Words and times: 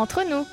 entre 0.00 0.24
nous. 0.24 0.46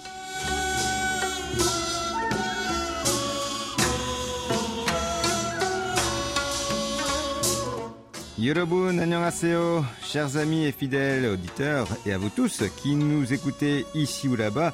Yorobun, 8.38 8.99
annyeonghaseyo, 8.99 9.84
chers 10.04 10.38
amis 10.38 10.66
et 10.66 10.71
fidèles 10.71 11.25
auditeurs, 11.25 11.88
et 12.05 12.13
à 12.13 12.18
vous 12.18 12.30
tous 12.30 12.63
qui 12.77 12.95
nous 12.95 13.34
écoutez 13.34 13.86
ici 13.95 14.27
ou 14.27 14.36
là-bas, 14.36 14.73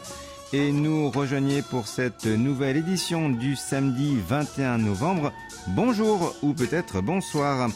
et 0.51 0.71
nous 0.71 1.09
rejoignez 1.09 1.61
pour 1.61 1.87
cette 1.87 2.25
nouvelle 2.25 2.77
édition 2.77 3.29
du 3.29 3.55
samedi 3.55 4.17
21 4.27 4.79
novembre. 4.79 5.31
Bonjour 5.67 6.35
ou 6.41 6.53
peut-être 6.53 7.01
bonsoir. 7.01 7.69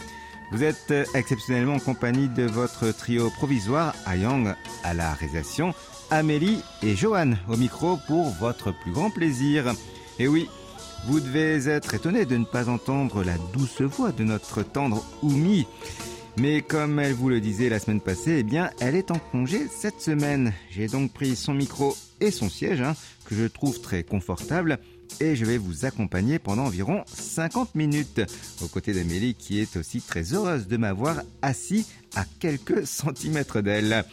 Vous 0.52 0.63
êtes 0.63 0.93
exceptionnellement 1.13 1.76
en 1.76 1.79
compagnie 1.79 2.27
de 2.27 2.43
votre 2.43 2.91
trio 2.91 3.29
provisoire, 3.29 3.95
Ayang 4.05 4.55
à 4.84 4.93
la 4.93 5.13
réalisation, 5.13 5.73
Amélie 6.09 6.61
et 6.84 6.95
Johan 6.95 7.34
au 7.49 7.57
micro 7.57 7.97
pour 8.07 8.29
votre 8.29 8.71
plus 8.71 8.91
grand 8.91 9.09
plaisir. 9.09 9.73
Et 10.20 10.27
oui, 10.27 10.48
vous 11.05 11.20
devez 11.20 11.67
être 11.67 11.93
étonné 11.93 12.25
de 12.25 12.38
ne 12.38 12.45
pas 12.45 12.70
entendre 12.70 13.23
la 13.23 13.38
douce 13.53 13.81
voix 13.81 14.12
de 14.12 14.23
notre 14.23 14.63
tendre 14.63 15.03
Oumi. 15.21 15.67
Mais 16.38 16.62
comme 16.62 16.99
elle 16.99 17.13
vous 17.13 17.29
le 17.29 17.41
disait 17.41 17.70
la 17.70 17.79
semaine 17.79 17.99
passée, 17.99 18.38
eh 18.39 18.43
bien, 18.43 18.70
elle 18.79 18.95
est 18.95 19.12
en 19.12 19.20
congé 19.20 19.67
cette 19.70 20.01
semaine. 20.01 20.53
J'ai 20.70 20.88
donc 20.88 21.12
pris 21.12 21.35
son 21.35 21.53
micro 21.53 21.95
et 22.21 22.31
son 22.31 22.49
siège, 22.49 22.81
hein, 22.81 22.95
que 23.26 23.35
je 23.35 23.45
trouve 23.45 23.81
très 23.81 24.03
confortable, 24.03 24.77
et 25.20 25.35
je 25.35 25.45
vais 25.45 25.57
vous 25.57 25.85
accompagner 25.85 26.37
pendant 26.37 26.65
environ 26.65 27.03
50 27.07 27.76
minutes, 27.76 28.21
aux 28.62 28.67
côtés 28.67 28.93
d'Amélie 28.93 29.34
qui 29.34 29.59
est 29.59 29.77
aussi 29.77 29.99
très 29.99 30.34
heureuse 30.34 30.67
de 30.67 30.77
m'avoir 30.77 31.21
assis 31.41 31.87
à 32.15 32.23
quelques 32.39 32.85
centimètres 32.85 33.62
d'elle. 33.62 34.05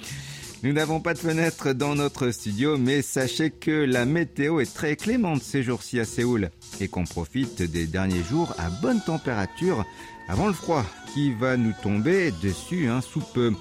Nous 0.64 0.72
n'avons 0.72 0.98
pas 0.98 1.12
de 1.12 1.18
fenêtre 1.18 1.74
dans 1.74 1.94
notre 1.94 2.30
studio, 2.30 2.78
mais 2.78 3.02
sachez 3.02 3.50
que 3.50 3.70
la 3.70 4.06
météo 4.06 4.60
est 4.60 4.74
très 4.74 4.96
clémente 4.96 5.42
ces 5.42 5.62
jours-ci 5.62 6.00
à 6.00 6.06
Séoul 6.06 6.48
et 6.80 6.88
qu'on 6.88 7.04
profite 7.04 7.60
des 7.60 7.86
derniers 7.86 8.22
jours 8.22 8.54
à 8.56 8.70
bonne 8.70 9.02
température 9.02 9.84
avant 10.26 10.46
le 10.46 10.54
froid 10.54 10.86
qui 11.12 11.34
va 11.34 11.58
nous 11.58 11.74
tomber 11.82 12.32
dessus 12.42 12.88
hein, 12.88 13.02
sous 13.02 13.20
peu. 13.20 13.52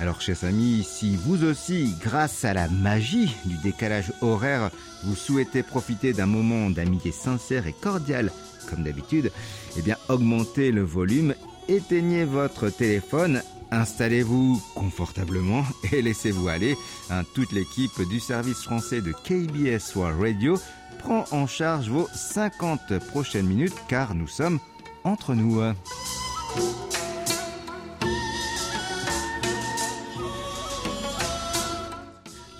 Alors 0.00 0.22
chers 0.22 0.44
amis, 0.44 0.88
si 0.90 1.16
vous 1.16 1.44
aussi, 1.44 1.92
grâce 2.02 2.46
à 2.46 2.54
la 2.54 2.66
magie 2.68 3.30
du 3.44 3.58
décalage 3.58 4.14
horaire, 4.22 4.70
vous 5.04 5.16
souhaitez 5.16 5.62
profiter 5.62 6.14
d'un 6.14 6.24
moment 6.24 6.70
d'amitié 6.70 7.12
sincère 7.12 7.66
et 7.66 7.74
cordiale, 7.74 8.32
comme 8.70 8.84
d'habitude, 8.84 9.32
eh 9.76 9.82
bien 9.82 9.98
augmentez 10.08 10.72
le 10.72 10.82
volume, 10.82 11.34
éteignez 11.68 12.24
votre 12.24 12.70
téléphone, 12.70 13.42
installez-vous 13.70 14.60
confortablement 14.74 15.64
et 15.92 16.02
laissez-vous 16.02 16.48
aller. 16.48 16.76
Hein, 17.10 17.22
toute 17.34 17.52
l'équipe 17.52 18.00
du 18.08 18.20
service 18.20 18.62
français 18.62 19.00
de 19.00 19.12
KBS 19.12 19.94
World 19.96 20.20
Radio 20.20 20.58
prend 20.98 21.24
en 21.30 21.46
charge 21.46 21.88
vos 21.88 22.08
50 22.14 22.98
prochaines 22.98 23.46
minutes 23.46 23.76
car 23.88 24.14
nous 24.14 24.28
sommes 24.28 24.58
entre 25.04 25.34
nous. 25.34 25.60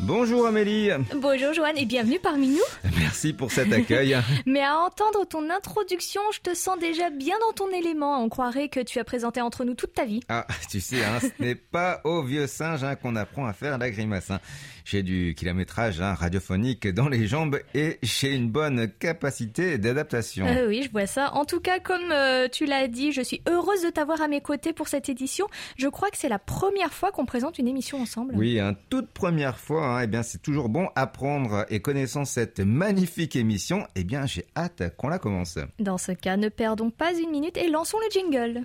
Bonjour 0.08 0.46
Amélie. 0.46 0.88
Bonjour 1.16 1.52
Joanne 1.52 1.76
et 1.76 1.84
bienvenue 1.84 2.18
parmi 2.18 2.48
nous. 2.48 2.87
Merci 2.98 3.32
pour 3.32 3.52
cet 3.52 3.72
accueil. 3.72 4.16
Mais 4.46 4.62
à 4.62 4.76
entendre 4.78 5.26
ton 5.26 5.50
introduction, 5.50 6.20
je 6.32 6.40
te 6.40 6.54
sens 6.54 6.78
déjà 6.78 7.10
bien 7.10 7.36
dans 7.40 7.52
ton 7.52 7.70
élément. 7.70 8.22
On 8.22 8.28
croirait 8.28 8.68
que 8.68 8.80
tu 8.80 8.98
as 8.98 9.04
présenté 9.04 9.40
entre 9.40 9.64
nous 9.64 9.74
toute 9.74 9.92
ta 9.94 10.04
vie. 10.04 10.20
Ah, 10.28 10.46
tu 10.70 10.80
sais, 10.80 11.04
hein, 11.04 11.18
ce 11.20 11.42
n'est 11.42 11.54
pas 11.54 12.00
au 12.04 12.22
vieux 12.22 12.46
singe 12.46 12.84
hein, 12.84 12.96
qu'on 12.96 13.16
apprend 13.16 13.46
à 13.46 13.52
faire 13.52 13.78
la 13.78 13.90
grimace. 13.90 14.30
Hein. 14.30 14.40
J'ai 14.84 15.02
du 15.02 15.34
kilométrage 15.36 16.00
hein, 16.00 16.14
radiophonique 16.14 16.88
dans 16.88 17.10
les 17.10 17.26
jambes 17.26 17.58
et 17.74 17.98
j'ai 18.02 18.34
une 18.34 18.48
bonne 18.48 18.88
capacité 18.88 19.76
d'adaptation. 19.76 20.46
Euh, 20.46 20.68
oui, 20.68 20.82
je 20.82 20.90
vois 20.90 21.06
ça. 21.06 21.34
En 21.34 21.44
tout 21.44 21.60
cas, 21.60 21.78
comme 21.78 22.10
euh, 22.10 22.48
tu 22.48 22.64
l'as 22.64 22.88
dit, 22.88 23.12
je 23.12 23.20
suis 23.20 23.42
heureuse 23.46 23.82
de 23.82 23.90
t'avoir 23.90 24.22
à 24.22 24.28
mes 24.28 24.40
côtés 24.40 24.72
pour 24.72 24.88
cette 24.88 25.10
édition. 25.10 25.46
Je 25.76 25.88
crois 25.88 26.08
que 26.10 26.16
c'est 26.16 26.30
la 26.30 26.38
première 26.38 26.94
fois 26.94 27.12
qu'on 27.12 27.26
présente 27.26 27.58
une 27.58 27.68
émission 27.68 28.00
ensemble. 28.00 28.32
Oui, 28.34 28.58
toute 28.88 29.10
première 29.10 29.58
fois. 29.58 30.00
Eh 30.04 30.06
bien, 30.06 30.22
c'est 30.22 30.40
toujours 30.40 30.70
bon 30.70 30.88
apprendre 30.94 31.66
et 31.68 31.80
connaissant 31.80 32.24
cette 32.24 32.60
magnifique 32.88 33.36
émission. 33.36 33.86
Eh 33.96 34.02
bien, 34.02 34.24
j'ai 34.24 34.46
hâte 34.56 34.96
qu'on 34.96 35.08
la 35.08 35.18
commence. 35.18 35.58
Dans 35.78 35.98
ce 35.98 36.12
cas, 36.12 36.38
ne 36.38 36.48
perdons 36.48 36.90
pas 36.90 37.12
une 37.12 37.30
minute 37.30 37.58
et 37.58 37.68
lançons 37.68 37.98
le 37.98 38.10
jingle. 38.10 38.64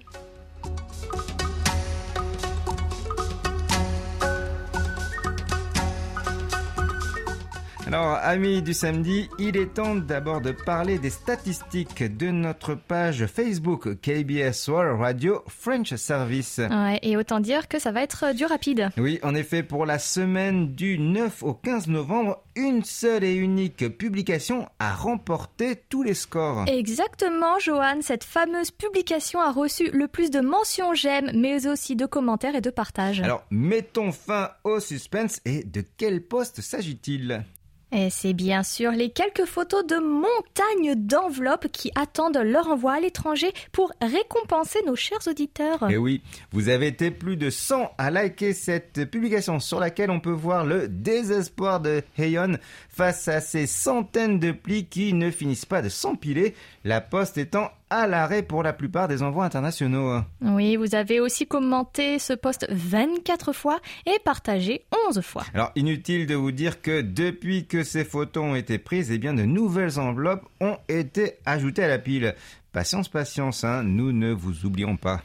Alors, 7.94 8.18
amis 8.24 8.64
du 8.64 8.74
samedi, 8.74 9.30
il 9.38 9.56
est 9.56 9.76
temps 9.76 9.94
d'abord 9.94 10.42
de 10.42 10.52
parler 10.52 10.98
des 10.98 11.12
statistiques 11.12 12.02
de 12.18 12.32
notre 12.32 12.74
page 12.74 13.28
Facebook 13.28 14.02
KBS 14.02 14.68
World 14.68 15.00
Radio 15.00 15.44
French 15.48 15.94
Service. 15.94 16.58
Ouais, 16.58 16.98
et 17.04 17.18
autant 17.18 17.40
dire 17.40 17.68
que 17.68 17.78
ça 17.78 17.92
va 17.92 18.02
être 18.02 18.34
du 18.34 18.48
rapide. 18.48 18.90
Oui, 18.98 19.20
en 19.22 19.36
effet, 19.36 19.62
pour 19.62 19.86
la 19.86 20.00
semaine 20.00 20.74
du 20.74 20.98
9 20.98 21.44
au 21.44 21.54
15 21.54 21.88
novembre, 21.88 22.42
une 22.56 22.84
seule 22.84 23.24
et 23.24 23.36
unique 23.36 23.88
publication 23.96 24.68
a 24.80 24.96
remporté 24.96 25.76
tous 25.88 26.02
les 26.02 26.16
scores. 26.16 26.66
Exactement, 26.66 27.60
Johan. 27.60 28.00
Cette 28.02 28.24
fameuse 28.24 28.72
publication 28.72 29.40
a 29.40 29.52
reçu 29.52 29.92
le 29.92 30.08
plus 30.08 30.32
de 30.32 30.40
mentions 30.40 30.96
j'aime, 30.96 31.30
mais 31.36 31.68
aussi 31.68 31.96
de 31.96 32.08
commentaires 32.08 32.56
et 32.56 32.62
de 32.62 32.72
partages. 32.72 33.22
Alors, 33.22 33.46
mettons 33.52 34.12
fin 34.12 34.50
au 34.64 34.80
suspense 34.80 35.42
et 35.46 35.64
de 35.64 35.84
quel 35.96 36.24
poste 36.24 36.62
s'agit-il? 36.62 37.46
Et 37.94 38.10
c'est 38.10 38.34
bien 38.34 38.64
sûr 38.64 38.92
les 38.92 39.10
quelques 39.12 39.46
photos 39.46 39.86
de 39.86 39.98
montagnes 39.98 40.96
d'enveloppes 40.96 41.68
qui 41.72 41.92
attendent 41.96 42.38
leur 42.38 42.68
envoi 42.68 42.94
à 42.94 43.00
l'étranger 43.00 43.54
pour 43.72 43.92
récompenser 44.02 44.80
nos 44.86 44.96
chers 44.96 45.28
auditeurs. 45.28 45.90
Et 45.90 45.98
oui, 45.98 46.22
vous 46.52 46.70
avez 46.70 46.88
été 46.88 47.12
plus 47.12 47.38
de 47.38 47.50
100 47.50 47.92
à 47.98 48.10
liker 48.10 48.54
cette 48.54 49.10
publication 49.10 49.60
sur 49.60 49.80
laquelle 49.80 50.10
on 50.10 50.20
peut 50.20 50.32
voir 50.32 50.66
le 50.66 50.88
désespoir 50.88 51.80
de 51.80 52.02
Heyon 52.18 52.58
face 52.94 53.28
à 53.28 53.42
ces 53.42 53.66
centaines 53.66 54.40
de 54.40 54.52
plis 54.52 54.86
qui 54.86 55.14
ne 55.14 55.32
finissent 55.32 55.66
pas 55.66 55.82
de 55.82 55.90
s'empiler, 55.90 56.54
la 56.84 57.02
poste 57.02 57.40
étant 57.40 57.72
à 57.90 58.08
l'arrêt 58.08 58.44
pour 58.44 58.62
la 58.64 58.72
plupart 58.72 59.08
des 59.08 59.24
envois 59.24 59.46
internationaux. 59.46 60.22
Oui, 60.42 60.76
vous 60.76 60.94
avez 60.96 61.20
aussi 61.20 61.48
commenté 61.48 62.20
ce 62.20 62.34
poste 62.34 62.68
24 62.70 63.52
fois 63.52 63.80
et 64.06 64.18
partagé 64.24 64.86
11 65.10 65.22
fois. 65.22 65.44
Alors, 65.54 65.72
inutile 65.76 66.28
de 66.28 66.36
vous 66.36 66.52
dire 66.52 66.82
que 66.82 67.02
depuis 67.02 67.66
que 67.66 67.84
ces 67.84 68.04
photos 68.04 68.44
ont 68.44 68.56
été 68.56 68.78
prises, 68.78 69.12
eh 69.12 69.18
bien, 69.18 69.34
de 69.34 69.44
nouvelles 69.44 70.00
enveloppes 70.00 70.46
ont 70.62 70.78
été 70.88 71.38
ajoutées 71.46 71.84
à 71.84 71.88
la 71.88 72.00
pile. 72.00 72.36
Patience, 72.74 73.08
patience, 73.08 73.64
hein, 73.64 73.84
nous 73.84 74.12
ne 74.12 74.34
vous 74.34 74.66
oublions 74.66 74.98
pas. 74.98 75.22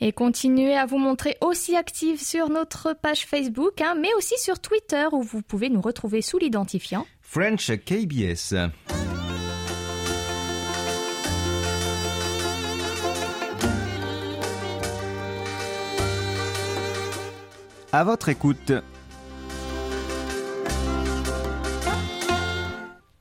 Et 0.00 0.12
continuez 0.12 0.74
à 0.74 0.86
vous 0.86 0.96
montrer 0.96 1.36
aussi 1.42 1.76
active 1.76 2.22
sur 2.22 2.48
notre 2.48 2.94
page 2.94 3.26
Facebook, 3.26 3.82
hein, 3.82 3.94
mais 4.00 4.08
aussi 4.16 4.34
sur 4.38 4.58
Twitter 4.60 5.04
où 5.12 5.20
vous 5.20 5.42
pouvez 5.42 5.68
nous 5.68 5.82
retrouver 5.82 6.22
sous 6.22 6.38
l'identifiant 6.38 7.06
French 7.20 7.70
KBS. 7.84 8.54
À 17.92 18.04
votre 18.04 18.30
écoute. 18.30 18.72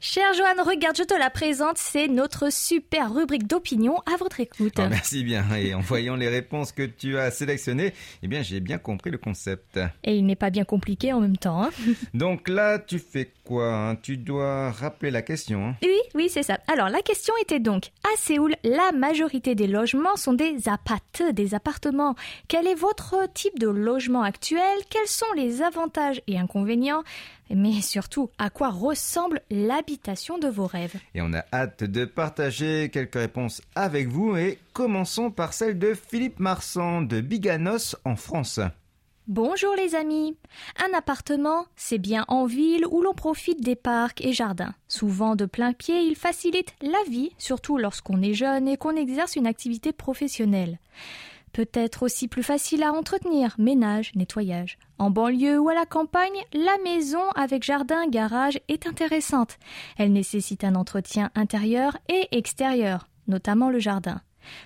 Cher 0.07 0.35
Joanne, 0.35 0.61
regarde, 0.61 0.95
je 0.95 1.01
te 1.01 1.15
la 1.15 1.31
présente, 1.31 1.79
c'est 1.79 2.07
notre 2.07 2.53
super 2.53 3.11
rubrique 3.11 3.47
d'opinion 3.47 3.97
à 4.05 4.17
votre 4.17 4.39
écoute. 4.39 4.75
Oh, 4.77 4.83
merci 4.87 5.23
bien. 5.23 5.43
Et 5.55 5.73
en 5.73 5.79
voyant 5.79 6.15
les 6.15 6.29
réponses 6.29 6.71
que 6.71 6.83
tu 6.83 7.17
as 7.17 7.31
sélectionnées, 7.31 7.91
eh 8.21 8.27
bien, 8.27 8.43
j'ai 8.43 8.59
bien 8.59 8.77
compris 8.77 9.09
le 9.09 9.17
concept. 9.17 9.79
Et 10.03 10.15
il 10.15 10.27
n'est 10.27 10.35
pas 10.35 10.51
bien 10.51 10.63
compliqué 10.63 11.11
en 11.11 11.21
même 11.21 11.37
temps. 11.37 11.63
Hein. 11.63 11.69
Donc 12.13 12.49
là, 12.49 12.77
tu 12.77 12.99
fais 12.99 13.31
quoi 13.43 13.75
hein? 13.75 13.95
Tu 13.95 14.17
dois 14.17 14.69
rappeler 14.69 15.09
la 15.09 15.23
question. 15.23 15.69
Hein 15.69 15.75
oui, 15.81 15.97
oui, 16.13 16.29
c'est 16.29 16.43
ça. 16.43 16.59
Alors, 16.71 16.89
la 16.89 17.01
question 17.01 17.33
était 17.41 17.59
donc, 17.59 17.89
à 18.03 18.15
Séoul, 18.15 18.53
la 18.63 18.91
majorité 18.91 19.55
des 19.55 19.65
logements 19.65 20.17
sont 20.17 20.33
des 20.33 20.69
apat, 20.69 21.31
des 21.33 21.55
appartements. 21.55 22.13
Quel 22.47 22.67
est 22.67 22.75
votre 22.75 23.27
type 23.33 23.57
de 23.57 23.69
logement 23.69 24.21
actuel? 24.21 24.61
Quels 24.91 25.07
sont 25.07 25.25
les 25.35 25.63
avantages 25.63 26.21
et 26.27 26.37
inconvénients? 26.37 27.03
Mais 27.49 27.81
surtout, 27.81 28.29
à 28.37 28.49
quoi 28.49 28.69
ressemble 28.69 29.41
l'habitation 29.49 30.37
de 30.37 30.47
vos 30.47 30.65
rêves? 30.65 30.95
Et 31.13 31.21
on 31.21 31.33
a 31.33 31.43
hâte 31.53 31.83
de 31.83 32.05
partager 32.05 32.89
quelques 32.91 33.15
réponses 33.15 33.61
avec 33.75 34.07
vous 34.07 34.35
et 34.35 34.59
commençons 34.73 35.31
par 35.31 35.53
celle 35.53 35.77
de 35.77 35.93
Philippe 35.93 36.39
Marsan 36.39 37.01
de 37.01 37.21
Biganos 37.21 37.95
en 38.05 38.15
France. 38.15 38.59
Bonjour 39.27 39.73
les 39.75 39.95
amis. 39.95 40.37
Un 40.77 40.95
appartement, 40.95 41.65
c'est 41.75 41.97
bien 41.97 42.25
en 42.27 42.45
ville 42.45 42.85
où 42.91 43.01
l'on 43.01 43.15
profite 43.15 43.59
des 43.59 43.75
parcs 43.75 44.23
et 44.23 44.33
jardins. 44.33 44.75
Souvent 44.87 45.35
de 45.35 45.45
plein 45.45 45.73
pied, 45.73 46.01
il 46.01 46.15
facilite 46.15 46.75
la 46.81 47.01
vie, 47.09 47.31
surtout 47.39 47.79
lorsqu'on 47.79 48.21
est 48.21 48.35
jeune 48.35 48.67
et 48.67 48.77
qu'on 48.77 48.95
exerce 48.95 49.35
une 49.35 49.47
activité 49.47 49.93
professionnelle. 49.93 50.77
Peut 51.55 51.69
être 51.73 52.03
aussi 52.03 52.27
plus 52.27 52.43
facile 52.43 52.83
à 52.83 52.91
entretenir, 52.91 53.55
ménage, 53.57 54.11
nettoyage. 54.13 54.77
En 54.97 55.09
banlieue 55.09 55.57
ou 55.57 55.69
à 55.69 55.73
la 55.73 55.85
campagne, 55.85 56.43
la 56.51 56.77
maison 56.83 57.29
avec 57.33 57.63
jardin, 57.63 58.09
garage 58.09 58.59
est 58.67 58.87
intéressante. 58.87 59.57
Elle 59.97 60.11
nécessite 60.11 60.65
un 60.65 60.75
entretien 60.75 61.31
intérieur 61.33 61.97
et 62.09 62.27
extérieur, 62.37 63.07
notamment 63.29 63.69
le 63.69 63.79
jardin. 63.79 64.19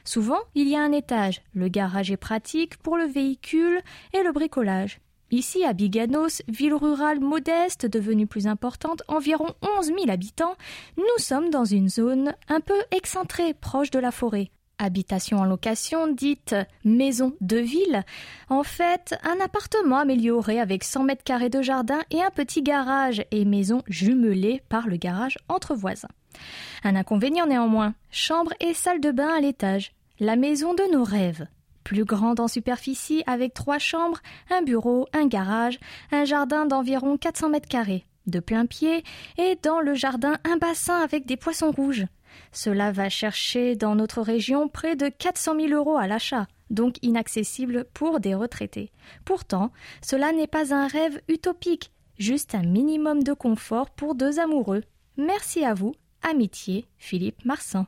Souvent, 0.04 0.40
il 0.56 0.68
y 0.68 0.76
a 0.76 0.82
un 0.82 0.92
étage. 0.92 1.44
Le 1.54 1.68
garage 1.68 2.10
est 2.10 2.18
pratique 2.18 2.78
pour 2.78 2.98
le 2.98 3.06
véhicule 3.06 3.82
et 4.14 4.24
le 4.24 4.32
bricolage. 4.32 5.00
Ici, 5.30 5.64
à 5.64 5.74
Biganos, 5.74 6.42
ville 6.48 6.74
rurale 6.74 7.20
modeste 7.20 7.86
devenue 7.86 8.26
plus 8.26 8.48
importante, 8.48 9.04
environ 9.08 9.54
11 9.78 9.86
000 9.86 10.10
habitants, 10.10 10.56
nous 10.98 11.04
sommes 11.24 11.52
dans 11.52 11.66
une 11.66 11.88
zone 11.88 12.34
un 12.48 12.62
peu 12.62 12.82
excentrée, 12.90 13.54
proche 13.54 13.92
de 13.92 14.00
la 14.00 14.10
forêt. 14.10 14.50
Habitation 14.80 15.40
en 15.40 15.44
location 15.44 16.08
dite 16.08 16.56
maison 16.86 17.34
de 17.42 17.58
ville. 17.58 18.04
En 18.50 18.64
fait, 18.64 19.14
un 19.24 19.40
appartement 19.44 19.98
amélioré 19.98 20.60
avec 20.60 20.86
100 20.86 21.04
mètres 21.04 21.24
carrés 21.24 21.50
de 21.50 21.62
jardin 21.62 22.00
et 22.12 22.24
un 22.24 22.32
petit 22.32 22.62
garage 22.64 23.22
et 23.32 23.44
maison 23.44 23.84
jumelée 23.88 24.64
par 24.70 24.88
le 24.88 24.96
garage 24.96 25.38
entre 25.50 25.76
voisins. 25.76 26.08
Un 26.86 26.96
inconvénient 26.96 27.46
néanmoins, 27.46 27.94
chambre 28.10 28.54
et 28.62 28.74
salle 28.74 29.02
de 29.02 29.12
bain 29.12 29.28
à 29.36 29.42
l'étage. 29.42 29.92
La 30.22 30.38
maison 30.38 30.74
de 30.74 30.92
nos 30.94 31.04
rêves. 31.04 31.46
Plus 31.84 32.06
grande 32.06 32.40
en 32.40 32.48
superficie 32.48 33.24
avec 33.26 33.54
trois 33.54 33.80
chambres, 33.80 34.20
un 34.50 34.62
bureau, 34.62 35.08
un 35.14 35.28
garage, 35.28 35.80
un 36.12 36.24
jardin 36.24 36.66
d'environ 36.66 37.18
400 37.18 37.50
mètres 37.50 37.68
carrés, 37.68 38.06
de 38.28 38.40
plein 38.40 38.66
pied, 38.66 39.04
et 39.38 39.58
dans 39.62 39.82
le 39.82 39.94
jardin 39.94 40.38
un 40.46 40.58
bassin 40.58 41.02
avec 41.02 41.26
des 41.26 41.38
poissons 41.38 41.72
rouges. 41.72 42.06
Cela 42.52 42.92
va 42.92 43.10
chercher 43.10 43.76
dans 43.76 43.96
notre 43.96 44.22
région 44.22 44.68
près 44.68 44.96
de 44.96 45.10
400 45.10 45.56
000 45.60 45.74
euros 45.74 45.98
à 45.98 46.08
l'achat, 46.08 46.48
donc 46.70 46.98
inaccessible 47.02 47.86
pour 47.94 48.20
des 48.20 48.36
retraités. 48.36 48.92
Pourtant, 49.26 49.72
cela 50.02 50.32
n'est 50.32 50.48
pas 50.48 50.74
un 50.74 50.88
rêve 50.88 51.22
utopique, 51.28 51.92
juste 52.18 52.56
un 52.56 52.64
minimum 52.64 53.24
de 53.24 53.34
confort 53.34 53.90
pour 53.90 54.16
deux 54.16 54.40
amoureux. 54.40 54.84
Merci 55.18 55.66
à 55.66 55.74
vous 55.74 55.94
Amitié, 56.22 56.86
Philippe 56.98 57.46
Marsan. 57.46 57.88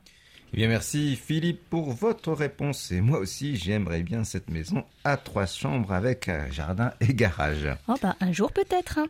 Eh 0.54 0.58
bien, 0.58 0.68
merci 0.68 1.16
Philippe 1.16 1.62
pour 1.70 1.92
votre 1.92 2.30
réponse. 2.32 2.92
Et 2.92 3.00
moi 3.00 3.20
aussi, 3.20 3.56
j'aimerais 3.56 4.02
bien 4.02 4.22
cette 4.22 4.50
maison 4.50 4.84
à 5.02 5.16
trois 5.16 5.46
chambres 5.46 5.92
avec 5.92 6.30
jardin 6.50 6.92
et 7.00 7.14
garage. 7.14 7.68
Oh 7.88 7.94
bah, 8.02 8.16
un 8.20 8.32
jour 8.32 8.52
peut-être. 8.52 8.98
Hein. 8.98 9.06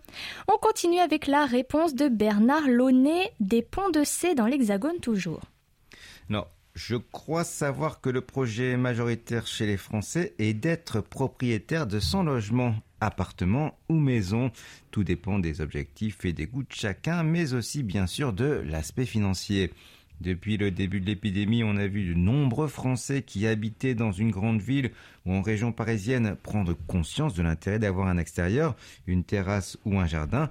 On 0.46 0.56
continue 0.56 1.00
avec 1.00 1.26
la 1.26 1.44
réponse 1.44 1.96
de 1.96 2.08
Bernard 2.08 2.68
Launay 2.68 3.32
des 3.40 3.62
Ponts 3.62 3.90
de 3.90 4.04
C 4.04 4.36
dans 4.36 4.46
l'Hexagone 4.46 5.00
toujours. 5.00 5.40
Non, 6.28 6.46
je 6.76 6.94
crois 6.94 7.42
savoir 7.42 8.00
que 8.00 8.08
le 8.08 8.20
projet 8.20 8.76
majoritaire 8.76 9.48
chez 9.48 9.66
les 9.66 9.76
Français 9.76 10.34
est 10.38 10.54
d'être 10.54 11.00
propriétaire 11.00 11.88
de 11.88 11.98
son 11.98 12.22
logement 12.22 12.76
appartement 13.00 13.76
ou 13.88 13.94
maison. 13.94 14.52
Tout 14.92 15.02
dépend 15.02 15.40
des 15.40 15.60
objectifs 15.60 16.24
et 16.24 16.32
des 16.32 16.46
goûts 16.46 16.62
de 16.62 16.72
chacun, 16.72 17.24
mais 17.24 17.52
aussi 17.52 17.82
bien 17.82 18.06
sûr 18.06 18.32
de 18.32 18.62
l'aspect 18.64 19.06
financier. 19.06 19.72
Depuis 20.22 20.56
le 20.56 20.70
début 20.70 21.00
de 21.00 21.06
l'épidémie, 21.06 21.64
on 21.64 21.76
a 21.76 21.88
vu 21.88 22.04
de 22.04 22.14
nombreux 22.14 22.69
Français 22.69 23.22
qui 23.22 23.44
habitaient 23.44 23.96
dans 23.96 24.12
une 24.12 24.30
grande 24.30 24.60
ville 24.60 24.92
ou 25.26 25.32
en 25.32 25.42
région 25.42 25.72
parisienne 25.72 26.36
prendre 26.40 26.74
conscience 26.86 27.34
de 27.34 27.42
l'intérêt 27.42 27.80
d'avoir 27.80 28.06
un 28.06 28.19
extérieur, 28.19 28.76
une 29.08 29.24
terrasse 29.24 29.76
ou 29.84 29.98
un 29.98 30.06
jardin. 30.06 30.48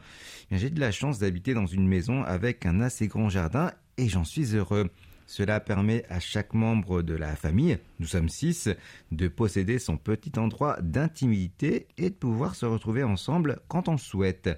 J'ai 0.52 0.70
de 0.70 0.82
la 0.82 0.92
chance 0.92 1.20
d'habiter 1.20 1.54
dans 1.54 1.68
une 1.68 1.88
maison 1.88 2.22
avec 2.24 2.66
un 2.66 2.82
assez 2.82 3.08
grand 3.08 3.30
jardin 3.30 3.72
et 3.98 4.10
j'en 4.10 4.26
suis 4.26 4.58
heureux. 4.58 4.90
Cela 5.26 5.62
permet 5.62 6.04
à 6.10 6.20
chaque 6.20 6.54
membre 6.54 7.02
de 7.02 7.14
la 7.14 7.38
famille, 7.38 7.78
nous 8.02 8.08
sommes 8.08 8.28
six, 8.28 8.68
de 9.14 9.30
posséder 9.30 9.80
son 9.80 9.96
petit 9.96 10.38
endroit 10.38 10.82
d'intimité 10.82 11.88
et 11.98 12.10
de 12.10 12.16
pouvoir 12.16 12.56
se 12.56 12.66
retrouver 12.66 13.04
ensemble 13.04 13.60
quand 13.70 13.88
on 13.88 13.94
le 13.94 13.98
souhaite. 13.98 14.50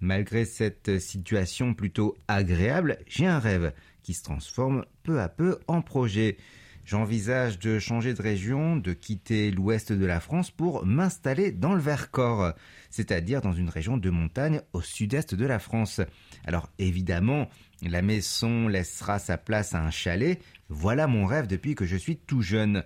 Malgré 0.00 0.44
cette 0.44 0.98
situation 0.98 1.74
plutôt 1.74 2.16
agréable, 2.26 2.98
j'ai 3.06 3.26
un 3.26 3.38
rêve 3.38 3.72
qui 4.02 4.14
se 4.14 4.22
transforme 4.22 4.84
peu 5.02 5.20
à 5.20 5.28
peu 5.28 5.58
en 5.66 5.82
projet. 5.82 6.36
J'envisage 6.84 7.60
de 7.60 7.78
changer 7.78 8.12
de 8.12 8.20
région, 8.20 8.76
de 8.76 8.92
quitter 8.92 9.52
l'ouest 9.52 9.92
de 9.92 10.04
la 10.04 10.18
France 10.18 10.50
pour 10.50 10.84
m'installer 10.84 11.52
dans 11.52 11.74
le 11.74 11.80
Vercors, 11.80 12.54
c'est-à-dire 12.90 13.40
dans 13.40 13.52
une 13.52 13.68
région 13.68 13.96
de 13.96 14.10
montagne 14.10 14.60
au 14.72 14.80
sud-est 14.82 15.34
de 15.36 15.46
la 15.46 15.60
France. 15.60 16.00
Alors 16.44 16.68
évidemment, 16.80 17.48
la 17.82 18.02
maison 18.02 18.66
laissera 18.66 19.20
sa 19.20 19.38
place 19.38 19.74
à 19.74 19.82
un 19.82 19.90
chalet. 19.90 20.42
Voilà 20.68 21.06
mon 21.06 21.24
rêve 21.24 21.46
depuis 21.46 21.76
que 21.76 21.86
je 21.86 21.96
suis 21.96 22.16
tout 22.16 22.42
jeune. 22.42 22.82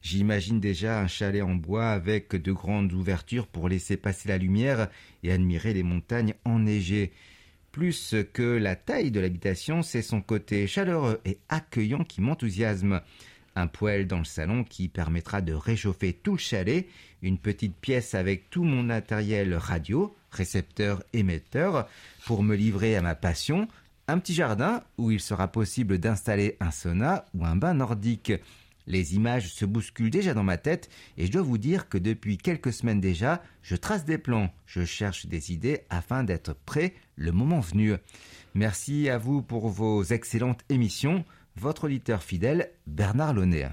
J'imagine 0.00 0.60
déjà 0.60 1.00
un 1.00 1.08
chalet 1.08 1.42
en 1.42 1.56
bois 1.56 1.90
avec 1.90 2.36
de 2.36 2.52
grandes 2.52 2.92
ouvertures 2.92 3.48
pour 3.48 3.68
laisser 3.68 3.96
passer 3.96 4.28
la 4.28 4.38
lumière 4.38 4.88
et 5.24 5.32
admirer 5.32 5.74
les 5.74 5.82
montagnes 5.82 6.34
enneigées. 6.44 7.12
Plus 7.72 8.16
que 8.32 8.42
la 8.42 8.74
taille 8.74 9.10
de 9.10 9.20
l'habitation, 9.20 9.82
c'est 9.82 10.02
son 10.02 10.20
côté 10.20 10.66
chaleureux 10.66 11.20
et 11.24 11.38
accueillant 11.48 12.04
qui 12.04 12.20
m'enthousiasme. 12.20 13.00
Un 13.54 13.66
poêle 13.66 14.06
dans 14.06 14.18
le 14.18 14.24
salon 14.24 14.64
qui 14.64 14.88
permettra 14.88 15.40
de 15.40 15.52
réchauffer 15.52 16.12
tout 16.12 16.32
le 16.32 16.38
chalet, 16.38 16.86
une 17.22 17.38
petite 17.38 17.76
pièce 17.76 18.14
avec 18.14 18.50
tout 18.50 18.64
mon 18.64 18.82
matériel 18.82 19.54
radio, 19.54 20.14
récepteur, 20.30 21.02
émetteur, 21.12 21.88
pour 22.26 22.42
me 22.42 22.56
livrer 22.56 22.96
à 22.96 23.02
ma 23.02 23.14
passion, 23.14 23.68
un 24.08 24.18
petit 24.18 24.34
jardin 24.34 24.82
où 24.98 25.10
il 25.10 25.20
sera 25.20 25.48
possible 25.48 25.98
d'installer 25.98 26.56
un 26.60 26.70
sauna 26.72 27.26
ou 27.34 27.44
un 27.44 27.56
bain 27.56 27.74
nordique. 27.74 28.32
Les 28.90 29.14
images 29.14 29.52
se 29.52 29.64
bousculent 29.64 30.10
déjà 30.10 30.34
dans 30.34 30.42
ma 30.42 30.56
tête 30.56 30.90
et 31.16 31.26
je 31.26 31.30
dois 31.30 31.42
vous 31.42 31.58
dire 31.58 31.88
que 31.88 31.96
depuis 31.96 32.38
quelques 32.38 32.72
semaines 32.72 33.00
déjà, 33.00 33.40
je 33.62 33.76
trace 33.76 34.04
des 34.04 34.18
plans, 34.18 34.50
je 34.66 34.84
cherche 34.84 35.26
des 35.26 35.52
idées 35.52 35.82
afin 35.90 36.24
d'être 36.24 36.54
prêt 36.66 36.94
le 37.14 37.30
moment 37.30 37.60
venu. 37.60 37.94
Merci 38.54 39.08
à 39.08 39.16
vous 39.16 39.42
pour 39.42 39.68
vos 39.68 40.02
excellentes 40.02 40.64
émissions. 40.70 41.24
Votre 41.54 41.84
auditeur 41.84 42.24
fidèle, 42.24 42.72
Bernard 42.88 43.34
Launay. 43.34 43.68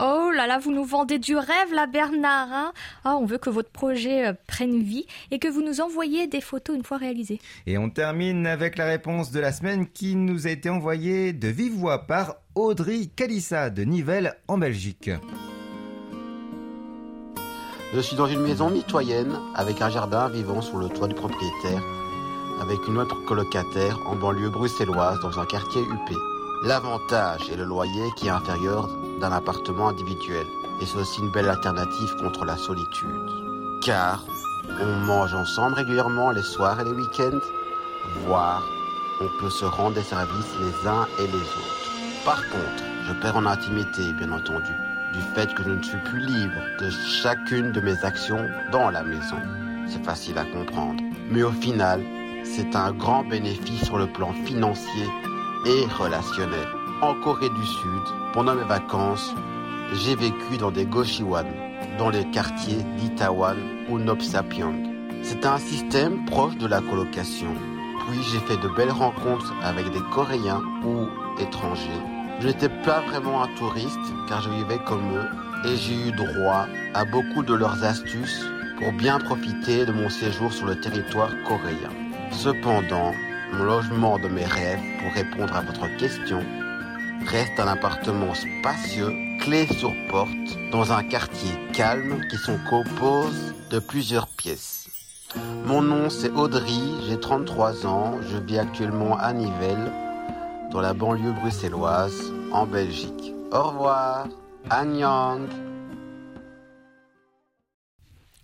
Oh 0.00 0.30
là 0.34 0.46
là, 0.46 0.58
vous 0.58 0.72
nous 0.72 0.84
vendez 0.84 1.18
du 1.18 1.36
rêve 1.36 1.74
là, 1.74 1.86
Bernard. 1.86 2.48
Hein 2.50 2.72
ah, 3.04 3.16
on 3.18 3.26
veut 3.26 3.36
que 3.36 3.50
votre 3.50 3.70
projet 3.70 4.28
euh, 4.28 4.32
prenne 4.46 4.82
vie 4.82 5.06
et 5.30 5.38
que 5.38 5.48
vous 5.48 5.60
nous 5.60 5.82
envoyiez 5.82 6.26
des 6.26 6.40
photos 6.40 6.76
une 6.76 6.82
fois 6.82 6.96
réalisées. 6.96 7.40
Et 7.66 7.76
on 7.76 7.90
termine 7.90 8.46
avec 8.46 8.78
la 8.78 8.86
réponse 8.86 9.32
de 9.32 9.40
la 9.40 9.52
semaine 9.52 9.86
qui 9.86 10.16
nous 10.16 10.46
a 10.46 10.50
été 10.50 10.70
envoyée 10.70 11.34
de 11.34 11.48
vive 11.48 11.74
voix 11.74 12.06
par 12.06 12.36
Audrey 12.54 13.06
Calissa 13.16 13.70
de 13.70 13.82
Nivelles 13.82 14.36
en 14.46 14.58
Belgique. 14.58 15.10
Je 17.94 18.00
suis 18.00 18.14
dans 18.14 18.26
une 18.26 18.42
maison 18.42 18.68
mitoyenne 18.68 19.38
avec 19.54 19.80
un 19.80 19.88
jardin 19.88 20.28
vivant 20.28 20.60
sous 20.60 20.76
le 20.76 20.90
toit 20.90 21.08
du 21.08 21.14
propriétaire, 21.14 21.82
avec 22.60 22.86
une 22.88 22.98
autre 22.98 23.16
colocataire 23.24 23.98
en 24.06 24.16
banlieue 24.16 24.50
bruxelloise 24.50 25.18
dans 25.20 25.40
un 25.40 25.46
quartier 25.46 25.80
huppé. 25.80 26.14
L'avantage 26.64 27.48
est 27.50 27.56
le 27.56 27.64
loyer 27.64 28.10
qui 28.16 28.26
est 28.26 28.30
inférieur 28.30 28.86
d'un 29.18 29.32
appartement 29.32 29.88
individuel. 29.88 30.46
Et 30.82 30.84
c'est 30.84 30.98
aussi 30.98 31.20
une 31.20 31.32
belle 31.32 31.48
alternative 31.48 32.16
contre 32.20 32.44
la 32.44 32.58
solitude. 32.58 33.30
Car 33.82 34.22
on 34.78 35.06
mange 35.06 35.34
ensemble 35.34 35.76
régulièrement 35.76 36.32
les 36.32 36.42
soirs 36.42 36.80
et 36.80 36.84
les 36.84 36.90
week-ends, 36.90 37.40
voire 38.26 38.62
on 39.22 39.28
peut 39.40 39.50
se 39.50 39.64
rendre 39.64 39.94
des 39.94 40.02
services 40.02 40.54
les 40.60 40.88
uns 40.88 41.06
et 41.18 41.26
les 41.26 41.38
autres. 41.38 41.81
Par 42.24 42.48
contre, 42.50 42.84
je 43.08 43.12
perds 43.14 43.36
en 43.36 43.46
intimité, 43.46 44.12
bien 44.12 44.30
entendu, 44.30 44.70
du 45.12 45.20
fait 45.34 45.52
que 45.54 45.64
je 45.64 45.70
ne 45.70 45.82
suis 45.82 45.98
plus 46.04 46.20
libre 46.20 46.60
de 46.78 46.88
chacune 46.88 47.72
de 47.72 47.80
mes 47.80 48.04
actions 48.04 48.46
dans 48.70 48.90
la 48.90 49.02
maison. 49.02 49.38
C'est 49.88 50.04
facile 50.04 50.38
à 50.38 50.44
comprendre. 50.44 51.02
Mais 51.30 51.42
au 51.42 51.50
final, 51.50 52.00
c'est 52.44 52.76
un 52.76 52.92
grand 52.92 53.24
bénéfice 53.24 53.84
sur 53.84 53.98
le 53.98 54.06
plan 54.06 54.32
financier 54.44 55.06
et 55.66 55.84
relationnel. 55.98 56.68
En 57.00 57.14
Corée 57.14 57.50
du 57.50 57.66
Sud, 57.66 58.02
pendant 58.32 58.54
mes 58.54 58.64
vacances, 58.64 59.34
j'ai 59.92 60.14
vécu 60.14 60.58
dans 60.60 60.70
des 60.70 60.86
Goshiwan, 60.86 61.46
dans 61.98 62.10
les 62.10 62.24
quartiers 62.30 62.84
d'Itawan 62.98 63.56
ou 63.88 63.98
Nopsapyong. 63.98 64.86
C'est 65.24 65.44
un 65.44 65.58
système 65.58 66.24
proche 66.26 66.56
de 66.56 66.68
la 66.68 66.80
colocation. 66.80 67.52
Puis 68.06 68.22
j'ai 68.30 68.38
fait 68.38 68.56
de 68.62 68.68
belles 68.76 68.92
rencontres 68.92 69.52
avec 69.64 69.90
des 69.90 70.02
Coréens 70.12 70.62
ou 70.84 71.08
étrangers. 71.40 72.11
Je 72.40 72.46
n'étais 72.48 72.68
pas 72.68 73.00
vraiment 73.00 73.42
un 73.42 73.48
touriste 73.56 73.98
car 74.28 74.40
je 74.42 74.50
vivais 74.50 74.78
comme 74.86 75.14
eux 75.14 75.68
et 75.68 75.76
j'ai 75.76 76.08
eu 76.08 76.12
droit 76.12 76.66
à 76.94 77.04
beaucoup 77.04 77.42
de 77.42 77.54
leurs 77.54 77.84
astuces 77.84 78.44
pour 78.78 78.92
bien 78.92 79.18
profiter 79.20 79.86
de 79.86 79.92
mon 79.92 80.08
séjour 80.08 80.52
sur 80.52 80.66
le 80.66 80.80
territoire 80.80 81.30
coréen. 81.46 81.90
Cependant, 82.32 83.12
mon 83.52 83.64
logement 83.64 84.18
de 84.18 84.28
mes 84.28 84.44
rêves, 84.44 84.80
pour 85.00 85.12
répondre 85.12 85.54
à 85.54 85.60
votre 85.60 85.86
question, 85.98 86.40
reste 87.26 87.60
un 87.60 87.68
appartement 87.68 88.34
spacieux, 88.34 89.12
clé 89.40 89.66
sur 89.66 89.92
porte, 90.10 90.58
dans 90.72 90.92
un 90.92 91.04
quartier 91.04 91.52
calme 91.72 92.22
qui 92.28 92.36
se 92.36 92.52
compose 92.68 93.54
de 93.70 93.78
plusieurs 93.78 94.26
pièces. 94.26 94.88
Mon 95.66 95.80
nom 95.80 96.10
c'est 96.10 96.30
Audrey, 96.30 96.80
j'ai 97.06 97.20
33 97.20 97.86
ans, 97.86 98.18
je 98.28 98.36
vis 98.38 98.58
actuellement 98.58 99.16
à 99.18 99.32
Nivelles, 99.32 99.92
dans 100.72 100.80
la 100.80 100.94
banlieue 100.94 101.32
bruxelloise, 101.32 102.32
en 102.50 102.66
Belgique. 102.66 103.34
Au 103.52 103.62
revoir, 103.64 104.28
Anyang. 104.70 105.46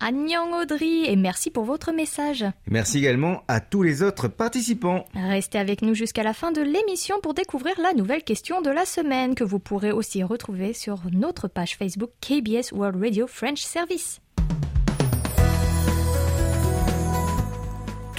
Annyeong 0.01 0.53
Audrey 0.53 1.11
et 1.11 1.17
merci 1.17 1.51
pour 1.51 1.65
votre 1.65 1.91
message. 1.91 2.45
Merci 2.67 2.99
également 2.99 3.43
à 3.49 3.59
tous 3.59 3.83
les 3.83 4.01
autres 4.01 4.29
participants. 4.29 5.03
Restez 5.13 5.57
avec 5.57 5.81
nous 5.81 5.93
jusqu'à 5.93 6.23
la 6.23 6.33
fin 6.33 6.53
de 6.53 6.61
l'émission 6.61 7.19
pour 7.21 7.33
découvrir 7.33 7.73
la 7.81 7.91
nouvelle 7.93 8.23
question 8.23 8.61
de 8.61 8.69
la 8.69 8.85
semaine 8.85 9.35
que 9.35 9.43
vous 9.43 9.59
pourrez 9.59 9.91
aussi 9.91 10.23
retrouver 10.23 10.71
sur 10.71 11.01
notre 11.11 11.49
page 11.49 11.75
Facebook 11.75 12.11
KBS 12.21 12.71
World 12.71 13.01
Radio 13.03 13.27
French 13.27 13.61
Service. 13.61 14.21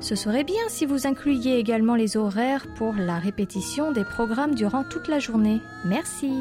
Ce 0.00 0.14
serait 0.14 0.44
bien 0.44 0.62
si 0.68 0.86
vous 0.86 1.06
incluiez 1.06 1.58
également 1.58 1.94
les 1.94 2.16
horaires 2.16 2.64
pour 2.78 2.94
la 2.94 3.18
répétition 3.18 3.92
des 3.92 4.04
programmes 4.04 4.54
durant 4.54 4.82
toute 4.82 5.08
la 5.08 5.18
journée. 5.18 5.60
Merci. 5.84 6.32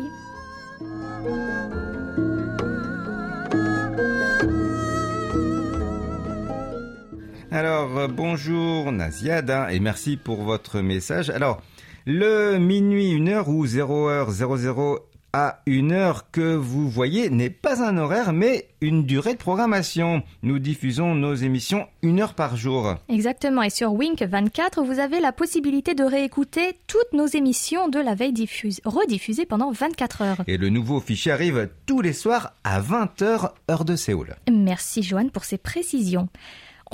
Alors, 7.52 8.00
euh, 8.00 8.08
bonjour 8.08 8.92
Naziad, 8.92 9.54
et 9.70 9.80
merci 9.80 10.18
pour 10.18 10.42
votre 10.42 10.82
message. 10.82 11.30
Alors, 11.30 11.62
le 12.08 12.58
minuit 12.58 13.14
1 13.14 13.28
heure 13.28 13.50
ou 13.50 13.66
0 13.68 14.10
h 14.10 14.32
00 14.32 15.00
à 15.34 15.62
1 15.68 15.92
heure 15.92 16.30
que 16.30 16.56
vous 16.56 16.88
voyez 16.88 17.32
n'est 17.32 17.50
pas 17.50 17.84
un 17.84 17.98
horaire, 17.98 18.34
mais 18.34 18.68
une 18.82 19.04
durée 19.04 19.34
de 19.34 19.40
programmation. 19.40 20.22
Nous 20.44 20.60
diffusons 20.60 21.16
nos 21.16 21.34
émissions 21.34 21.88
une 22.04 22.22
heure 22.22 22.36
par 22.36 22.56
jour. 22.56 22.96
Exactement, 23.10 23.64
et 23.64 23.72
sur 23.72 23.94
Wink 23.94 24.22
24, 24.22 24.84
vous 24.84 25.00
avez 25.00 25.20
la 25.20 25.32
possibilité 25.32 25.96
de 25.96 26.04
réécouter 26.04 26.78
toutes 26.86 27.14
nos 27.14 27.26
émissions 27.26 27.90
de 27.90 28.00
la 28.00 28.14
veille 28.14 28.34
diffuse, 28.34 28.80
rediffusées 28.86 29.48
pendant 29.48 29.72
24 29.72 30.22
heures. 30.22 30.44
Et 30.46 30.58
le 30.58 30.70
nouveau 30.70 31.00
fichier 31.00 31.32
arrive 31.32 31.68
tous 31.88 32.02
les 32.02 32.14
soirs 32.14 32.54
à 32.64 32.80
20h, 32.80 33.52
heure 33.72 33.86
de 33.86 33.96
Séoul. 33.96 34.36
Merci 34.52 35.02
Joanne 35.02 35.32
pour 35.32 35.46
ces 35.46 35.58
précisions. 35.58 36.30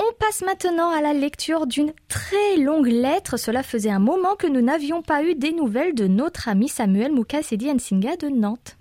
On 0.02 0.14
passe 0.18 0.42
maintenant 0.44 0.92
à 0.92 1.02
la 1.02 1.12
lecture 1.12 1.68
d'une 1.68 1.92
très 2.08 2.56
longue 2.56 2.88
lettre. 2.88 3.36
Cela 3.36 3.64
faisait 3.64 3.90
un 3.90 4.00
moment 4.00 4.38
que 4.38 4.48
nous 4.48 4.62
n'avions 4.62 5.02
pas 5.02 5.24
eu 5.24 5.36
des 5.36 5.52
nouvelles 5.52 5.94
de 5.94 6.08
notre 6.08 6.48
ami 6.48 6.70
Samuel 6.70 7.12
Mukasedi 7.12 7.74
Nsinga 7.74 8.16
de 8.16 8.30
Nantes. 8.30 8.78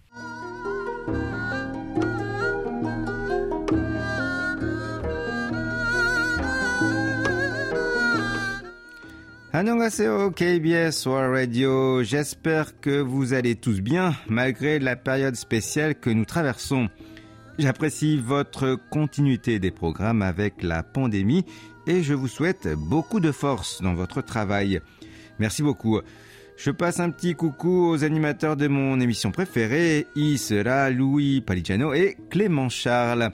Annyeonghaseyo 9.53 10.31
KBS 10.31 11.05
World 11.07 11.35
Radio. 11.35 12.05
J'espère 12.05 12.79
que 12.79 13.01
vous 13.01 13.33
allez 13.33 13.57
tous 13.57 13.81
bien 13.81 14.15
malgré 14.29 14.79
la 14.79 14.95
période 14.95 15.35
spéciale 15.35 15.97
que 15.97 16.11
nous 16.11 16.25
traversons. 16.25 16.89
J'apprécie 17.59 18.19
votre 18.19 18.79
continuité 18.89 19.59
des 19.59 19.73
programmes 19.73 20.23
avec 20.23 20.63
la 20.63 20.85
pandémie 20.85 21.45
et 21.89 22.05
je 22.05 22.15
vous 22.15 22.29
souhaite 22.29 22.69
beaucoup 22.77 23.19
de 23.19 23.33
force 23.33 23.83
dans 23.83 23.95
votre 23.95 24.23
travail. 24.23 24.81
Merci 25.41 25.65
beaucoup. 25.65 26.01
Je 26.57 26.71
passe 26.71 27.01
un 27.01 27.11
petit 27.11 27.35
coucou 27.35 27.89
aux 27.89 28.05
animateurs 28.05 28.57
de 28.57 28.69
mon 28.69 29.01
émission 29.01 29.33
préférée, 29.33 30.07
Isra, 30.15 30.91
Louis 30.91 31.41
Paligiano 31.41 31.93
et 31.95 32.17
Clément 32.31 32.69
Charles. 32.69 33.33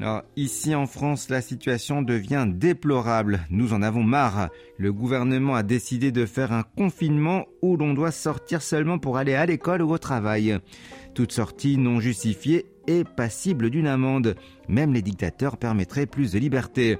Alors, 0.00 0.22
ici 0.34 0.74
en 0.74 0.86
France, 0.86 1.28
la 1.28 1.40
situation 1.40 2.02
devient 2.02 2.46
déplorable. 2.48 3.46
Nous 3.48 3.72
en 3.74 3.82
avons 3.82 4.02
marre. 4.02 4.48
Le 4.76 4.92
gouvernement 4.92 5.54
a 5.54 5.62
décidé 5.62 6.10
de 6.10 6.26
faire 6.26 6.50
un 6.50 6.64
confinement 6.64 7.46
où 7.62 7.76
l'on 7.76 7.94
doit 7.94 8.10
sortir 8.10 8.60
seulement 8.60 8.98
pour 8.98 9.18
aller 9.18 9.34
à 9.34 9.46
l'école 9.46 9.82
ou 9.82 9.92
au 9.92 9.98
travail. 9.98 10.58
Toute 11.14 11.30
sortie 11.30 11.76
non 11.76 12.00
justifiée 12.00 12.71
est 12.86 13.08
passible 13.08 13.70
d'une 13.70 13.86
amende. 13.86 14.36
Même 14.68 14.92
les 14.92 15.02
dictateurs 15.02 15.56
permettraient 15.56 16.06
plus 16.06 16.32
de 16.32 16.38
liberté. 16.38 16.98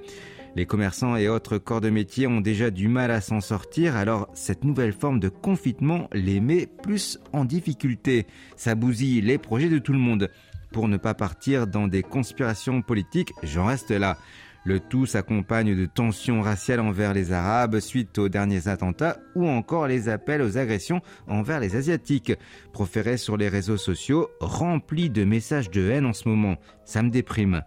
Les 0.55 0.67
commerçants 0.67 1.17
et 1.17 1.29
autres 1.29 1.57
corps 1.57 1.81
de 1.81 1.89
métier 1.89 2.27
ont 2.27 2.43
déjà 2.43 2.71
du 2.71 2.89
mal 2.89 3.11
à 3.11 3.23
s'en 3.23 3.41
sortir, 3.41 3.97
alors 3.97 4.29
cette 4.35 4.65
nouvelle 4.65 4.93
forme 4.93 5.19
de 5.19 5.31
confinement 5.31 6.09
les 6.13 6.41
met 6.41 6.67
plus 6.67 7.19
en 7.33 7.47
difficulté. 7.47 8.27
Ça 8.57 8.75
bousille 8.75 9.23
les 9.23 9.39
projets 9.39 9.71
de 9.71 9.79
tout 9.79 9.95
le 9.95 9.99
monde. 9.99 10.31
Pour 10.71 10.89
ne 10.89 10.99
pas 10.99 11.15
partir 11.15 11.67
dans 11.67 11.89
des 11.89 12.03
conspirations 12.03 12.83
politiques, 12.83 13.33
j'en 13.43 13.67
reste 13.67 13.91
là. 13.91 14.19
Le 14.65 14.79
tout 14.79 15.07
s'accompagne 15.07 15.77
de 15.77 15.87
tensions 15.87 16.41
raciales 16.41 16.81
envers 16.81 17.15
les 17.15 17.33
Arabes 17.33 17.81
suite 17.81 18.17
aux 18.19 18.29
derniers 18.29 18.69
attentats 18.69 19.19
ou 19.35 19.49
encore 19.49 19.89
les 19.89 20.09
appels 20.09 20.41
aux 20.41 20.57
agressions 20.57 21.01
envers 21.27 21.59
les 21.59 21.75
Asiatiques, 21.75 22.33
proférés 22.73 23.17
sur 23.17 23.37
les 23.37 23.49
réseaux 23.49 23.77
sociaux, 23.77 24.29
remplis 24.41 25.11
de 25.11 25.25
messages 25.25 25.71
de 25.71 25.91
haine 25.91 26.07
en 26.07 26.13
ce 26.13 26.29
moment. 26.29 26.57
Ça 26.85 27.03
me 27.03 27.11
déprime. 27.11 27.63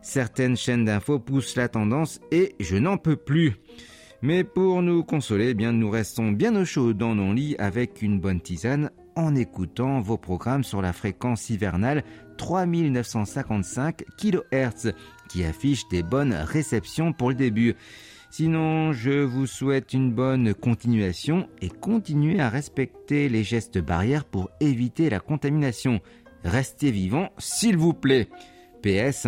Certaines 0.00 0.56
chaînes 0.56 0.84
d'infos 0.84 1.18
poussent 1.18 1.56
la 1.56 1.68
tendance 1.68 2.20
et 2.30 2.54
je 2.60 2.76
n'en 2.76 2.98
peux 2.98 3.16
plus. 3.16 3.56
Mais 4.22 4.44
pour 4.44 4.80
nous 4.82 5.02
consoler, 5.02 5.50
eh 5.50 5.54
bien 5.54 5.72
nous 5.72 5.90
restons 5.90 6.30
bien 6.30 6.54
au 6.54 6.64
chaud 6.64 6.92
dans 6.92 7.16
nos 7.16 7.32
lits 7.32 7.56
avec 7.58 8.00
une 8.00 8.20
bonne 8.20 8.40
tisane 8.40 8.90
en 9.18 9.34
écoutant 9.34 10.00
vos 10.00 10.16
programmes 10.16 10.62
sur 10.62 10.80
la 10.80 10.92
fréquence 10.92 11.50
hivernale 11.50 12.04
3955 12.36 14.04
kHz 14.16 14.92
qui 15.28 15.44
affiche 15.44 15.88
des 15.88 16.04
bonnes 16.04 16.32
réceptions 16.32 17.12
pour 17.12 17.30
le 17.30 17.34
début. 17.34 17.74
Sinon, 18.30 18.92
je 18.92 19.24
vous 19.24 19.46
souhaite 19.46 19.92
une 19.92 20.12
bonne 20.12 20.54
continuation 20.54 21.48
et 21.60 21.68
continuez 21.68 22.40
à 22.40 22.48
respecter 22.48 23.28
les 23.28 23.42
gestes 23.42 23.78
barrières 23.78 24.24
pour 24.24 24.50
éviter 24.60 25.10
la 25.10 25.18
contamination. 25.18 26.00
Restez 26.44 26.92
vivants, 26.92 27.30
s'il 27.38 27.76
vous 27.76 27.94
plaît. 27.94 28.28
PS, 28.82 29.26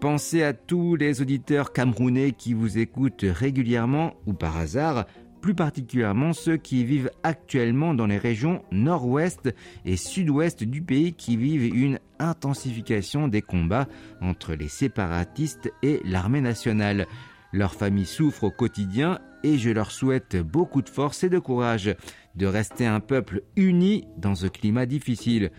pensez 0.00 0.42
à 0.42 0.54
tous 0.54 0.96
les 0.96 1.20
auditeurs 1.20 1.74
camerounais 1.74 2.32
qui 2.32 2.54
vous 2.54 2.78
écoutent 2.78 3.26
régulièrement 3.28 4.14
ou 4.26 4.32
par 4.32 4.56
hasard 4.56 5.04
plus 5.46 5.54
particulièrement 5.54 6.32
ceux 6.32 6.56
qui 6.56 6.84
vivent 6.84 7.12
actuellement 7.22 7.94
dans 7.94 8.06
les 8.06 8.18
régions 8.18 8.64
nord-ouest 8.72 9.54
et 9.84 9.96
sud-ouest 9.96 10.64
du 10.64 10.82
pays 10.82 11.12
qui 11.12 11.36
vivent 11.36 11.72
une 11.72 12.00
intensification 12.18 13.28
des 13.28 13.42
combats 13.42 13.86
entre 14.20 14.54
les 14.54 14.66
séparatistes 14.66 15.72
et 15.84 16.00
l'armée 16.04 16.40
nationale. 16.40 17.06
Leurs 17.52 17.74
familles 17.74 18.06
souffrent 18.06 18.42
au 18.42 18.50
quotidien 18.50 19.20
et 19.44 19.56
je 19.56 19.70
leur 19.70 19.92
souhaite 19.92 20.36
beaucoup 20.36 20.82
de 20.82 20.88
force 20.88 21.22
et 21.22 21.28
de 21.28 21.38
courage 21.38 21.94
de 22.34 22.46
rester 22.46 22.84
un 22.84 22.98
peuple 22.98 23.42
uni 23.54 24.04
dans 24.18 24.34
ce 24.34 24.48
climat 24.48 24.84
difficile. 24.84 25.52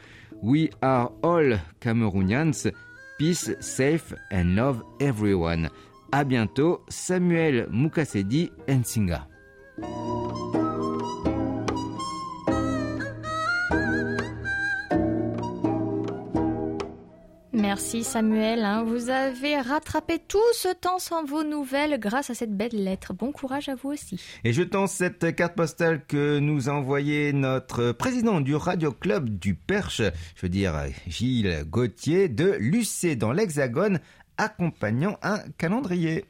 We 0.43 0.67
are 0.81 1.13
all 1.23 1.61
Cameroonians. 1.79 2.67
Peace, 3.17 3.55
safe 3.61 4.13
and 4.33 4.53
love 4.53 4.83
everyone. 4.99 5.69
À 6.11 6.25
bientôt, 6.25 6.81
Samuel 6.89 7.69
Mukasedi 7.71 8.51
Nsinga. 8.67 9.29
Merci 17.53 18.03
Samuel, 18.03 18.63
hein. 18.63 18.83
vous 18.83 19.09
avez 19.09 19.59
rattrapé 19.59 20.19
tout 20.19 20.37
ce 20.53 20.73
temps 20.73 20.99
sans 20.99 21.25
vos 21.25 21.43
nouvelles 21.43 21.99
grâce 21.99 22.29
à 22.29 22.33
cette 22.33 22.55
belle 22.55 22.83
lettre. 22.83 23.13
Bon 23.13 23.31
courage 23.31 23.67
à 23.67 23.75
vous 23.75 23.89
aussi. 23.89 24.21
Et 24.43 24.53
je 24.53 24.63
tends 24.63 24.87
cette 24.87 25.35
carte 25.35 25.55
postale 25.55 26.05
que 26.05 26.39
nous 26.39 26.69
a 26.69 26.73
envoyée 26.73 27.33
notre 27.33 27.91
président 27.91 28.41
du 28.41 28.55
Radio 28.55 28.91
Club 28.91 29.29
du 29.29 29.53
Perche, 29.53 30.01
je 30.35 30.41
veux 30.41 30.49
dire 30.49 30.75
Gilles 31.07 31.65
Gauthier 31.67 32.29
de 32.29 32.55
Lucé 32.59 33.15
dans 33.15 33.31
l'Hexagone, 33.31 33.99
accompagnant 34.37 35.17
un 35.21 35.39
calendrier. 35.57 36.25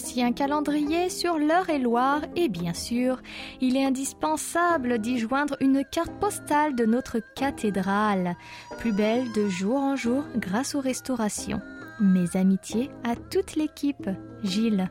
Voici 0.00 0.22
un 0.22 0.30
calendrier 0.30 1.10
sur 1.10 1.38
l'heure 1.38 1.70
et 1.70 1.80
loire 1.80 2.20
et 2.36 2.48
bien 2.48 2.72
sûr, 2.72 3.20
il 3.60 3.76
est 3.76 3.84
indispensable 3.84 5.00
d'y 5.00 5.18
joindre 5.18 5.56
une 5.58 5.82
carte 5.84 6.12
postale 6.20 6.76
de 6.76 6.86
notre 6.86 7.18
cathédrale, 7.34 8.36
plus 8.78 8.92
belle 8.92 9.32
de 9.32 9.48
jour 9.48 9.74
en 9.74 9.96
jour 9.96 10.22
grâce 10.36 10.76
aux 10.76 10.80
restaurations. 10.80 11.60
Mes 12.00 12.36
amitiés 12.36 12.90
à 13.02 13.16
toute 13.16 13.56
l'équipe. 13.56 14.08
Gilles. 14.44 14.88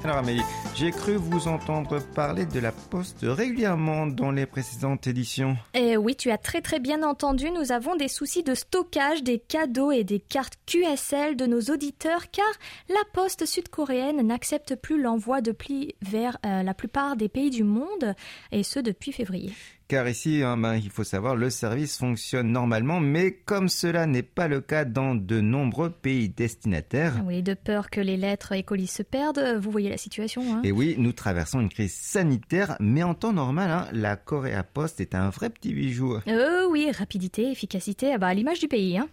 Alors 0.03 0.17
Amélie, 0.17 0.43
j'ai 0.75 0.91
cru 0.91 1.15
vous 1.15 1.47
entendre 1.47 2.01
parler 2.15 2.45
de 2.45 2.59
la 2.59 2.73
poste 2.73 3.19
régulièrement 3.23 4.09
dans 4.09 4.33
les 4.33 4.45
précédentes 4.45 5.07
éditions. 5.07 5.57
Eh 5.75 5.97
oui, 5.97 6.17
tu 6.17 6.33
as 6.33 6.39
très 6.39 6.63
très 6.63 6.81
bien 6.81 7.05
entendu, 7.05 7.53
nous 7.53 7.71
avons 7.71 7.95
des 7.95 8.09
soucis 8.09 8.43
de 8.43 8.57
stockage 8.57 9.23
des 9.23 9.39
cadeaux 9.39 9.93
et 9.93 10.03
des 10.03 10.19
cartes 10.19 10.55
QSL 10.67 11.37
de 11.37 11.47
nos 11.47 11.61
auditeurs 11.61 12.31
car 12.33 12.51
la 12.89 13.03
poste 13.13 13.47
sud-coréenne 13.47 14.27
n'accepte 14.27 14.75
plus 14.75 15.01
l'envoi 15.01 15.43
de 15.43 15.53
plis 15.53 15.95
vers 16.03 16.39
euh, 16.45 16.65
la 16.65 16.75
plupart 16.75 17.15
des 17.15 17.29
pays 17.29 17.51
du 17.51 17.63
monde 17.63 18.17
et 18.51 18.65
ce 18.65 18.81
depuis 18.81 19.13
février 19.13 19.53
car 19.91 20.09
ici, 20.09 20.45
hein, 20.45 20.57
ben, 20.57 20.77
il 20.77 20.89
faut 20.89 21.03
savoir, 21.03 21.35
le 21.35 21.51
service 21.51 21.99
fonctionne 21.99 22.53
normalement, 22.53 23.01
mais 23.01 23.33
comme 23.33 23.69
cela 23.69 24.07
n'est 24.07 24.23
pas 24.23 24.47
le 24.47 24.61
cas 24.61 24.85
dans 24.85 25.17
de 25.17 25.41
nombreux 25.41 25.91
pays 25.91 26.29
destinataires. 26.29 27.21
Oui, 27.27 27.43
de 27.43 27.55
peur 27.55 27.91
que 27.91 28.01
les 28.01 28.17
lettres 28.17 28.53
et 28.53 28.63
colis 28.63 28.87
se 28.87 29.03
perdent, 29.03 29.59
vous 29.61 29.73
voyez 29.73 29.91
la 29.91 29.97
situation. 29.97 30.43
Hein. 30.55 30.61
Et 30.63 30.71
oui, 30.71 30.95
nous 30.97 31.13
traversons 31.13 31.59
une 31.59 31.69
crise 31.69 31.93
sanitaire, 31.93 32.77
mais 32.79 33.03
en 33.03 33.15
temps 33.15 33.33
normal, 33.33 33.69
hein, 33.69 33.89
la 33.91 34.15
Coréa 34.15 34.63
Post 34.63 35.01
est 35.01 35.17
un 35.17 35.29
vrai 35.29 35.51
petit 35.51 35.75
bijou. 35.75 36.19
Euh, 36.29 36.69
oui, 36.71 36.89
rapidité, 36.93 37.51
efficacité, 37.51 38.13
ah 38.15 38.19
bah, 38.19 38.29
à 38.29 38.35
l'image 38.35 38.61
du 38.61 38.69
pays. 38.69 38.97
Hein. 38.97 39.09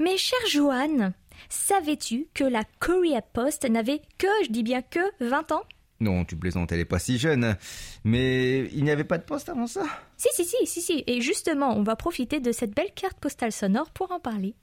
Mais 0.00 0.18
cher 0.18 0.38
Joanne, 0.50 1.14
savais-tu 1.48 2.26
que 2.34 2.44
la 2.44 2.64
Korea 2.78 3.22
Post 3.22 3.66
n'avait 3.70 4.02
que, 4.18 4.28
je 4.44 4.50
dis 4.50 4.64
bien 4.64 4.82
que, 4.82 5.00
20 5.20 5.52
ans? 5.52 5.62
Non, 6.00 6.24
tu 6.24 6.34
plaisantes, 6.34 6.72
elle 6.72 6.78
n'est 6.78 6.84
pas 6.86 6.98
si 6.98 7.18
jeune. 7.18 7.56
Mais 8.04 8.66
il 8.72 8.84
n'y 8.84 8.90
avait 8.90 9.04
pas 9.04 9.18
de 9.18 9.22
poste 9.22 9.50
avant 9.50 9.66
ça 9.66 9.84
Si, 10.16 10.28
si, 10.32 10.44
si, 10.46 10.66
si, 10.66 10.80
si. 10.80 11.04
Et 11.06 11.20
justement, 11.20 11.76
on 11.76 11.82
va 11.82 11.94
profiter 11.94 12.40
de 12.40 12.52
cette 12.52 12.74
belle 12.74 12.92
carte 12.94 13.18
postale 13.18 13.52
sonore 13.52 13.90
pour 13.90 14.10
en 14.10 14.18
parler. 14.20 14.54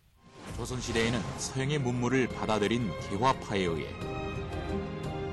조선시대에는 0.58 1.20
서양의 1.38 1.78
문물을 1.80 2.30
받아들인 2.30 2.90
기화파에 3.10 3.66
의해 3.66 3.88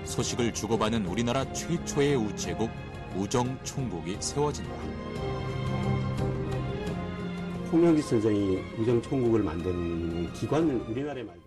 소식을 0.05 0.53
주고받는 0.53 1.07
우리나라 1.07 1.51
최초의 1.53 2.17
우체국 2.17 2.69
우정총국이 3.17 4.19
세워진다. 4.21 4.75
홍명기 7.73 8.03
선생이 8.03 8.59
우정총국을 8.79 9.43
만든 9.43 10.31
기관을 10.35 10.75
우리나라에 10.89 11.23
만든 11.23 11.44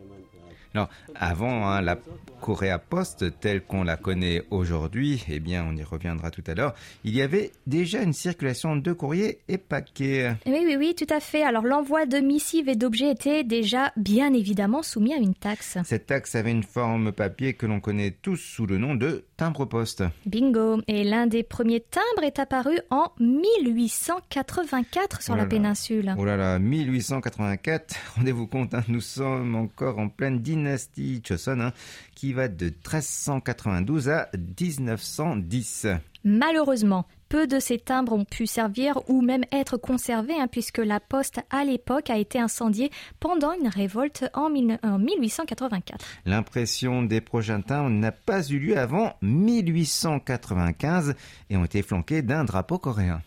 Alors, 0.78 0.90
avant 1.16 1.68
hein, 1.68 1.82
la 1.82 1.98
Coréa 2.40 2.78
Post 2.78 3.40
telle 3.40 3.63
qu'on 3.63 3.84
la 3.84 3.98
connaît 3.98 4.44
aujourd'hui, 4.52 5.26
eh 5.28 5.40
bien, 5.40 5.66
on 5.68 5.76
y 5.76 5.82
reviendra 5.82 6.30
tout 6.30 6.44
à 6.46 6.54
l'heure, 6.54 6.76
il 7.04 7.16
y 7.16 7.24
avait 7.24 7.52
déjà 7.66 8.04
une 8.04 8.13
circulation 8.13 8.76
de 8.76 8.94
courriers 8.94 9.40
et 9.48 9.58
paquets. 9.58 10.36
Oui, 10.46 10.63
oui, 10.68 10.76
oui, 10.78 10.96
tout 10.96 11.12
à 11.12 11.20
fait. 11.20 11.42
Alors, 11.42 11.63
l'envoi 11.63 12.06
de 12.06 12.20
missives 12.20 12.70
et 12.70 12.76
d'objets 12.76 13.10
était 13.10 13.44
déjà 13.44 13.92
bien 13.98 14.36
évidemment 14.36 14.84
soumis 14.84 15.16
à 15.16 15.18
une 15.18 15.34
taxe. 15.34 15.80
Cette 15.84 16.06
taxe 16.06 16.36
avait 16.36 16.52
une 16.52 16.62
forme 16.62 17.12
papier 17.12 17.56
que 17.56 17.66
l'on 17.66 17.80
connaît 17.80 18.12
tous 18.12 18.38
sous 18.38 18.68
le 18.68 18.78
nom 18.78 18.94
de 18.94 19.26
timbre-poste. 19.36 20.04
Bingo. 20.28 20.82
Et 20.88 21.04
l'un 21.04 21.26
des 21.26 21.42
premiers 21.42 21.82
timbres 21.82 22.24
est 22.24 22.38
apparu 22.38 22.78
en 22.92 23.12
1884 23.20 25.24
sur 25.24 25.36
la 25.36 25.48
péninsule. 25.48 26.13
Oh 26.20 26.26
là 26.26 26.38
là, 26.38 26.60
1884. 26.60 27.96
Rendez-vous 28.18 28.46
compte, 28.46 28.76
hein, 28.76 28.84
nous 28.88 29.02
sommes 29.02 29.56
encore 29.56 29.98
en 29.98 30.10
pleine 30.10 30.40
dynamique 30.40 30.66
dynastie 30.66 31.22
Choson 31.27 31.61
hein, 31.61 31.72
qui 32.14 32.33
va 32.33 32.48
de 32.48 32.66
1392 32.66 34.09
à 34.09 34.29
1910. 34.35 35.87
Malheureusement, 36.25 37.07
peu 37.29 37.46
de 37.46 37.59
ces 37.59 37.79
timbres 37.79 38.12
ont 38.12 38.25
pu 38.25 38.46
servir 38.46 39.01
ou 39.09 39.22
même 39.22 39.44
être 39.51 39.77
conservés 39.77 40.35
hein, 40.38 40.46
puisque 40.46 40.79
la 40.79 41.01
poste 41.01 41.40
à 41.51 41.64
l'époque 41.64 42.11
a 42.11 42.18
été 42.18 42.38
incendiée 42.38 42.90
pendant 43.18 43.53
une 43.53 43.68
révolte 43.68 44.25
en, 44.35 44.51
1884. 44.51 46.05
L'impression 46.27 47.03
des 47.03 47.20
prochains 47.20 47.62
timbres 47.62 47.90
n'a 47.90 48.12
pas 48.12 48.46
eu 48.46 48.59
lieu 48.59 48.77
avant 48.79 49.14
1895 49.22 51.14
et 51.51 51.57
ont 51.57 51.64
été 51.64 51.83
flanqués 51.83 52.22
d'un 52.22 52.44
drapeau 52.44 52.79
coréen. 52.79 53.22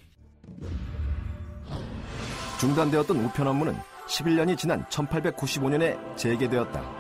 중단되었던 2.60 3.18
우편 3.18 3.48
업무는 3.48 3.76
11년이 4.08 4.58
지난 4.58 4.86
1895년에 4.86 6.16
재개되었다. 6.16 6.99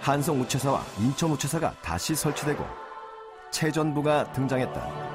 한성 0.00 0.40
우체사와 0.40 0.84
인천 1.00 1.30
우체사가 1.30 1.74
다시 1.82 2.14
설치되고 2.14 2.64
체전부가 3.50 4.32
등장했다. 4.32 5.14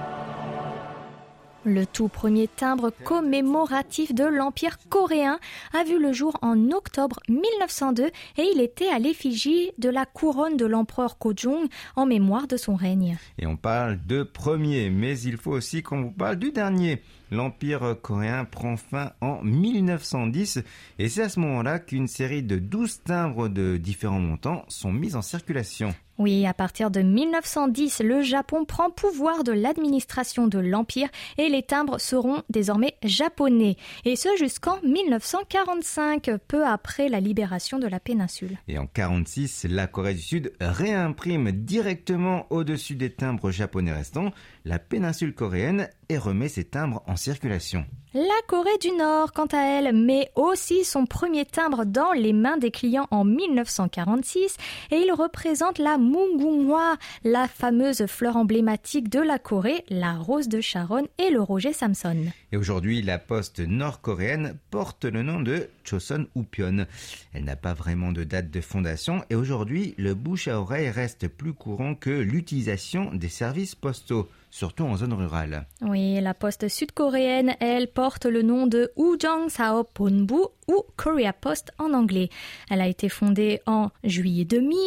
Le 1.65 1.85
tout 1.85 2.07
premier 2.07 2.47
timbre 2.47 2.89
commémoratif 3.03 4.13
de 4.13 4.23
l'Empire 4.23 4.77
coréen 4.89 5.39
a 5.73 5.83
vu 5.83 5.99
le 5.99 6.13
jour 6.13 6.37
en 6.41 6.71
octobre 6.71 7.19
1902 7.27 8.05
et 8.05 8.11
il 8.53 8.61
était 8.61 8.87
à 8.87 8.97
l'effigie 8.97 9.71
de 9.77 9.89
la 9.89 10.05
couronne 10.05 10.55
de 10.55 10.65
l'empereur 10.65 11.17
Kojong 11.17 11.67
en 11.97 12.05
mémoire 12.05 12.47
de 12.47 12.55
son 12.55 12.75
règne. 12.75 13.17
Et 13.37 13.45
on 13.45 13.57
parle 13.57 13.99
de 14.07 14.23
premier, 14.23 14.89
mais 14.89 15.19
il 15.19 15.35
faut 15.35 15.51
aussi 15.51 15.83
qu'on 15.83 16.03
vous 16.03 16.11
parle 16.11 16.37
du 16.37 16.51
dernier. 16.51 17.03
L'Empire 17.34 17.96
coréen 18.00 18.44
prend 18.44 18.76
fin 18.76 19.12
en 19.20 19.42
1910 19.42 20.60
et 21.00 21.08
c'est 21.08 21.22
à 21.22 21.28
ce 21.28 21.40
moment-là 21.40 21.80
qu'une 21.80 22.06
série 22.06 22.44
de 22.44 22.60
12 22.60 23.02
timbres 23.02 23.48
de 23.48 23.76
différents 23.76 24.20
montants 24.20 24.64
sont 24.68 24.92
mis 24.92 25.16
en 25.16 25.22
circulation. 25.22 25.92
Oui, 26.18 26.46
à 26.46 26.54
partir 26.54 26.90
de 26.90 27.00
1910, 27.00 28.00
le 28.00 28.22
Japon 28.22 28.64
prend 28.64 28.90
pouvoir 28.90 29.42
de 29.42 29.50
l'administration 29.50 30.46
de 30.46 30.58
l'Empire 30.58 31.08
et 31.38 31.48
les 31.48 31.62
timbres 31.62 31.98
seront 31.98 32.42
désormais 32.50 32.96
japonais. 33.02 33.76
Et 34.04 34.14
ce 34.14 34.28
jusqu'en 34.36 34.80
1945, 34.82 36.30
peu 36.46 36.64
après 36.64 37.08
la 37.08 37.18
libération 37.18 37.78
de 37.78 37.88
la 37.88 37.98
péninsule. 37.98 38.58
Et 38.68 38.78
en 38.78 38.84
1946, 38.84 39.66
la 39.68 39.86
Corée 39.86 40.14
du 40.14 40.20
Sud 40.20 40.52
réimprime 40.60 41.50
directement 41.50 42.46
au-dessus 42.50 42.94
des 42.94 43.10
timbres 43.10 43.50
japonais 43.50 43.92
restants 43.92 44.30
la 44.64 44.78
péninsule 44.78 45.34
coréenne 45.34 45.88
et 46.08 46.18
remet 46.18 46.48
ses 46.48 46.64
timbres 46.64 47.02
en 47.06 47.16
circulation. 47.16 47.84
La 48.14 48.40
Corée 48.46 48.78
du 48.80 48.92
Nord, 48.92 49.32
quant 49.32 49.48
à 49.52 49.58
elle, 49.58 49.92
met 49.92 50.30
aussi 50.36 50.84
son 50.84 51.04
premier 51.04 51.44
timbre 51.44 51.84
dans 51.84 52.12
les 52.12 52.32
mains 52.32 52.56
des 52.56 52.70
clients 52.70 53.08
en 53.10 53.24
1946 53.24 54.56
et 54.92 54.98
il 54.98 55.12
représente 55.12 55.78
la 55.78 55.98
Mungunghwa, 56.04 56.96
la 57.24 57.48
fameuse 57.48 58.06
fleur 58.06 58.36
emblématique 58.36 59.08
de 59.08 59.20
la 59.20 59.38
Corée, 59.38 59.84
la 59.88 60.14
rose 60.14 60.48
de 60.48 60.60
Sharon 60.60 61.08
et 61.18 61.30
le 61.30 61.40
Roger 61.40 61.72
Samson. 61.72 62.26
Et 62.52 62.56
aujourd'hui, 62.56 63.02
la 63.02 63.18
poste 63.18 63.60
nord-coréenne 63.60 64.56
porte 64.70 65.06
le 65.06 65.22
nom 65.22 65.40
de 65.40 65.68
Choson 65.82 66.26
Upyon. 66.36 66.86
Elle 67.32 67.44
n'a 67.44 67.56
pas 67.56 67.74
vraiment 67.74 68.12
de 68.12 68.22
date 68.22 68.50
de 68.50 68.60
fondation 68.60 69.24
et 69.30 69.34
aujourd'hui, 69.34 69.94
le 69.96 70.14
bouche 70.14 70.46
à 70.48 70.60
oreille 70.60 70.90
reste 70.90 71.26
plus 71.28 71.54
courant 71.54 71.94
que 71.94 72.10
l'utilisation 72.10 73.14
des 73.14 73.28
services 73.28 73.74
postaux 73.74 74.28
surtout 74.54 74.84
en 74.84 74.96
zone 74.96 75.12
rurale. 75.14 75.66
Oui, 75.82 76.20
la 76.20 76.32
poste 76.32 76.68
sud-coréenne, 76.68 77.56
elle, 77.58 77.88
porte 77.88 78.24
le 78.24 78.42
nom 78.42 78.68
de 78.68 78.92
Ujong 78.96 79.48
Sao 79.48 79.82
Ponbu 79.82 80.46
ou 80.68 80.82
Korea 80.96 81.32
Post 81.32 81.72
en 81.78 81.92
anglais. 81.92 82.28
Elle 82.70 82.80
a 82.80 82.86
été 82.86 83.08
fondée 83.08 83.60
en 83.66 83.90
juillet 84.04 84.44
2000 84.44 84.78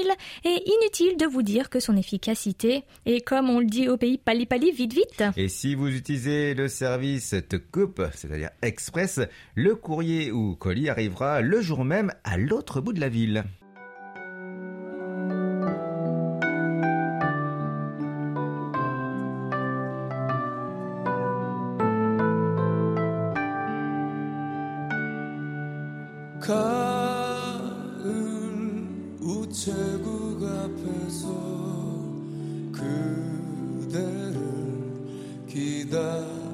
et 0.45 0.63
inutile 0.65 1.17
de 1.17 1.25
vous 1.25 1.41
dire 1.41 1.69
que 1.69 1.81
son 1.81 1.97
efficacité 1.97 2.85
est, 3.05 3.19
comme 3.19 3.49
on 3.49 3.59
le 3.59 3.65
dit 3.65 3.89
au 3.89 3.97
pays, 3.97 4.17
pali 4.17 4.45
pali, 4.45 4.71
vite 4.71 4.93
vite. 4.93 5.23
Et 5.35 5.49
si 5.49 5.75
vous 5.75 5.89
utilisez 5.89 6.53
le 6.53 6.69
service 6.69 7.35
te 7.49 7.57
coupe, 7.57 8.01
c'est-à-dire 8.13 8.51
express, 8.61 9.19
le 9.55 9.75
courrier 9.75 10.31
ou 10.31 10.55
colis 10.55 10.89
arrivera 10.89 11.41
le 11.41 11.59
jour 11.59 11.83
même 11.83 12.13
à 12.23 12.37
l'autre 12.37 12.79
bout 12.79 12.93
de 12.93 13.01
la 13.01 13.09
ville. 13.09 13.43
앞에서 30.67 31.27
그대를 32.73 33.93
기다 35.47 36.46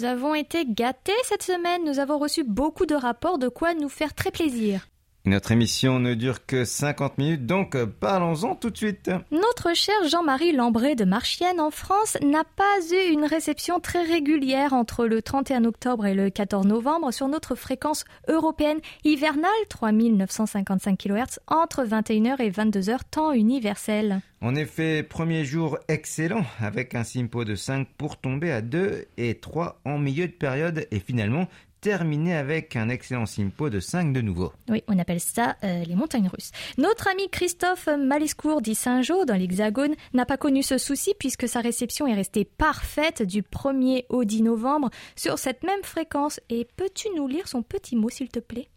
Nous 0.00 0.06
avons 0.06 0.34
été 0.34 0.64
gâtés 0.64 1.12
cette 1.24 1.42
semaine, 1.42 1.84
nous 1.84 1.98
avons 1.98 2.16
reçu 2.16 2.42
beaucoup 2.42 2.86
de 2.86 2.94
rapports 2.94 3.36
de 3.36 3.48
quoi 3.48 3.74
nous 3.74 3.90
faire 3.90 4.14
très 4.14 4.30
plaisir. 4.30 4.88
Notre 5.26 5.52
émission 5.52 5.98
ne 5.98 6.14
dure 6.14 6.46
que 6.46 6.64
50 6.64 7.18
minutes, 7.18 7.44
donc 7.44 7.76
parlons-en 7.84 8.54
tout 8.54 8.70
de 8.70 8.76
suite. 8.76 9.10
Notre 9.30 9.76
cher 9.76 9.94
Jean-Marie 10.08 10.52
Lambré 10.52 10.94
de 10.94 11.04
Marchienne 11.04 11.60
en 11.60 11.70
France 11.70 12.16
n'a 12.22 12.44
pas 12.44 12.78
eu 12.90 13.12
une 13.12 13.26
réception 13.26 13.80
très 13.80 14.02
régulière 14.02 14.72
entre 14.72 15.04
le 15.04 15.20
31 15.20 15.66
octobre 15.66 16.06
et 16.06 16.14
le 16.14 16.30
14 16.30 16.66
novembre 16.66 17.12
sur 17.12 17.28
notre 17.28 17.54
fréquence 17.54 18.06
européenne 18.28 18.80
hivernale 19.04 19.50
3955 19.68 20.96
kHz 20.96 21.38
entre 21.48 21.84
21h 21.84 22.40
et 22.40 22.50
22h 22.50 23.00
temps 23.10 23.32
universel. 23.32 24.22
En 24.40 24.54
effet, 24.54 25.02
premier 25.02 25.44
jour 25.44 25.78
excellent 25.88 26.44
avec 26.60 26.94
un 26.94 27.04
simpo 27.04 27.44
de 27.44 27.54
5 27.54 27.86
pour 27.98 28.16
tomber 28.16 28.50
à 28.50 28.62
2 28.62 29.04
et 29.18 29.34
3 29.34 29.80
en 29.84 29.98
milieu 29.98 30.28
de 30.28 30.32
période 30.32 30.86
et 30.90 30.98
finalement 30.98 31.46
terminé 31.80 32.34
avec 32.34 32.76
un 32.76 32.88
excellent 32.88 33.26
simpo 33.26 33.70
de 33.70 33.80
5 33.80 34.12
de 34.12 34.20
nouveau. 34.20 34.52
Oui, 34.68 34.82
on 34.88 34.98
appelle 34.98 35.20
ça 35.20 35.56
euh, 35.64 35.84
les 35.84 35.94
montagnes 35.94 36.28
russes. 36.28 36.50
Notre 36.78 37.08
ami 37.08 37.28
Christophe 37.30 37.88
Maliscourt 37.88 38.62
dit 38.62 38.74
Saint-Jean 38.74 39.24
dans 39.24 39.34
l'Hexagone 39.34 39.94
n'a 40.14 40.26
pas 40.26 40.36
connu 40.36 40.62
ce 40.62 40.78
souci 40.78 41.14
puisque 41.18 41.48
sa 41.48 41.60
réception 41.60 42.06
est 42.06 42.14
restée 42.14 42.44
parfaite 42.44 43.22
du 43.22 43.42
1er 43.42 44.04
au 44.08 44.24
10 44.24 44.42
novembre 44.42 44.90
sur 45.16 45.38
cette 45.38 45.62
même 45.62 45.82
fréquence. 45.82 46.40
Et 46.48 46.66
peux-tu 46.76 47.08
nous 47.16 47.26
lire 47.26 47.48
son 47.48 47.62
petit 47.62 47.96
mot 47.96 48.08
s'il 48.08 48.28
te 48.28 48.40
plaît? 48.40 48.68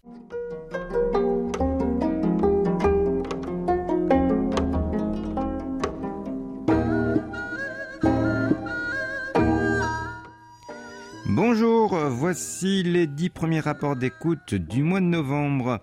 Bonjour, 11.35 11.97
voici 12.09 12.83
les 12.83 13.07
10 13.07 13.31
premiers 13.31 13.59
rapports 13.59 13.95
d'écoute 13.95 14.53
du 14.53 14.83
mois 14.83 14.99
de 14.99 15.07
novembre. 15.07 15.81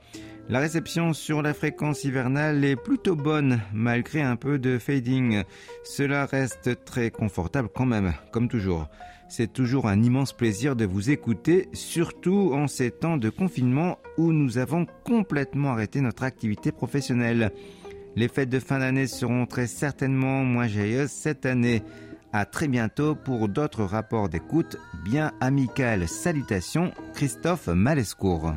La 0.48 0.60
réception 0.60 1.12
sur 1.12 1.42
la 1.42 1.54
fréquence 1.54 2.04
hivernale 2.04 2.64
est 2.64 2.76
plutôt 2.76 3.16
bonne 3.16 3.60
malgré 3.74 4.22
un 4.22 4.36
peu 4.36 4.60
de 4.60 4.78
fading. 4.78 5.42
Cela 5.82 6.26
reste 6.26 6.84
très 6.84 7.10
confortable 7.10 7.68
quand 7.74 7.84
même, 7.84 8.12
comme 8.30 8.46
toujours. 8.46 8.86
C'est 9.28 9.52
toujours 9.52 9.88
un 9.88 10.00
immense 10.00 10.32
plaisir 10.32 10.76
de 10.76 10.84
vous 10.84 11.10
écouter, 11.10 11.68
surtout 11.72 12.52
en 12.54 12.68
ces 12.68 12.92
temps 12.92 13.16
de 13.16 13.28
confinement 13.28 13.98
où 14.18 14.32
nous 14.32 14.56
avons 14.56 14.86
complètement 15.04 15.70
arrêté 15.70 16.00
notre 16.00 16.22
activité 16.22 16.70
professionnelle. 16.70 17.50
Les 18.14 18.28
fêtes 18.28 18.50
de 18.50 18.60
fin 18.60 18.78
d'année 18.78 19.08
seront 19.08 19.46
très 19.46 19.66
certainement 19.66 20.44
moins 20.44 20.68
joyeuses 20.68 21.10
cette 21.10 21.44
année. 21.44 21.82
À 22.32 22.44
très 22.44 22.68
bientôt 22.68 23.16
pour 23.16 23.48
d'autres 23.48 23.82
rapports 23.82 24.28
d'écoute 24.28 24.76
bien 25.04 25.32
amicales. 25.40 26.06
Salutations, 26.06 26.92
Christophe 27.12 27.66
Malescourt. 27.66 28.52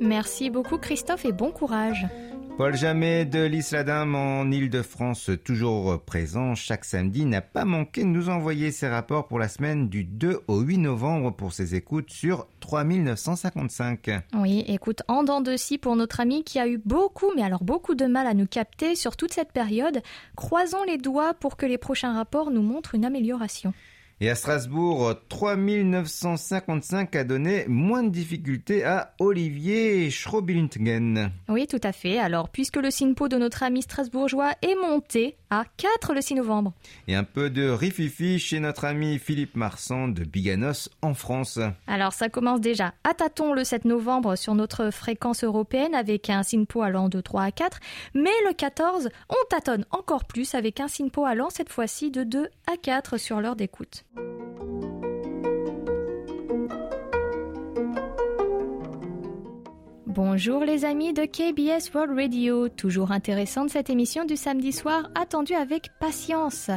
Merci 0.00 0.48
beaucoup 0.48 0.78
Christophe 0.78 1.26
et 1.26 1.32
bon 1.32 1.50
courage. 1.50 2.06
Paul 2.56 2.74
Jamet 2.74 3.26
de 3.26 3.44
l'Isle 3.44 3.76
Adam 3.76 4.14
en 4.14 4.50
Ile-de-France, 4.50 5.30
toujours 5.44 6.00
présent 6.02 6.54
chaque 6.54 6.86
samedi, 6.86 7.26
n'a 7.26 7.42
pas 7.42 7.66
manqué 7.66 8.00
de 8.00 8.06
nous 8.06 8.30
envoyer 8.30 8.70
ses 8.70 8.88
rapports 8.88 9.28
pour 9.28 9.38
la 9.38 9.48
semaine 9.48 9.90
du 9.90 10.04
2 10.04 10.40
au 10.48 10.60
8 10.60 10.78
novembre 10.78 11.36
pour 11.36 11.52
ses 11.52 11.74
écoutes 11.74 12.08
sur 12.08 12.48
3955. 12.60 14.22
Oui, 14.38 14.64
écoute, 14.68 15.02
en 15.06 15.22
dents 15.22 15.42
de 15.42 15.54
scie 15.54 15.76
pour 15.76 15.96
notre 15.96 16.20
ami 16.20 16.44
qui 16.44 16.58
a 16.58 16.66
eu 16.66 16.80
beaucoup, 16.82 17.30
mais 17.36 17.42
alors 17.42 17.62
beaucoup 17.62 17.94
de 17.94 18.06
mal 18.06 18.26
à 18.26 18.32
nous 18.32 18.46
capter 18.46 18.94
sur 18.94 19.18
toute 19.18 19.34
cette 19.34 19.52
période. 19.52 20.00
Croisons 20.34 20.82
les 20.84 20.96
doigts 20.96 21.34
pour 21.34 21.58
que 21.58 21.66
les 21.66 21.78
prochains 21.78 22.14
rapports 22.14 22.50
nous 22.50 22.62
montrent 22.62 22.94
une 22.94 23.04
amélioration. 23.04 23.74
Et 24.18 24.30
à 24.30 24.34
Strasbourg, 24.34 25.14
3955 25.28 27.14
a 27.16 27.24
donné 27.24 27.66
moins 27.68 28.02
de 28.02 28.08
difficultés 28.08 28.82
à 28.82 29.12
Olivier 29.18 30.10
Schrobilintgen. 30.10 31.30
Oui, 31.50 31.66
tout 31.66 31.80
à 31.82 31.92
fait. 31.92 32.18
Alors, 32.18 32.48
puisque 32.48 32.76
le 32.76 32.90
SINPO 32.90 33.28
de 33.28 33.36
notre 33.36 33.62
ami 33.62 33.82
strasbourgeois 33.82 34.52
est 34.62 34.74
monté 34.74 35.36
à 35.50 35.64
4 35.76 36.14
le 36.14 36.20
6 36.20 36.34
novembre. 36.34 36.72
Et 37.08 37.14
un 37.14 37.24
peu 37.24 37.50
de 37.50 37.68
rififi 37.68 38.38
chez 38.38 38.60
notre 38.60 38.84
ami 38.84 39.18
Philippe 39.18 39.56
Marsan 39.56 40.08
de 40.08 40.24
Biganos 40.24 40.88
en 41.02 41.14
France. 41.14 41.58
Alors, 41.86 42.12
ça 42.12 42.28
commence 42.28 42.60
déjà 42.60 42.94
à 43.04 43.14
tâtons 43.14 43.52
le 43.52 43.64
7 43.64 43.84
novembre 43.84 44.36
sur 44.36 44.54
notre 44.54 44.90
fréquence 44.90 45.44
européenne 45.44 45.94
avec 45.94 46.30
un 46.30 46.42
SINPO 46.42 46.82
allant 46.82 47.08
de 47.08 47.20
3 47.20 47.42
à 47.42 47.50
4. 47.50 47.78
Mais 48.14 48.30
le 48.46 48.54
14, 48.54 49.08
on 49.28 49.34
tâtonne 49.50 49.84
encore 49.90 50.24
plus 50.24 50.54
avec 50.54 50.80
un 50.80 50.88
SINPO 50.88 51.24
allant 51.24 51.50
cette 51.50 51.70
fois-ci 51.70 52.10
de 52.10 52.24
2 52.24 52.48
à 52.66 52.76
4 52.76 53.16
sur 53.16 53.40
l'heure 53.40 53.56
d'écoute. 53.56 54.04
Bonjour 60.16 60.64
les 60.64 60.86
amis 60.86 61.12
de 61.12 61.26
KBS 61.26 61.94
World 61.94 62.18
Radio, 62.18 62.70
toujours 62.70 63.12
intéressante 63.12 63.68
cette 63.68 63.90
émission 63.90 64.24
du 64.24 64.34
samedi 64.34 64.72
soir 64.72 65.10
attendue 65.14 65.52
avec 65.52 65.90
patience. 66.00 66.70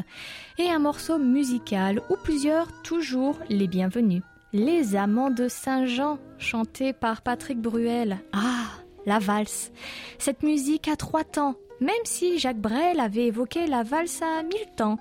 Et 0.58 0.69
un 0.69 0.80
morceau 0.80 1.17
musical 1.17 2.02
ou 2.10 2.17
plusieurs 2.21 2.67
toujours 2.82 3.39
les 3.47 3.69
bienvenus. 3.69 4.23
Les 4.52 4.97
Amants 4.97 5.30
de 5.30 5.47
Saint-Jean, 5.47 6.19
chanté 6.38 6.91
par 6.91 7.21
Patrick 7.21 7.62
Bruel. 7.62 8.19
Ah, 8.34 8.65
la 9.06 9.19
valse. 9.19 9.71
Cette 10.17 10.43
musique 10.43 10.89
a 10.89 10.97
trois 10.97 11.23
temps, 11.23 11.56
même 11.80 11.95
si 12.04 12.39
Jacques 12.39 12.60
Brel 12.60 12.99
avait 12.99 13.28
évoqué 13.28 13.67
la 13.67 13.84
valse 13.84 14.21
à 14.21 14.43
mille 14.43 14.69
temps. 14.75 14.99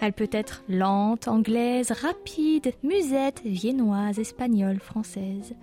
Elle 0.00 0.14
peut 0.14 0.30
être 0.32 0.64
lente, 0.68 1.28
anglaise, 1.28 1.92
rapide, 1.92 2.72
musette, 2.82 3.40
viennoise, 3.44 4.18
espagnole, 4.18 4.80
française. 4.80 5.54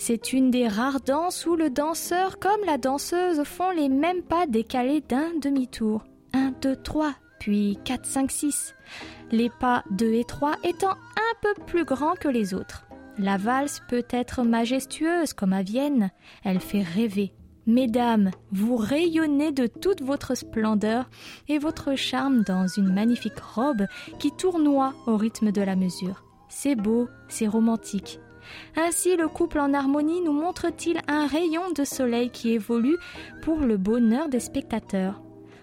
C'est 0.00 0.32
une 0.32 0.52
des 0.52 0.68
rares 0.68 1.00
danses 1.00 1.44
où 1.44 1.56
le 1.56 1.70
danseur 1.70 2.38
comme 2.38 2.64
la 2.64 2.78
danseuse 2.78 3.42
font 3.42 3.72
les 3.72 3.88
mêmes 3.88 4.22
pas 4.22 4.46
décalés 4.46 5.00
d'un 5.00 5.32
demi-tour. 5.42 6.04
1, 6.34 6.52
2, 6.62 6.76
3, 6.76 7.14
puis 7.40 7.78
4, 7.84 8.06
5, 8.06 8.30
6. 8.30 8.74
Les 9.32 9.50
pas 9.50 9.82
2 9.90 10.14
et 10.14 10.24
3 10.24 10.54
étant 10.62 10.92
un 10.92 11.34
peu 11.42 11.62
plus 11.64 11.84
grands 11.84 12.14
que 12.14 12.28
les 12.28 12.54
autres. 12.54 12.86
La 13.18 13.36
valse 13.38 13.82
peut 13.88 14.06
être 14.10 14.44
majestueuse 14.44 15.32
comme 15.32 15.52
à 15.52 15.62
Vienne. 15.62 16.12
Elle 16.44 16.60
fait 16.60 16.82
rêver. 16.82 17.32
Mesdames, 17.66 18.30
vous 18.52 18.76
rayonnez 18.76 19.50
de 19.50 19.66
toute 19.66 20.00
votre 20.00 20.36
splendeur 20.36 21.10
et 21.48 21.58
votre 21.58 21.96
charme 21.96 22.44
dans 22.44 22.68
une 22.68 22.94
magnifique 22.94 23.40
robe 23.40 23.86
qui 24.20 24.30
tournoie 24.30 24.94
au 25.08 25.16
rythme 25.16 25.50
de 25.50 25.60
la 25.60 25.74
mesure. 25.74 26.24
C'est 26.48 26.76
beau, 26.76 27.08
c'est 27.28 27.48
romantique. 27.48 28.20
Ainsi, 28.76 29.16
le 29.16 29.28
couple 29.28 29.60
en 29.60 29.74
harmonie 29.74 30.20
nous 30.20 30.32
montre-t-il 30.32 31.00
un 31.08 31.26
rayon 31.26 31.70
de 31.74 31.84
soleil 31.84 32.30
qui 32.30 32.52
évolue 32.52 32.96
pour 33.42 33.58
le 33.58 33.76
bonheur 33.76 34.28
des 34.28 34.40
spectateurs. 34.40 35.20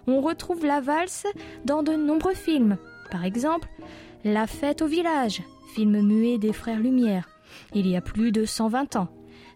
On 0.08 0.22
retrouve 0.22 0.66
la 0.66 0.82
valse 0.82 1.26
dans 1.66 1.84
de 1.84 1.94
nombreux 1.94 2.36
films. 2.36 2.78
Par 3.12 3.26
exemple, 3.26 3.68
La 4.24 4.48
fête 4.48 4.82
au 4.82 4.88
village, 4.88 5.44
film 5.76 6.02
muet 6.02 6.40
des 6.40 6.54
frères 6.54 6.80
Lumière, 6.80 7.30
il 7.74 7.88
y 7.88 7.96
a 7.96 8.02
plus 8.02 8.32
de 8.32 8.46
120 8.46 8.96
ans. 8.96 9.08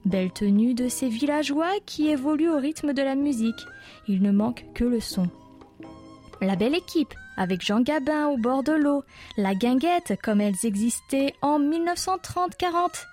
Belle 0.06 0.32
tenue 0.32 0.74
de 0.74 0.88
ces 0.88 1.10
villageois 1.10 1.72
qui 1.86 2.10
évoluent 2.10 2.50
au 2.50 2.58
rythme 2.58 2.94
de 2.94 3.02
la 3.02 3.16
musique. 3.16 3.66
Il 4.08 4.22
ne 4.22 4.32
manque 4.32 4.66
que 4.74 4.84
le 4.84 5.00
son. 5.00 5.28
La 6.42 6.56
belle 6.56 6.76
équipe, 6.76 7.14
avec 7.36 7.62
Jean 7.62 7.82
Gabin 7.82 8.28
au 8.28 8.38
bord 8.38 8.64
de 8.64 8.72
l'eau, 8.72 9.04
la 9.38 9.56
guinguette 9.56 10.18
comme 10.24 10.40
elles 10.40 10.66
existaient 10.66 11.34
en 11.42 11.60
1930-40. 11.60 13.06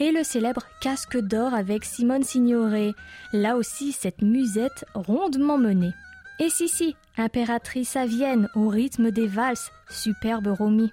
Et 0.00 0.10
le 0.10 0.24
célèbre 0.24 0.62
casque 0.80 1.18
d'or 1.18 1.54
avec 1.54 1.84
Simone 1.84 2.24
Signoret, 2.24 2.92
là 3.32 3.56
aussi 3.56 3.92
cette 3.92 4.22
musette 4.22 4.84
rondement 4.94 5.58
menée. 5.58 5.92
Et 6.40 6.48
Sissi, 6.48 6.96
impératrice 7.16 7.96
à 7.96 8.06
Vienne 8.06 8.48
au 8.56 8.68
rythme 8.68 9.10
des 9.10 9.28
valses, 9.28 9.70
superbe 9.88 10.48
Romy. 10.48 10.90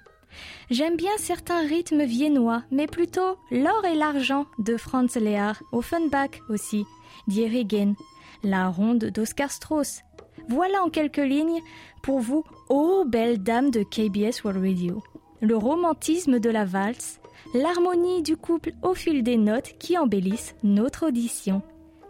J'aime 0.70 0.96
bien 0.96 1.10
certains 1.18 1.66
rythmes 1.66 2.04
viennois, 2.04 2.62
mais 2.70 2.86
plutôt 2.86 3.36
l'or 3.50 3.84
et 3.84 3.94
l'argent 3.94 4.46
de 4.58 4.76
Franz 4.76 5.18
Lehar, 5.18 5.62
Offenbach 5.72 6.40
aussi, 6.48 6.84
Dierigen, 7.26 7.94
la 8.42 8.68
ronde 8.68 9.06
d'Oscar 9.06 9.50
Strauss. 9.50 10.00
Voilà 10.48 10.82
en 10.82 10.90
quelques 10.90 11.18
lignes 11.18 11.60
pour 12.02 12.20
vous, 12.20 12.44
ô 12.68 13.04
belle 13.04 13.42
dame 13.42 13.70
de 13.70 13.82
KBS 13.82 14.44
World 14.44 14.64
Radio. 14.64 15.02
Le 15.40 15.56
romantisme 15.56 16.38
de 16.38 16.50
la 16.50 16.64
valse, 16.64 17.20
l'harmonie 17.54 18.22
du 18.22 18.36
couple 18.36 18.72
au 18.82 18.94
fil 18.94 19.22
des 19.22 19.36
notes 19.36 19.74
qui 19.78 19.96
embellissent 19.98 20.54
notre 20.62 21.06
audition. 21.08 21.62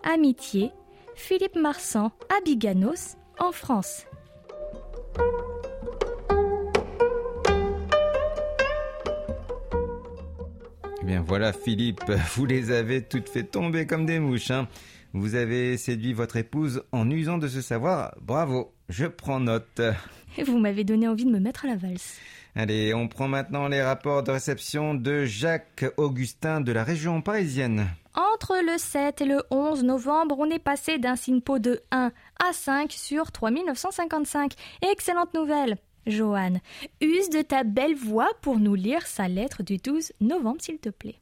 Amitié, 0.05 0.71
Philippe 1.15 1.57
Marsan, 1.57 2.11
Abiganos, 2.39 3.17
en 3.39 3.53
France. 3.53 4.07
Eh 11.01 11.05
bien 11.05 11.23
voilà 11.27 11.53
Philippe, 11.53 12.03
vous 12.37 12.47
les 12.47 12.71
avez 12.71 13.03
toutes 13.03 13.29
fait 13.29 13.45
tomber 13.45 13.87
comme 13.87 14.07
des 14.07 14.19
mouches. 14.19 14.51
hein. 14.51 14.69
Vous 15.15 15.35
avez 15.35 15.77
séduit 15.77 16.15
votre 16.15 16.37
épouse 16.37 16.85
en 16.93 17.11
usant 17.11 17.37
de 17.37 17.47
ce 17.49 17.61
savoir. 17.61 18.15
Bravo, 18.23 18.73
je 18.89 19.05
prends 19.07 19.41
note. 19.41 19.83
Et 20.39 20.43
vous 20.43 20.59
m'avez 20.59 20.85
donné 20.85 21.07
envie 21.07 21.27
de 21.27 21.31
me 21.31 21.39
mettre 21.39 21.67
à 21.67 21.69
la 21.69 21.77
valse. 21.77 22.17
Allez, 22.55 22.93
on 22.93 23.09
prend 23.09 23.29
maintenant 23.29 23.67
les 23.67 23.83
rapports 23.83 24.23
de 24.23 24.31
réception 24.31 24.95
de 24.95 25.25
Jacques 25.25 25.87
Augustin 25.97 26.61
de 26.61 26.71
la 26.71 26.85
région 26.85 27.23
parisienne. 27.23 27.87
Entre 28.15 28.57
le 28.63 28.77
7 28.77 29.23
et 29.23 29.25
le 29.25 29.43
11 29.51 29.85
novembre, 29.85 30.37
on 30.39 30.51
est 30.51 30.59
passé 30.59 30.99
d'un 30.99 31.17
SINPO 31.17 31.59
de 31.59 31.81
1 31.93 32.13
à 32.39 32.53
5 32.53 32.93
sur 32.93 33.33
3955. 33.33 34.53
Excellente 34.83 35.33
nouvelle 35.33 35.79
Johan, 36.07 36.55
use 37.01 37.31
de 37.31 37.41
ta 37.41 37.65
belle 37.65 37.95
voix 37.95 38.29
pour 38.43 38.59
nous 38.59 38.75
lire 38.75 39.07
sa 39.07 39.29
lettre 39.29 39.63
du 39.63 39.79
12 39.79 40.13
novembre, 40.21 40.61
s'il 40.61 40.79
te 40.79 40.91
plaît. 40.91 41.21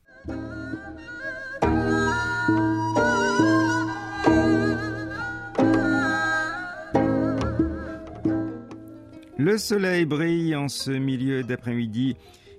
Le 9.43 9.57
soleil 9.57 10.05
brille 10.05 10.55
en 10.55 10.69
ce 10.69 10.91
milieu 10.91 11.43
d'après-midi 11.43 12.15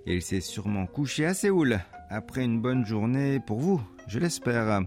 et 0.08 0.16
il 0.16 0.22
s'est 0.24 0.42
sûrement 0.42 0.88
couché 0.88 1.28
à 1.28 1.36
Séoul 1.36 1.80
après 2.10 2.44
une 2.44 2.60
bonne 2.60 2.88
journée 2.88 3.40
pour 3.40 3.60
vous, 3.60 3.80
je 4.08 4.18
l'espère. 4.18 4.82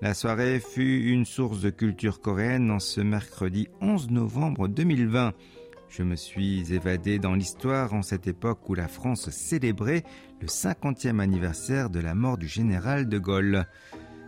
La 0.00 0.14
soirée 0.14 0.60
fut 0.60 1.10
une 1.10 1.24
source 1.24 1.60
de 1.60 1.70
culture 1.70 2.20
coréenne 2.20 2.70
en 2.70 2.78
ce 2.78 3.00
mercredi 3.00 3.66
11 3.80 4.10
novembre 4.10 4.68
2020. 4.68 5.32
Je 5.88 6.04
me 6.04 6.14
suis 6.14 6.72
évadé 6.72 7.18
dans 7.18 7.34
l'histoire 7.34 7.94
en 7.94 8.02
cette 8.02 8.28
époque 8.28 8.68
où 8.68 8.74
la 8.74 8.86
France 8.86 9.28
célébrait 9.30 10.04
le 10.40 10.46
50e 10.46 11.18
anniversaire 11.18 11.90
de 11.90 11.98
la 11.98 12.14
mort 12.14 12.38
du 12.38 12.46
général 12.46 13.08
de 13.08 13.18
Gaulle. 13.18 13.66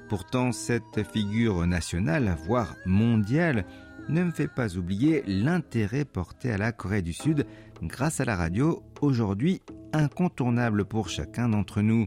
Pourtant, 0.08 0.50
cette 0.50 1.04
figure 1.12 1.68
nationale, 1.68 2.36
voire 2.46 2.74
mondiale, 2.84 3.64
ne 4.08 4.22
me 4.22 4.30
fait 4.30 4.48
pas 4.48 4.76
oublier 4.76 5.22
l'intérêt 5.26 6.04
porté 6.04 6.50
à 6.52 6.58
la 6.58 6.72
Corée 6.72 7.02
du 7.02 7.12
Sud 7.12 7.46
grâce 7.82 8.20
à 8.20 8.24
la 8.24 8.36
radio, 8.36 8.82
aujourd'hui 9.00 9.62
incontournable 9.92 10.84
pour 10.84 11.08
chacun 11.08 11.48
d'entre 11.48 11.82
nous. 11.82 12.06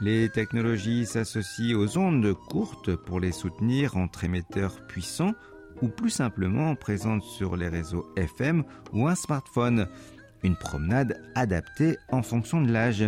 Les 0.00 0.28
technologies 0.28 1.06
s'associent 1.06 1.78
aux 1.78 1.96
ondes 1.96 2.34
courtes 2.34 2.94
pour 2.94 3.18
les 3.18 3.32
soutenir 3.32 3.96
entre 3.96 4.24
émetteurs 4.24 4.86
puissants 4.86 5.32
ou 5.80 5.88
plus 5.88 6.10
simplement 6.10 6.74
présentes 6.74 7.22
sur 7.22 7.56
les 7.56 7.68
réseaux 7.68 8.06
FM 8.16 8.62
ou 8.92 9.08
un 9.08 9.14
smartphone. 9.14 9.88
Une 10.42 10.56
promenade 10.56 11.22
adaptée 11.34 11.96
en 12.10 12.22
fonction 12.22 12.60
de 12.60 12.70
l'âge. 12.70 13.04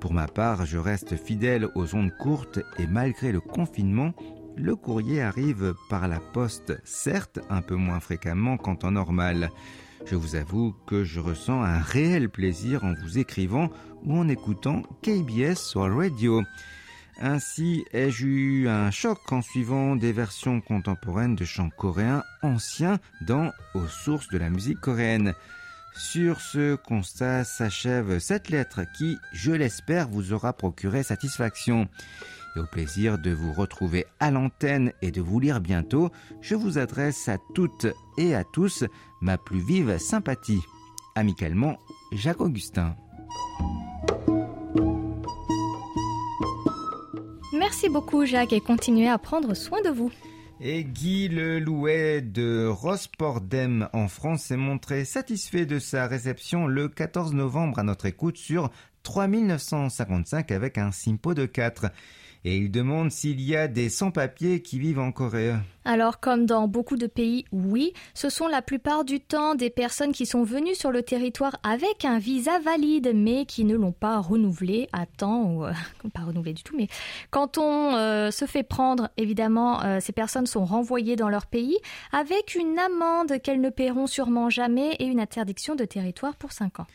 Pour 0.00 0.12
ma 0.12 0.26
part, 0.26 0.66
je 0.66 0.78
reste 0.78 1.16
fidèle 1.16 1.68
aux 1.74 1.94
ondes 1.94 2.12
courtes 2.18 2.58
et 2.78 2.86
malgré 2.86 3.30
le 3.30 3.40
confinement, 3.40 4.12
le 4.56 4.74
courrier 4.74 5.22
arrive 5.22 5.74
par 5.88 6.08
la 6.08 6.20
poste, 6.20 6.80
certes 6.84 7.40
un 7.50 7.62
peu 7.62 7.76
moins 7.76 8.00
fréquemment 8.00 8.56
qu'en 8.56 8.76
temps 8.76 8.90
normal. 8.90 9.50
Je 10.06 10.14
vous 10.14 10.36
avoue 10.36 10.74
que 10.86 11.04
je 11.04 11.20
ressens 11.20 11.62
un 11.62 11.78
réel 11.78 12.28
plaisir 12.28 12.84
en 12.84 12.94
vous 12.94 13.18
écrivant 13.18 13.70
ou 14.04 14.16
en 14.16 14.28
écoutant 14.28 14.82
KBS 15.02 15.56
sur 15.56 15.94
Radio. 15.94 16.42
Ainsi 17.18 17.84
ai-je 17.92 18.26
eu 18.26 18.68
un 18.68 18.90
choc 18.90 19.18
en 19.32 19.40
suivant 19.40 19.96
des 19.96 20.12
versions 20.12 20.60
contemporaines 20.60 21.34
de 21.34 21.44
chants 21.44 21.70
coréens 21.70 22.22
anciens 22.42 22.98
dans 23.22 23.50
Aux 23.74 23.86
sources 23.86 24.28
de 24.28 24.38
la 24.38 24.50
musique 24.50 24.80
coréenne. 24.80 25.34
Sur 25.96 26.42
ce 26.42 26.74
constat 26.76 27.44
s'achève 27.44 28.18
cette 28.18 28.50
lettre 28.50 28.82
qui, 28.98 29.16
je 29.32 29.52
l'espère, 29.52 30.08
vous 30.08 30.34
aura 30.34 30.52
procuré 30.52 31.02
satisfaction. 31.02 31.88
Et 32.56 32.58
au 32.58 32.64
plaisir 32.64 33.18
de 33.18 33.32
vous 33.32 33.52
retrouver 33.52 34.06
à 34.18 34.30
l'antenne 34.30 34.92
et 35.02 35.10
de 35.10 35.20
vous 35.20 35.40
lire 35.40 35.60
bientôt, 35.60 36.10
je 36.40 36.54
vous 36.54 36.78
adresse 36.78 37.28
à 37.28 37.36
toutes 37.54 37.86
et 38.16 38.34
à 38.34 38.44
tous 38.44 38.84
ma 39.20 39.36
plus 39.36 39.60
vive 39.60 39.98
sympathie. 39.98 40.62
Amicalement, 41.14 41.76
Jacques 42.12 42.40
Augustin. 42.40 42.96
Merci 47.52 47.88
beaucoup 47.90 48.24
Jacques 48.24 48.52
et 48.52 48.60
continuez 48.60 49.08
à 49.08 49.18
prendre 49.18 49.54
soin 49.54 49.82
de 49.82 49.90
vous. 49.90 50.10
Et 50.58 50.84
Guy 50.84 51.28
Le 51.28 51.58
Louet 51.58 52.22
de 52.22 52.66
Rospordem 52.66 53.90
en 53.92 54.08
France 54.08 54.44
s'est 54.44 54.56
montré 54.56 55.04
satisfait 55.04 55.66
de 55.66 55.78
sa 55.78 56.06
réception 56.06 56.66
le 56.66 56.88
14 56.88 57.34
novembre 57.34 57.78
à 57.78 57.82
notre 57.82 58.06
écoute 58.06 58.38
sur 58.38 58.70
3955 59.02 60.50
avec 60.50 60.78
un 60.78 60.90
simpo 60.92 61.34
de 61.34 61.44
4. 61.44 61.90
Et 62.48 62.58
il 62.58 62.70
demande 62.70 63.10
s'il 63.10 63.40
y 63.40 63.56
a 63.56 63.66
des 63.66 63.88
sans-papiers 63.88 64.62
qui 64.62 64.78
vivent 64.78 65.00
en 65.00 65.10
Corée. 65.10 65.54
Alors, 65.84 66.20
comme 66.20 66.46
dans 66.46 66.68
beaucoup 66.68 66.96
de 66.96 67.08
pays, 67.08 67.44
oui, 67.50 67.92
ce 68.14 68.28
sont 68.28 68.46
la 68.46 68.62
plupart 68.62 69.04
du 69.04 69.18
temps 69.18 69.56
des 69.56 69.68
personnes 69.68 70.12
qui 70.12 70.26
sont 70.26 70.44
venues 70.44 70.76
sur 70.76 70.92
le 70.92 71.02
territoire 71.02 71.56
avec 71.64 72.04
un 72.04 72.20
visa 72.20 72.60
valide, 72.60 73.10
mais 73.16 73.46
qui 73.46 73.64
ne 73.64 73.74
l'ont 73.74 73.90
pas 73.90 74.20
renouvelé 74.20 74.88
à 74.92 75.06
temps, 75.06 75.42
ou 75.42 75.64
euh, 75.64 75.72
pas 76.14 76.20
renouvelé 76.20 76.52
du 76.52 76.62
tout, 76.62 76.76
mais 76.76 76.86
quand 77.32 77.58
on 77.58 77.96
euh, 77.96 78.30
se 78.30 78.44
fait 78.44 78.62
prendre, 78.62 79.10
évidemment, 79.16 79.82
euh, 79.82 79.98
ces 79.98 80.12
personnes 80.12 80.46
sont 80.46 80.64
renvoyées 80.64 81.16
dans 81.16 81.28
leur 81.28 81.46
pays 81.46 81.76
avec 82.12 82.54
une 82.54 82.78
amende 82.78 83.40
qu'elles 83.42 83.60
ne 83.60 83.70
paieront 83.70 84.06
sûrement 84.06 84.50
jamais 84.50 84.94
et 85.00 85.06
une 85.06 85.18
interdiction 85.18 85.74
de 85.74 85.84
territoire 85.84 86.36
pour 86.36 86.52
5 86.52 86.78
ans. 86.78 86.86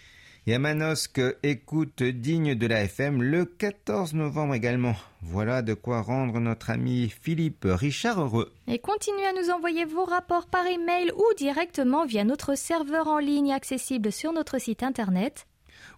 Et 0.47 0.55
à 0.55 0.59
Manosque, 0.59 1.21
écoute 1.43 2.01
digne 2.01 2.55
de 2.55 2.65
la 2.65 2.85
FM 2.85 3.21
le 3.21 3.45
14 3.45 4.15
novembre 4.15 4.55
également. 4.55 4.95
Voilà 5.21 5.61
de 5.61 5.75
quoi 5.75 6.01
rendre 6.01 6.39
notre 6.39 6.71
ami 6.71 7.09
Philippe 7.09 7.67
Richard 7.69 8.19
heureux. 8.19 8.51
Et 8.67 8.79
continuez 8.79 9.27
à 9.27 9.33
nous 9.33 9.51
envoyer 9.51 9.85
vos 9.85 10.03
rapports 10.03 10.47
par 10.47 10.65
email 10.65 11.11
ou 11.15 11.23
directement 11.37 12.07
via 12.07 12.23
notre 12.23 12.55
serveur 12.55 13.07
en 13.07 13.19
ligne 13.19 13.53
accessible 13.53 14.11
sur 14.11 14.33
notre 14.33 14.59
site 14.59 14.81
internet. 14.81 15.45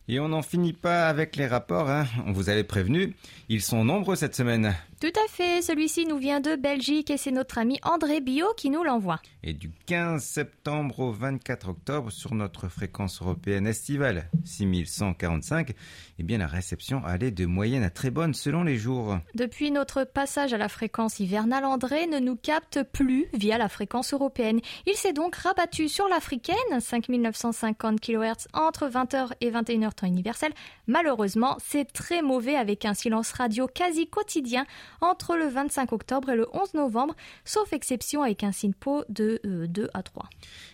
Et 0.08 0.20
on 0.20 0.30
n'en 0.30 0.42
finit 0.42 0.74
pas 0.74 1.08
avec 1.08 1.36
les 1.36 1.48
rapports, 1.48 1.90
hein. 1.90 2.06
on 2.26 2.32
vous 2.32 2.50
avait 2.50 2.64
prévenu, 2.64 3.16
ils 3.50 3.62
sont 3.62 3.84
nombreux 3.84 4.16
cette 4.16 4.36
semaine. 4.36 4.76
Tout 5.02 5.08
à 5.08 5.28
fait, 5.28 5.64
celui-ci 5.64 6.06
nous 6.06 6.20
vient 6.20 6.42
de 6.42 6.56
Belgique 6.56 7.10
et 7.10 7.18
c'est 7.18 7.32
notre 7.32 7.58
ami 7.58 7.80
André 7.82 8.22
Bio 8.22 8.46
qui 8.56 8.70
nous 8.70 8.84
l'envoie. 8.84 9.20
Et 9.42 9.54
du 9.54 9.72
15 9.88 10.24
septembre 10.24 11.00
au 11.00 11.12
24 11.12 11.70
octobre, 11.70 12.12
sur 12.12 12.36
notre 12.36 12.68
fréquence 12.68 13.20
européenne 13.20 13.66
estivale 13.66 14.30
6145, 14.46 15.74
eh 16.20 16.24
bien 16.24 16.38
la 16.38 16.46
réception 16.46 17.04
allait 17.04 17.32
de 17.32 17.48
moyenne 17.48 17.82
à 17.82 17.90
très 17.90 18.12
bonne 18.12 18.36
selon 18.36 18.62
les 18.62 18.78
jours. 18.78 19.18
Depuis 19.34 19.72
notre 19.72 20.04
passage 20.04 20.54
à 20.54 20.60
la 20.60 20.70
fréquence 20.70 21.20
hivernale, 21.20 21.66
André 21.66 22.06
ne 22.06 22.20
nous 22.20 22.36
capte 22.36 22.84
plus 22.84 23.26
via 23.34 23.58
la 23.58 23.70
fréquence 23.70 24.14
européenne. 24.14 24.62
Il 24.86 24.94
s'est 24.94 25.14
donc 25.14 25.36
rabattu 25.36 25.90
sur 25.90 26.08
l'africaine, 26.10 26.56
5950 26.80 28.00
kHz 28.00 28.50
entre 28.54 28.88
20h 28.88 29.32
et 29.42 29.50
21h 29.50 29.94
temps 29.94 30.06
universel. 30.06 30.52
Malheureusement, 30.86 31.58
c'est 31.60 31.92
très 31.92 32.22
mauvais 32.22 32.56
avec 32.56 32.86
un 32.86 32.94
silence 32.94 33.32
radio 33.32 33.66
quasi 33.66 34.06
quotidien 34.06 34.68
entre 35.00 35.36
le 35.36 35.48
25 35.48 35.92
octobre 35.94 36.30
et 36.30 36.36
le 36.36 36.48
11 36.54 36.74
novembre, 36.74 37.16
sauf 37.46 37.72
exception 37.74 38.24
avec 38.24 38.44
un 38.44 38.52
SINPO 38.52 39.06
de 39.10 39.40
euh, 39.46 39.68
2 39.68 39.90
à 39.94 40.04
3. 40.04 40.30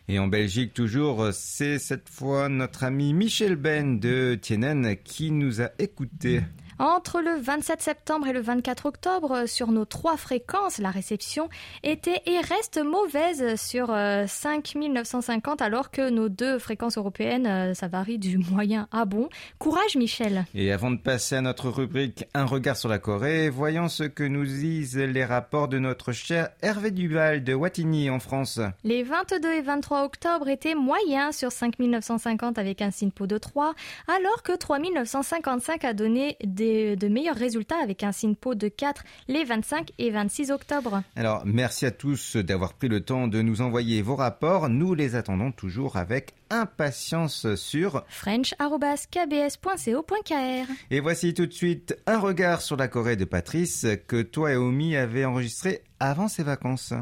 Et 0.08 0.20
en 0.20 0.28
Belgique 0.28 0.74
toujours, 0.74 1.30
c'est 1.34 1.80
cette 1.80 2.10
fois 2.10 2.50
notre 2.50 2.84
ami 2.84 3.14
Michel 3.14 3.56
Ben 3.56 4.00
de 4.00 4.38
Tienen 4.42 4.96
qui 5.04 5.32
nous 5.32 5.62
a 5.62 5.70
écoutés. 5.80 6.42
Entre 6.80 7.22
le 7.22 7.40
27 7.42 7.82
septembre 7.82 8.28
et 8.28 8.34
le 8.34 8.40
24 8.40 8.86
octobre, 8.86 9.48
sur 9.48 9.72
nos 9.72 9.86
trois 9.86 10.16
fréquences, 10.16 10.78
la 10.78 10.92
réception 10.92 11.50
était 11.82 12.22
et 12.28 12.38
reste 12.40 12.80
mauvaise 12.84 13.60
sur 13.60 13.88
euh, 13.90 14.26
5950 14.28 15.62
alors 15.64 15.90
que 15.90 16.10
nos 16.12 16.30
deux 16.30 16.60
fréquences 16.60 16.98
européennes, 17.00 17.48
euh, 17.48 17.74
ça 17.74 17.88
varie 17.88 18.20
du 18.20 18.38
moyen 18.38 18.88
à 18.92 19.06
bon. 19.06 19.28
Courage 19.58 19.96
Michel 19.96 20.46
Et 20.54 20.72
avant 20.72 20.92
de 20.92 20.98
passer 20.98 21.36
à 21.38 21.42
notre 21.42 21.70
rubrique 21.70 22.26
Un 22.36 22.46
regard 22.46 22.78
sur 22.78 22.90
la 22.90 23.00
Corée, 23.00 23.50
voyons 23.50 23.90
ce 23.90 24.04
que 24.04 24.24
nous 24.24 24.46
disent 24.46 24.98
les 24.98 25.26
rapports 25.26 25.68
de 25.70 25.80
notre 25.80 26.12
cher 26.12 26.50
Hervé 26.62 26.92
Duval 26.92 27.44
de 27.44 27.56
Wattignies 27.56 28.12
en 28.12 28.20
France. 28.20 28.60
Les 28.84 29.02
22 29.02 29.52
et 29.52 29.62
23 29.62 30.04
octobre 30.04 30.48
étaient 30.48 30.76
moyens 30.76 31.36
sur 31.36 31.52
5950 31.52 32.60
avec 32.60 32.84
un 32.84 32.92
SINPO 32.92 33.26
de 33.26 33.40
3, 33.40 33.74
alors 34.08 34.44
que 34.44 34.56
3955 34.56 35.84
a 35.84 35.94
donné 35.94 36.38
des- 36.44 36.67
de 36.96 37.08
meilleurs 37.08 37.36
résultats 37.36 37.82
avec 37.82 38.04
un 38.04 38.12
SINPO 38.12 38.56
de 38.56 38.68
4 38.68 39.04
les 39.28 39.44
25 39.44 39.92
et 39.98 40.12
26 40.12 40.52
octobre. 40.52 41.02
Alors, 41.16 41.44
merci 41.46 41.86
à 41.86 41.92
tous 41.92 42.38
d'avoir 42.38 42.74
pris 42.74 42.88
le 42.88 43.02
temps 43.02 43.28
de 43.28 43.42
nous 43.42 43.62
envoyer 43.62 44.02
vos 44.02 44.16
rapports. 44.16 44.70
Nous 44.70 44.94
les 44.94 45.16
attendons 45.16 45.52
toujours 45.52 45.98
avec 45.98 46.34
impatience 46.50 47.56
sur. 47.56 48.04
french.kbs.co.kr 48.08 50.72
Et 50.92 51.00
voici 51.00 51.34
tout 51.34 51.46
de 51.46 51.54
suite 51.54 51.98
un 52.06 52.20
regard 52.20 52.62
sur 52.62 52.78
la 52.78 52.88
Corée 52.88 53.16
de 53.16 53.26
Patrice 53.26 53.86
que 54.08 54.22
toi 54.22 54.54
et 54.54 54.56
Omi 54.56 54.96
avez 54.96 55.26
enregistré 55.26 55.82
avant 56.00 56.28
ses 56.28 56.44
vacances. 56.44 56.94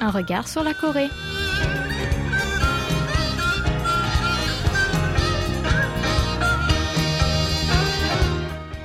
Un 0.00 0.10
regard 0.10 0.48
sur 0.48 0.62
la 0.62 0.74
Corée. 0.74 1.08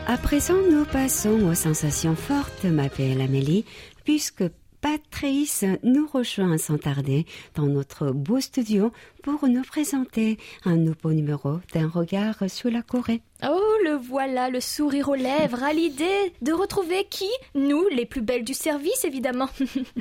À 0.09 0.17
présent, 0.17 0.55
nous 0.71 0.85
passons 0.85 1.39
aux 1.51 1.53
sensations 1.53 2.15
fortes, 2.15 2.65
ma 2.65 2.87
belle 2.87 3.21
Amélie, 3.21 3.63
puisque 4.05 4.43
Patrice 4.81 5.65
nous 5.83 6.07
rejoint 6.07 6.57
sans 6.57 6.79
tarder 6.79 7.27
dans 7.53 7.67
notre 7.67 8.09
beau 8.09 8.39
studio 8.39 8.91
pour 9.21 9.47
nous 9.47 9.61
présenter 9.61 10.39
un 10.65 10.77
nouveau 10.77 11.13
numéro 11.13 11.59
d'un 11.75 11.87
regard 11.87 12.37
sur 12.49 12.71
la 12.71 12.81
Corée. 12.81 13.21
Oh, 13.47 13.61
le 13.85 13.97
voilà, 13.97 14.49
le 14.49 14.61
sourire 14.61 15.09
aux 15.09 15.15
lèvres, 15.15 15.61
à 15.61 15.73
l'idée 15.73 16.33
de 16.41 16.53
retrouver 16.53 17.05
qui? 17.07 17.29
Nous, 17.53 17.83
les 17.95 18.07
plus 18.07 18.21
belles 18.21 18.45
du 18.45 18.55
service, 18.55 19.05
évidemment. 19.05 19.49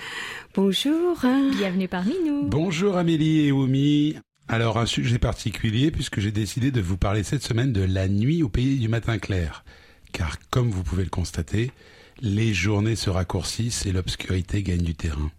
Bonjour. 0.54 1.22
hein. 1.22 1.50
Bienvenue 1.54 1.86
parmi 1.86 2.14
nous. 2.24 2.44
Bonjour 2.44 2.96
Amélie 2.96 3.48
et 3.48 3.52
Oumi. 3.52 4.16
Alors 4.48 4.78
un 4.78 4.86
sujet 4.86 5.18
particulier 5.18 5.90
puisque 5.90 6.20
j'ai 6.20 6.32
décidé 6.32 6.70
de 6.70 6.80
vous 6.80 6.96
parler 6.96 7.24
cette 7.24 7.42
semaine 7.42 7.74
de 7.74 7.82
la 7.82 8.08
nuit 8.08 8.42
au 8.42 8.48
pays 8.48 8.78
du 8.78 8.88
matin 8.88 9.18
clair. 9.18 9.64
Car 10.18 10.36
comme 10.50 10.70
vous 10.70 10.82
pouvez 10.82 11.04
le 11.04 11.10
constater, 11.10 11.70
les 12.20 12.52
journées 12.52 12.96
se 12.96 13.08
raccourcissent 13.08 13.86
et 13.86 13.92
l'obscurité 13.92 14.64
gagne 14.64 14.82
du 14.82 14.96
terrain. 14.96 15.30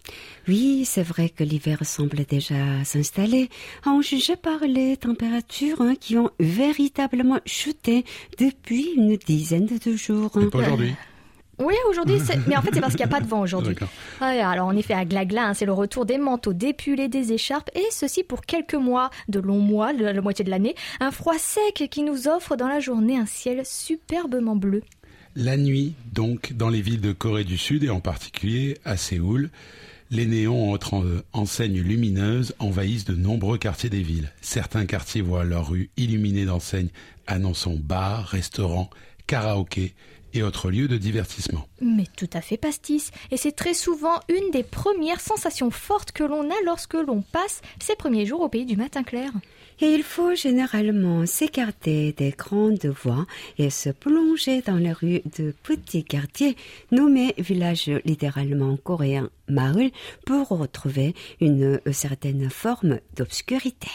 Oui, 0.48 0.86
c'est 0.86 1.04
vrai 1.04 1.28
que 1.28 1.44
l'hiver 1.44 1.80
semble 1.84 2.24
déjà 2.24 2.86
s'installer, 2.86 3.50
en 3.86 4.02
juger 4.02 4.38
par 4.38 4.62
les 4.62 4.96
températures 4.96 5.82
hein, 5.82 5.96
qui 6.00 6.18
ont 6.18 6.32
véritablement 6.40 7.42
chuté 7.46 8.06
depuis 8.38 8.94
une 8.96 9.18
dizaine 9.18 9.68
de 9.86 9.96
jours. 9.98 10.32
Mais 10.36 10.46
pas 10.46 10.60
aujourd'hui. 10.60 10.96
Oui, 11.60 11.74
aujourd'hui, 11.90 12.20
mais 12.48 12.56
en 12.56 12.62
fait, 12.62 12.70
c'est 12.74 12.80
parce 12.82 12.94
qu'il 12.94 13.06
n'y 13.06 13.12
a 13.12 13.16
pas 13.16 13.20
de 13.22 13.28
vent 13.28 13.42
aujourd'hui. 13.42 13.76
Ouais, 14.22 14.40
alors 14.40 14.68
en 14.68 14.76
effet, 14.78 14.94
à 14.94 15.04
Glagla, 15.06 15.48
hein, 15.48 15.54
c'est 15.54 15.66
le 15.66 15.74
retour 15.74 16.06
des 16.06 16.18
manteaux, 16.18 16.54
des 16.54 16.74
pulls 16.74 17.00
et 17.02 17.10
des 17.10 17.34
écharpes, 17.34 17.70
et 17.76 17.84
ceci 17.92 18.24
pour 18.24 18.42
quelques 18.42 18.76
mois, 18.76 19.10
de 19.28 19.40
longs 19.40 19.60
mois, 19.60 19.92
la, 19.94 20.14
la 20.14 20.22
moitié 20.22 20.46
de 20.46 20.50
l'année. 20.50 20.76
Un 21.00 21.12
froid 21.12 21.38
sec 21.38 21.88
qui 21.92 22.04
nous 22.04 22.28
offre 22.28 22.56
dans 22.56 22.68
la 22.70 22.80
journée 22.80 23.18
un 23.18 23.26
ciel 23.26 23.62
superbement 23.66 24.56
bleu. 24.56 24.84
La 25.36 25.58
nuit, 25.58 25.94
donc, 26.14 26.54
dans 26.54 26.70
les 26.70 26.82
villes 26.82 27.02
de 27.02 27.12
Corée 27.12 27.44
du 27.44 27.58
Sud 27.58 27.84
et 27.84 27.90
en 27.90 28.00
particulier 28.00 28.78
à 28.86 28.98
Séoul, 28.98 29.50
les 30.12 30.26
néons 30.26 30.72
entre 30.74 30.94
en- 30.96 31.04
enseignes 31.34 31.82
lumineuses 31.82 32.56
envahissent 32.60 33.06
de 33.06 33.16
nombreux 33.16 33.58
quartiers 33.58 33.90
des 33.92 34.02
villes. 34.02 34.32
Certains 34.42 34.86
quartiers 34.86 35.22
voient 35.22 35.44
leurs 35.44 35.70
rues 35.70 35.90
illuminées 35.98 36.46
d'enseignes 36.46 36.90
annonçant 37.28 37.76
bars, 37.76 38.26
restaurants, 38.28 38.90
karaokés 39.28 39.94
et 40.34 40.44
autres 40.44 40.72
lieux 40.72 40.88
de 40.88 40.98
divertissement. 40.98 41.68
Mais 41.82 42.06
tout 42.18 42.30
à 42.34 42.42
fait 42.42 42.58
pastis. 42.58 43.12
Et 43.32 43.38
c'est 43.38 43.52
très 43.52 43.74
souvent 43.74 44.20
une 44.30 44.52
des 44.52 44.64
premières 44.64 45.22
sensations 45.22 45.72
fortes 45.72 46.12
que 46.12 46.24
l'on 46.24 46.50
a 46.50 46.62
lorsque 46.66 46.94
l'on 46.94 47.22
passe 47.22 47.62
ces 47.80 47.96
premiers 47.96 48.26
jours 48.26 48.42
au 48.42 48.50
pays 48.50 48.66
du 48.66 48.78
matin 48.78 49.04
clair. 49.04 49.32
Et 49.82 49.94
il 49.94 50.04
faut 50.04 50.36
généralement 50.36 51.26
s'écarter 51.26 52.12
des 52.14 52.32
grandes 52.32 52.86
voies 52.86 53.26
et 53.58 53.70
se 53.70 53.90
plonger 53.90 54.62
dans 54.62 54.76
les 54.76 54.92
rues 54.92 55.22
de 55.38 55.54
petits 55.64 56.04
quartiers 56.04 56.58
nommés 56.92 57.34
villages 57.38 57.90
littéralement 58.04 58.76
coréens 58.76 59.30
Maul 59.48 59.90
pour 60.26 60.50
retrouver 60.50 61.16
une 61.40 61.80
certaine 61.92 62.50
forme 62.50 63.00
d'obscurité. 63.16 63.90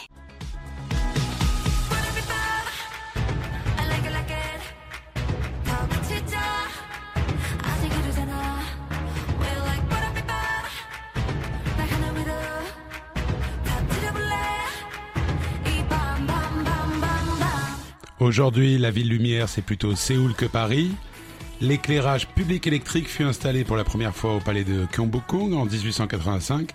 Aujourd'hui, 18.25 18.79
la 18.79 18.89
ville 18.89 19.09
lumière, 19.09 19.47
c'est 19.47 19.61
plutôt 19.61 19.93
Séoul 19.93 20.33
que 20.33 20.47
Paris. 20.47 20.89
L'éclairage 21.61 22.27
public 22.29 22.65
électrique 22.65 23.07
fut 23.07 23.21
installé 23.21 23.63
pour 23.63 23.75
la 23.77 23.83
première 23.83 24.15
fois 24.15 24.33
au 24.35 24.39
palais 24.39 24.63
de 24.63 24.87
Gyeongbokgung 24.91 25.53
en 25.53 25.65
1885, 25.65 26.71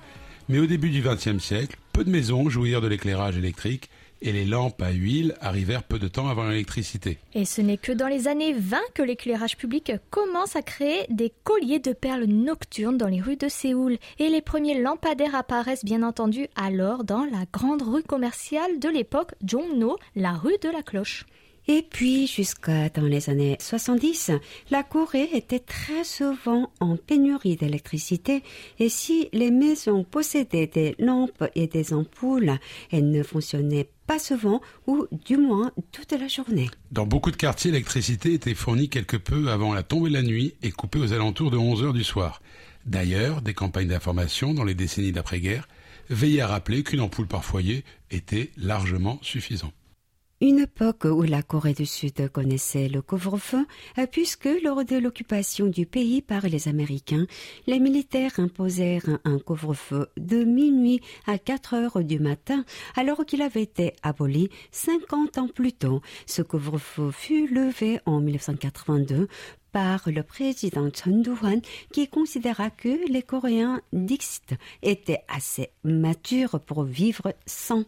mais 0.48 0.60
au 0.60 0.66
début 0.66 0.90
du 0.90 1.02
XXe 1.02 1.42
siècle, 1.42 1.76
peu 1.92 2.04
de 2.04 2.10
maisons 2.10 2.48
jouirent 2.48 2.80
de 2.80 2.86
l'éclairage 2.86 3.36
électrique 3.36 3.90
et 4.22 4.32
les 4.32 4.44
lampes 4.44 4.82
à 4.82 4.90
huile 4.90 5.34
arrivèrent 5.40 5.82
peu 5.82 5.98
de 5.98 6.08
temps 6.08 6.28
avant 6.28 6.48
l'électricité. 6.48 7.18
Et 7.34 7.44
ce 7.44 7.60
n'est 7.60 7.76
que 7.76 7.92
dans 7.92 8.08
les 8.08 8.28
années 8.28 8.52
20 8.52 8.78
que 8.94 9.02
l'éclairage 9.02 9.56
public 9.56 9.92
commence 10.10 10.56
à 10.56 10.62
créer 10.62 11.06
des 11.10 11.32
colliers 11.44 11.78
de 11.78 11.92
perles 11.92 12.24
nocturnes 12.24 12.98
dans 12.98 13.08
les 13.08 13.20
rues 13.20 13.36
de 13.36 13.48
Séoul. 13.48 13.98
Et 14.18 14.28
les 14.28 14.42
premiers 14.42 14.80
lampadaires 14.80 15.34
apparaissent 15.34 15.84
bien 15.84 16.02
entendu 16.02 16.48
alors 16.56 17.04
dans 17.04 17.24
la 17.24 17.44
grande 17.52 17.82
rue 17.82 18.02
commerciale 18.02 18.78
de 18.78 18.88
l'époque, 18.88 19.32
Jongno, 19.44 19.98
la 20.16 20.32
rue 20.32 20.58
de 20.62 20.68
la 20.68 20.82
cloche. 20.82 21.26
Et 21.68 21.82
puis, 21.88 22.26
jusqu'à 22.26 22.88
dans 22.88 23.06
les 23.06 23.30
années 23.30 23.56
70, 23.60 24.32
la 24.70 24.82
Corée 24.82 25.28
était 25.34 25.60
très 25.60 26.04
souvent 26.04 26.72
en 26.80 26.96
pénurie 26.96 27.56
d'électricité 27.56 28.42
et 28.78 28.88
si 28.88 29.28
les 29.32 29.50
maisons 29.50 30.04
possédaient 30.04 30.66
des 30.66 30.96
lampes 30.98 31.44
et 31.54 31.66
des 31.66 31.92
ampoules, 31.92 32.58
elles 32.90 33.10
ne 33.10 33.22
fonctionnaient 33.22 33.88
pas 34.06 34.18
souvent 34.18 34.60
ou 34.86 35.06
du 35.24 35.36
moins 35.36 35.70
toute 35.92 36.12
la 36.12 36.26
journée. 36.26 36.68
Dans 36.90 37.06
beaucoup 37.06 37.30
de 37.30 37.36
quartiers, 37.36 37.70
l'électricité 37.70 38.32
était 38.32 38.54
fournie 38.54 38.88
quelque 38.88 39.16
peu 39.16 39.50
avant 39.50 39.72
la 39.72 39.82
tombée 39.82 40.08
de 40.10 40.14
la 40.14 40.22
nuit 40.22 40.54
et 40.62 40.72
coupée 40.72 40.98
aux 40.98 41.12
alentours 41.12 41.50
de 41.50 41.56
11 41.56 41.84
heures 41.84 41.92
du 41.92 42.04
soir. 42.04 42.42
D'ailleurs, 42.86 43.42
des 43.42 43.54
campagnes 43.54 43.88
d'information 43.88 44.54
dans 44.54 44.64
les 44.64 44.74
décennies 44.74 45.12
d'après-guerre 45.12 45.68
veillaient 46.08 46.40
à 46.40 46.48
rappeler 46.48 46.82
qu'une 46.82 47.00
ampoule 47.00 47.28
par 47.28 47.44
foyer 47.44 47.84
était 48.10 48.50
largement 48.56 49.18
suffisant. 49.22 49.72
Une 50.42 50.60
époque 50.60 51.04
où 51.04 51.20
la 51.20 51.42
Corée 51.42 51.74
du 51.74 51.84
Sud 51.84 52.30
connaissait 52.30 52.88
le 52.88 53.02
couvre-feu, 53.02 53.66
euh, 53.98 54.06
puisque 54.10 54.48
lors 54.64 54.86
de 54.86 54.96
l'occupation 54.96 55.66
du 55.66 55.84
pays 55.84 56.22
par 56.22 56.48
les 56.48 56.66
Américains, 56.66 57.26
les 57.66 57.78
militaires 57.78 58.40
imposèrent 58.40 59.18
un 59.24 59.38
couvre-feu 59.38 60.08
de 60.16 60.42
minuit 60.44 61.02
à 61.26 61.36
4 61.36 61.74
heures 61.74 62.02
du 62.02 62.18
matin, 62.18 62.64
alors 62.96 63.26
qu'il 63.26 63.42
avait 63.42 63.64
été 63.64 63.92
aboli 64.02 64.48
50 64.72 65.36
ans 65.36 65.48
plus 65.48 65.74
tôt. 65.74 66.00
Ce 66.24 66.40
couvre-feu 66.40 67.10
fut 67.10 67.46
levé 67.46 68.00
en 68.06 68.20
1982 68.20 69.28
par 69.72 70.00
le 70.06 70.22
président 70.22 70.88
Chun 70.88 71.18
Doo-hwan 71.18 71.60
qui 71.92 72.08
considéra 72.08 72.70
que 72.70 73.12
les 73.12 73.22
Coréens 73.22 73.82
d'Xt 73.92 74.54
étaient 74.82 75.22
assez 75.28 75.68
matures 75.84 76.60
pour 76.60 76.84
vivre 76.84 77.34
sans 77.44 77.84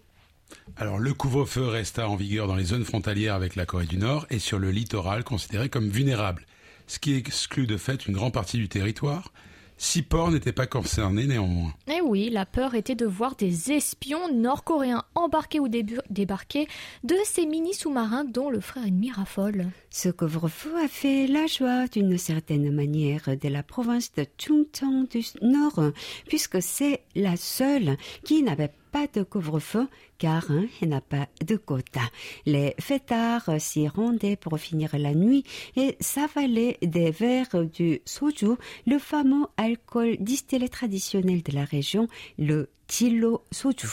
Alors 0.77 0.99
le 0.99 1.15
couvre-feu 1.15 1.67
resta 1.67 2.09
en 2.09 2.17
vigueur 2.17 2.47
dans 2.47 2.57
les 2.57 2.65
zones 2.65 2.85
frontalières 2.85 3.35
avec 3.35 3.57
la 3.57 3.67
Corée 3.67 3.87
du 3.87 3.99
Nord 3.99 4.27
et 4.31 4.39
sur 4.39 4.59
le 4.59 4.71
littoral 4.71 5.25
considéré 5.25 5.69
comme 5.69 5.89
vulnérable, 5.89 6.47
ce 6.87 6.99
qui 6.99 7.15
exclut 7.15 7.67
de 7.67 7.77
fait 7.77 8.07
une 8.07 8.15
grande 8.15 8.33
partie 8.33 8.59
du 8.59 8.69
territoire. 8.69 9.33
Six 9.79 10.03
ports 10.03 10.31
n'étaient 10.31 10.53
pas 10.53 10.69
concernés 10.69 11.27
néanmoins. 11.27 11.75
Eh 11.89 12.01
oui, 12.01 12.31
la 12.31 12.47
peur 12.47 12.77
était 12.77 12.95
de 12.95 13.05
voir 13.05 13.35
des 13.35 13.73
espions 13.73 14.33
nord-coréens 14.33 15.03
embarquer 15.17 15.59
ou 15.59 15.67
débarquer 15.69 16.69
de 17.03 17.17
ces 17.25 17.47
mini-sous-marins 17.47 18.25
dont 18.25 18.49
le 18.49 18.61
frère 18.61 18.87
ennemi 18.87 19.11
raffole. 19.11 19.67
Ce 19.91 20.09
couvre-feu 20.09 20.73
a 20.85 20.87
fait 20.87 21.27
la 21.27 21.49
joie 21.49 21.89
d'une 21.89 22.17
certaine 22.17 22.71
manière 22.71 23.37
de 23.37 23.49
la 23.49 23.65
province 23.65 24.13
de 24.17 24.25
Chungcheong 24.39 25.09
du 25.09 25.25
Nord, 25.43 25.91
puisque 26.29 26.63
c'est 26.63 27.03
la 27.17 27.37
seule 27.37 27.97
qui 28.25 28.45
n'avait 28.45 28.73
pas 28.93 29.07
de 29.13 29.23
couvre-feu 29.23 29.89
car 30.19 30.51
hein, 30.51 30.67
elle 30.81 30.91
n'a 30.91 31.01
pas 31.01 31.27
de 31.45 31.57
quota. 31.57 32.03
Les 32.47 32.75
fêtards 32.79 33.51
s'y 33.59 33.89
rendaient 33.89 34.37
pour 34.37 34.59
finir 34.59 34.91
la 34.99 35.15
nuit 35.15 35.45
et 35.77 35.97
s'avalaient 36.01 36.79
des 36.83 37.11
verres 37.11 37.65
du 37.65 38.01
soju, 38.05 38.55
le 38.87 38.99
fameux 38.99 39.47
alcool 39.57 40.17
distillé 40.21 40.69
traditionnel 40.69 41.43
de 41.43 41.53
la 41.53 41.65
région, 41.65 42.07
le 42.39 42.69
Chilo 42.89 43.43
soju. 43.51 43.89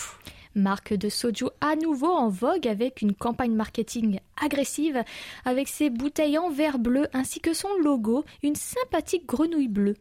Marque 0.53 0.93
de 0.93 1.09
soju 1.09 1.45
à 1.61 1.75
nouveau 1.75 2.11
en 2.11 2.29
vogue 2.29 2.67
avec 2.67 3.01
une 3.01 3.15
campagne 3.15 3.53
marketing 3.53 4.19
agressive 4.41 5.03
avec 5.45 5.67
ses 5.67 5.89
bouteilles 5.89 6.37
en 6.37 6.49
verre 6.49 6.79
bleu 6.79 7.07
ainsi 7.13 7.39
que 7.39 7.53
son 7.53 7.73
logo, 7.81 8.25
une 8.43 8.55
sympathique 8.55 9.25
grenouille 9.25 9.69
bleue. 9.69 9.95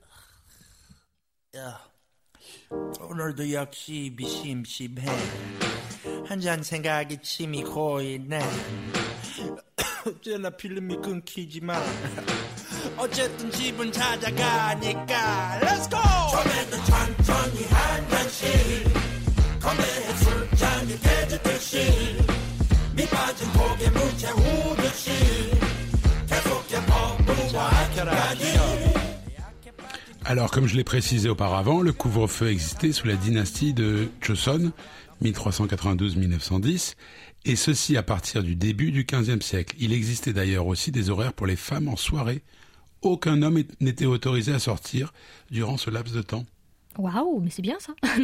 야, 1.55 1.88
오늘도 3.01 3.53
역시 3.53 4.13
미심심해. 4.17 5.05
한잔 6.27 6.63
생각에 6.63 7.21
침이 7.23 7.63
고이네. 7.63 8.41
어째나 10.07 10.51
필름이 10.57 10.97
끊기지만 10.97 11.83
어쨌든 12.97 13.51
집은 13.51 13.93
찾아가니까 13.93 15.59
Let's 15.61 15.91
go! 15.91 16.01
처음에는 16.31 16.85
천천히 16.85 17.65
한 17.67 18.09
잔씩 18.09 18.49
건배해 19.61 20.15
술잔이 20.15 20.99
깨지듯이 21.01 22.17
밑빠진 22.95 23.53
고개 23.53 23.91
무채 23.91 24.31
우듯이 24.31 25.11
계속해 26.29 26.87
퍼부어 26.87 27.61
아껴라지 27.61 29.08
Alors, 30.29 30.51
comme 30.51 30.67
je 30.67 30.77
l'ai 30.77 30.85
précisé 30.85 31.31
auparavant, 31.31 31.81
le 31.81 31.91
couvre-feu 31.95 32.51
existait 32.51 32.93
sous 32.93 33.07
la 33.07 33.17
dynastie 33.17 33.73
de 33.73 34.09
Joseon, 34.21 34.73
1392-1910, 35.23 36.97
et 37.47 37.57
ceci 37.57 37.97
à 37.97 38.03
partir 38.03 38.43
du 38.43 38.55
début 38.55 38.93
du 38.93 39.07
XVe 39.11 39.41
siècle. 39.41 39.75
Il 39.79 39.95
existait 39.95 40.35
d'ailleurs 40.35 40.67
aussi 40.67 40.91
des 40.93 41.09
horaires 41.09 41.33
pour 41.33 41.47
les 41.47 41.57
femmes 41.57 41.89
en 41.89 41.97
soirée. 41.97 42.43
Aucun 43.01 43.41
homme 43.41 43.63
n'était 43.81 44.05
autorisé 44.05 44.53
à 44.53 44.59
sortir 44.59 45.15
durant 45.51 45.79
ce 45.79 45.89
laps 45.89 46.15
de 46.15 46.21
temps. 46.21 46.45
Waouh, 46.99 47.41
mais 47.41 47.49
c'est 47.49 47.63
bien 47.63 47.79
ça. 47.81 47.95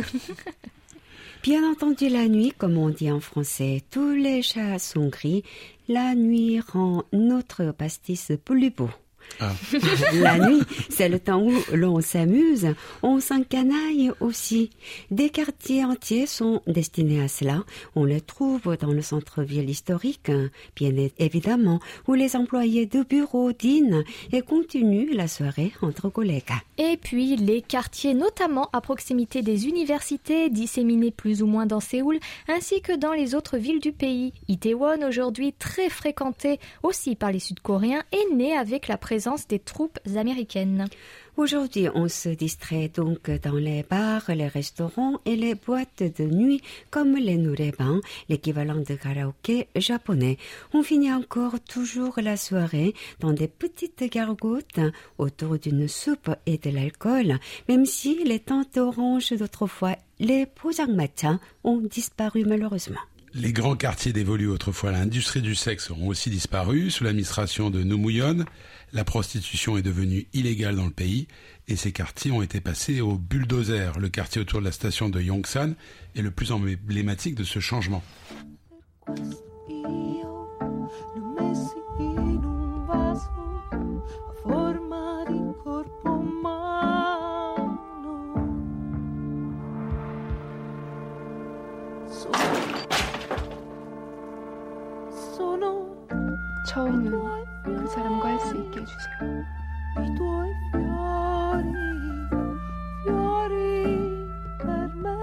Bien 1.42 1.66
entendu, 1.70 2.10
la 2.10 2.28
nuit, 2.28 2.52
comme 2.56 2.76
on 2.76 2.90
dit 2.90 3.10
en 3.10 3.20
français, 3.20 3.82
tous 3.90 4.12
les 4.12 4.42
chats 4.42 4.78
sont 4.78 5.08
gris. 5.08 5.42
La 5.88 6.14
nuit 6.14 6.60
rend 6.60 7.04
notre 7.12 7.72
pastis 7.72 8.30
plus 8.44 8.70
beau. 8.70 8.90
Ah. 9.40 9.52
La 10.12 10.38
nuit, 10.38 10.62
c'est 10.90 11.08
le 11.08 11.18
temps 11.18 11.42
où 11.42 11.52
l'on 11.72 12.00
s'amuse, 12.00 12.68
on 13.02 13.20
s'encanaille 13.20 14.12
aussi. 14.20 14.70
Des 15.10 15.30
quartiers 15.30 15.84
entiers 15.84 16.26
sont 16.26 16.62
destinés 16.66 17.22
à 17.22 17.28
cela. 17.28 17.64
On 17.96 18.04
les 18.04 18.20
trouve 18.20 18.76
dans 18.76 18.92
le 18.92 19.02
centre-ville 19.02 19.68
historique, 19.68 20.30
bien 20.76 20.92
évidemment, 21.18 21.80
où 22.06 22.14
les 22.14 22.36
employés 22.36 22.86
de 22.86 23.02
bureau 23.02 23.52
dînent 23.52 24.04
et 24.32 24.42
continuent 24.42 25.14
la 25.14 25.26
soirée 25.26 25.72
entre 25.82 26.08
collègues. 26.08 26.52
Et 26.78 26.96
puis 26.96 27.36
les 27.36 27.62
quartiers, 27.62 28.14
notamment 28.14 28.68
à 28.72 28.80
proximité 28.80 29.42
des 29.42 29.66
universités, 29.66 30.48
disséminés 30.50 31.10
plus 31.10 31.42
ou 31.42 31.46
moins 31.46 31.66
dans 31.66 31.80
Séoul, 31.80 32.18
ainsi 32.48 32.80
que 32.80 32.96
dans 32.96 33.12
les 33.12 33.34
autres 33.34 33.58
villes 33.58 33.80
du 33.80 33.92
pays. 33.92 34.32
Itaewon, 34.48 35.06
aujourd'hui 35.06 35.52
très 35.52 35.88
fréquenté 35.88 36.60
aussi 36.82 37.16
par 37.16 37.32
les 37.32 37.40
Sud-Coréens, 37.40 38.02
est 38.12 38.34
né 38.34 38.56
avec 38.56 38.88
la 38.88 38.96
présence 38.96 39.13
des 39.48 39.58
troupes 39.58 39.98
américaines. 40.16 40.86
Aujourd'hui, 41.36 41.88
on 41.94 42.08
se 42.08 42.28
distrait 42.28 42.88
donc 42.88 43.30
dans 43.30 43.54
les 43.54 43.82
bars, 43.82 44.24
les 44.28 44.48
restaurants 44.48 45.20
et 45.24 45.36
les 45.36 45.54
boîtes 45.54 46.02
de 46.18 46.24
nuit 46.24 46.60
comme 46.90 47.16
les 47.16 47.36
nourébans, 47.36 48.00
l'équivalent 48.28 48.82
de 48.88 48.94
karaoké 48.94 49.68
japonais. 49.76 50.36
On 50.72 50.82
finit 50.82 51.12
encore 51.12 51.60
toujours 51.60 52.14
la 52.22 52.36
soirée 52.36 52.94
dans 53.20 53.32
des 53.32 53.48
petites 53.48 54.04
gargotes 54.10 54.80
autour 55.18 55.58
d'une 55.58 55.88
soupe 55.88 56.30
et 56.46 56.58
de 56.58 56.70
l'alcool, 56.70 57.38
même 57.68 57.86
si 57.86 58.22
les 58.24 58.40
tentes 58.40 58.76
oranges 58.76 59.32
d'autrefois, 59.32 59.96
les 60.18 60.46
pojangmatcha, 60.46 61.38
ont 61.64 61.80
disparu 61.80 62.44
malheureusement. 62.44 63.00
Les 63.36 63.52
grands 63.52 63.74
quartiers 63.74 64.12
dévolus 64.12 64.46
autrefois 64.46 64.90
à 64.90 64.92
l'industrie 64.92 65.42
du 65.42 65.56
sexe 65.56 65.90
ont 65.90 66.06
aussi 66.06 66.30
disparu 66.30 66.88
sous 66.92 67.02
l'administration 67.02 67.68
de 67.68 67.82
Noumuyon. 67.82 68.44
La 68.92 69.02
prostitution 69.02 69.76
est 69.76 69.82
devenue 69.82 70.28
illégale 70.32 70.76
dans 70.76 70.84
le 70.84 70.92
pays 70.92 71.26
et 71.66 71.74
ces 71.74 71.90
quartiers 71.90 72.30
ont 72.30 72.42
été 72.42 72.60
passés 72.60 73.00
au 73.00 73.18
bulldozer. 73.18 73.98
Le 73.98 74.08
quartier 74.08 74.40
autour 74.40 74.60
de 74.60 74.64
la 74.64 74.70
station 74.70 75.08
de 75.08 75.20
Yongsan 75.20 75.74
est 76.14 76.22
le 76.22 76.30
plus 76.30 76.52
emblématique 76.52 77.34
de 77.34 77.42
ce 77.42 77.58
changement. 77.58 78.04
처음은 96.73 97.11
그 97.63 97.87
사람과 97.87 98.27
할 98.29 98.39
수 98.39 98.55
있게 98.55 98.81
해주세요. 98.81 99.59
i 99.97 100.15
tuoi 100.15 100.49
fiori, 100.71 101.73
fiori 103.03 103.83
per 104.59 104.89
me. 104.95 105.19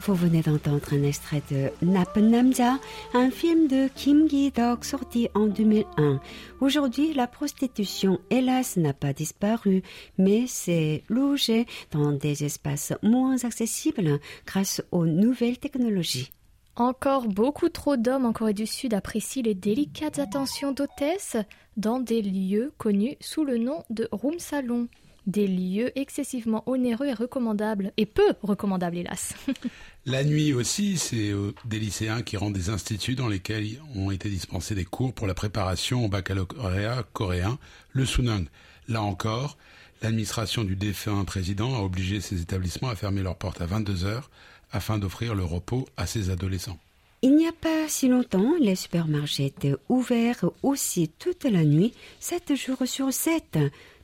Vous 0.00 0.14
venez 0.14 0.42
d'entendre 0.42 0.92
un 0.92 1.02
extrait 1.02 1.42
de 1.50 1.72
Nap 1.82 2.16
Namja, 2.16 2.78
un 3.14 3.30
film 3.30 3.68
de 3.68 3.88
Kim 3.88 4.28
Gi-dok 4.28 4.84
sorti 4.84 5.28
en 5.34 5.46
2001. 5.46 6.20
Aujourd'hui, 6.60 7.12
la 7.14 7.26
prostitution, 7.26 8.20
hélas, 8.30 8.76
n'a 8.76 8.92
pas 8.92 9.12
disparu, 9.12 9.82
mais 10.18 10.46
s'est 10.46 11.02
logée 11.08 11.66
dans 11.90 12.12
des 12.12 12.44
espaces 12.44 12.92
moins 13.02 13.44
accessibles 13.44 14.20
grâce 14.46 14.82
aux 14.92 15.06
nouvelles 15.06 15.58
technologies. 15.58 16.30
Encore 16.77 17.27
beaucoup 17.27 17.67
trop 17.67 17.97
d'hommes 17.97 18.25
en 18.25 18.31
Corée 18.31 18.53
du 18.53 18.65
Sud 18.65 18.93
apprécient 18.93 19.43
les 19.43 19.55
délicates 19.55 20.19
attentions 20.19 20.71
d'hôtesse 20.71 21.35
dans 21.75 21.99
des 21.99 22.21
lieux 22.21 22.71
connus 22.77 23.17
sous 23.19 23.43
le 23.43 23.57
nom 23.57 23.83
de 23.89 24.07
room 24.11 24.39
salon. 24.39 24.87
Des 25.27 25.47
lieux 25.47 25.91
excessivement 25.99 26.63
onéreux 26.65 27.07
et 27.07 27.13
recommandables, 27.13 27.91
et 27.97 28.07
peu 28.07 28.33
recommandables 28.41 28.97
hélas. 28.97 29.35
La 30.05 30.23
nuit 30.23 30.51
aussi, 30.53 30.97
c'est 30.97 31.29
euh, 31.29 31.53
des 31.65 31.77
lycéens 31.77 32.23
qui 32.23 32.37
rendent 32.37 32.53
des 32.53 32.69
instituts 32.69 33.13
dans 33.13 33.27
lesquels 33.27 33.79
ont 33.95 34.09
été 34.09 34.29
dispensés 34.29 34.73
des 34.73 34.85
cours 34.85 35.13
pour 35.13 35.27
la 35.27 35.35
préparation 35.35 36.05
au 36.05 36.07
baccalauréat 36.07 37.03
coréen, 37.13 37.59
le 37.91 38.05
Sunang. 38.05 38.47
Là 38.87 39.03
encore, 39.03 39.57
l'administration 40.01 40.63
du 40.63 40.75
défunt 40.75 41.23
président 41.25 41.75
a 41.75 41.81
obligé 41.81 42.19
ces 42.19 42.41
établissements 42.41 42.89
à 42.89 42.95
fermer 42.95 43.21
leurs 43.21 43.37
portes 43.37 43.61
à 43.61 43.67
22 43.67 44.05
heures 44.05 44.31
afin 44.71 44.97
d'offrir 44.97 45.35
le 45.35 45.43
repos 45.43 45.87
à 45.97 46.05
ses 46.05 46.29
adolescents. 46.29 46.79
Il 47.23 47.35
n'y 47.35 47.47
a 47.47 47.51
pas 47.51 47.87
si 47.87 48.07
longtemps, 48.07 48.53
les 48.59 48.75
supermarchés 48.75 49.45
étaient 49.45 49.75
ouverts 49.89 50.45
aussi 50.63 51.07
toute 51.19 51.43
la 51.43 51.63
nuit, 51.63 51.93
sept 52.19 52.55
jours 52.55 52.87
sur 52.87 53.13
sept. 53.13 53.59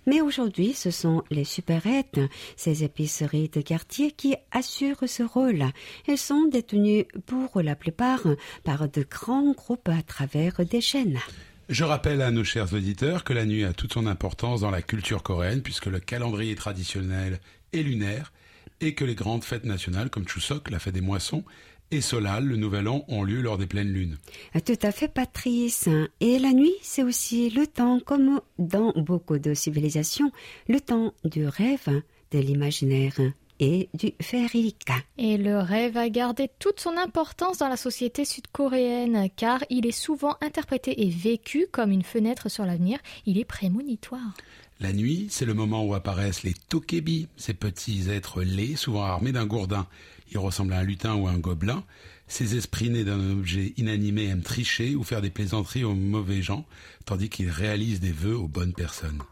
Mais 0.05 0.21
aujourd'hui, 0.21 0.73
ce 0.73 0.91
sont 0.91 1.23
les 1.31 1.43
supérettes, 1.43 2.19
ces 2.55 2.83
épiceries 2.83 3.49
de 3.49 3.61
quartier 3.61 4.11
qui 4.11 4.35
assurent 4.51 5.07
ce 5.07 5.23
rôle. 5.23 5.65
Elles 6.07 6.17
sont 6.19 6.45
détenues 6.45 7.05
pour 7.25 7.61
la 7.61 7.75
plupart 7.75 8.21
par 8.63 8.87
de 8.87 9.03
grands 9.09 9.51
groupes 9.51 9.89
à 9.89 10.01
travers 10.03 10.63
des 10.63 10.81
chaînes. 10.81 11.19
Je 11.69 11.83
rappelle 11.83 12.21
à 12.21 12.31
nos 12.31 12.45
chers 12.45 12.71
auditeurs 12.73 13.25
que 13.25 13.33
la 13.33 13.45
nuit 13.45 13.65
a 13.65 13.73
toute 13.73 13.93
son 13.93 14.07
importance 14.07 14.61
dans 14.61 14.71
la 14.71 14.81
culture 14.81 15.23
coréenne 15.23 15.61
puisque 15.61 15.87
le 15.87 15.99
calendrier 15.99 16.55
traditionnel 16.55 17.41
est 17.73 17.81
lunaire 17.81 18.31
et 18.81 18.93
que 18.93 19.05
les 19.05 19.15
grandes 19.15 19.43
fêtes 19.43 19.65
nationales 19.65 20.09
comme 20.09 20.27
Chuseok, 20.27 20.69
la 20.69 20.79
fête 20.79 20.93
des 20.93 21.01
moissons, 21.01 21.43
et 21.89 22.01
Solal, 22.01 22.45
le 22.45 22.57
nouvel 22.57 22.87
an, 22.87 23.05
ont 23.07 23.23
lieu 23.23 23.41
lors 23.41 23.57
des 23.57 23.67
pleines 23.67 23.91
lunes. 23.91 24.17
Tout 24.65 24.79
à 24.81 24.91
fait, 24.91 25.07
Patrice. 25.07 25.87
Et 26.19 26.37
la 26.37 26.51
nuit, 26.51 26.75
c'est 26.81 27.03
aussi 27.03 27.49
le 27.49 27.65
temps, 27.65 27.99
comme 28.05 28.41
dans 28.59 28.91
beaucoup 28.91 29.39
de 29.39 29.53
civilisations, 29.53 30.31
le 30.67 30.81
temps 30.81 31.13
du 31.23 31.47
rêve, 31.47 32.01
de 32.31 32.39
l'imaginaire 32.39 33.17
et 33.59 33.89
du 33.93 34.13
féerique. 34.21 34.91
Et 35.17 35.37
le 35.37 35.59
rêve 35.59 35.97
a 35.97 36.09
gardé 36.09 36.49
toute 36.59 36.79
son 36.79 36.97
importance 36.97 37.59
dans 37.59 37.69
la 37.69 37.77
société 37.77 38.25
sud-coréenne, 38.25 39.29
car 39.35 39.63
il 39.69 39.85
est 39.87 39.91
souvent 39.91 40.35
interprété 40.41 41.05
et 41.05 41.09
vécu 41.09 41.67
comme 41.71 41.91
une 41.91 42.03
fenêtre 42.03 42.49
sur 42.49 42.65
l'avenir. 42.65 42.99
Il 43.25 43.39
est 43.39 43.45
prémonitoire. 43.45 44.33
La 44.79 44.93
nuit, 44.93 45.25
c'est 45.31 45.45
le 45.45 45.55
moment 45.55 45.83
où 45.83 45.95
apparaissent 45.95 46.43
les 46.43 46.53
tokebi, 46.53 47.27
ces 47.35 47.55
petits 47.55 48.09
êtres 48.09 48.43
laids, 48.43 48.75
souvent 48.75 49.03
armés 49.03 49.31
d'un 49.31 49.47
gourdin. 49.47 49.87
Ils 50.31 50.37
ressemblent 50.37 50.73
à 50.73 50.79
un 50.79 50.83
lutin 50.83 51.15
ou 51.15 51.27
à 51.27 51.31
un 51.31 51.39
gobelin. 51.39 51.83
Ces 52.27 52.55
esprits 52.55 52.91
nés 52.91 53.03
d'un 53.03 53.31
objet 53.31 53.73
inanimé 53.77 54.25
aiment 54.25 54.43
tricher 54.43 54.95
ou 54.95 55.03
faire 55.03 55.21
des 55.21 55.31
plaisanteries 55.31 55.83
aux 55.83 55.95
mauvais 55.95 56.43
gens, 56.43 56.65
tandis 57.05 57.29
qu'ils 57.29 57.49
réalisent 57.49 58.01
des 58.01 58.11
vœux 58.11 58.37
aux 58.37 58.47
bonnes 58.47 58.73
personnes. 58.73 59.23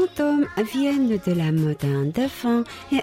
Fantômes 0.00 0.46
viennent 0.72 1.08
de 1.08 1.32
l'âme 1.32 1.74
d'un 1.80 2.04
défunt 2.04 2.64
et 2.92 3.02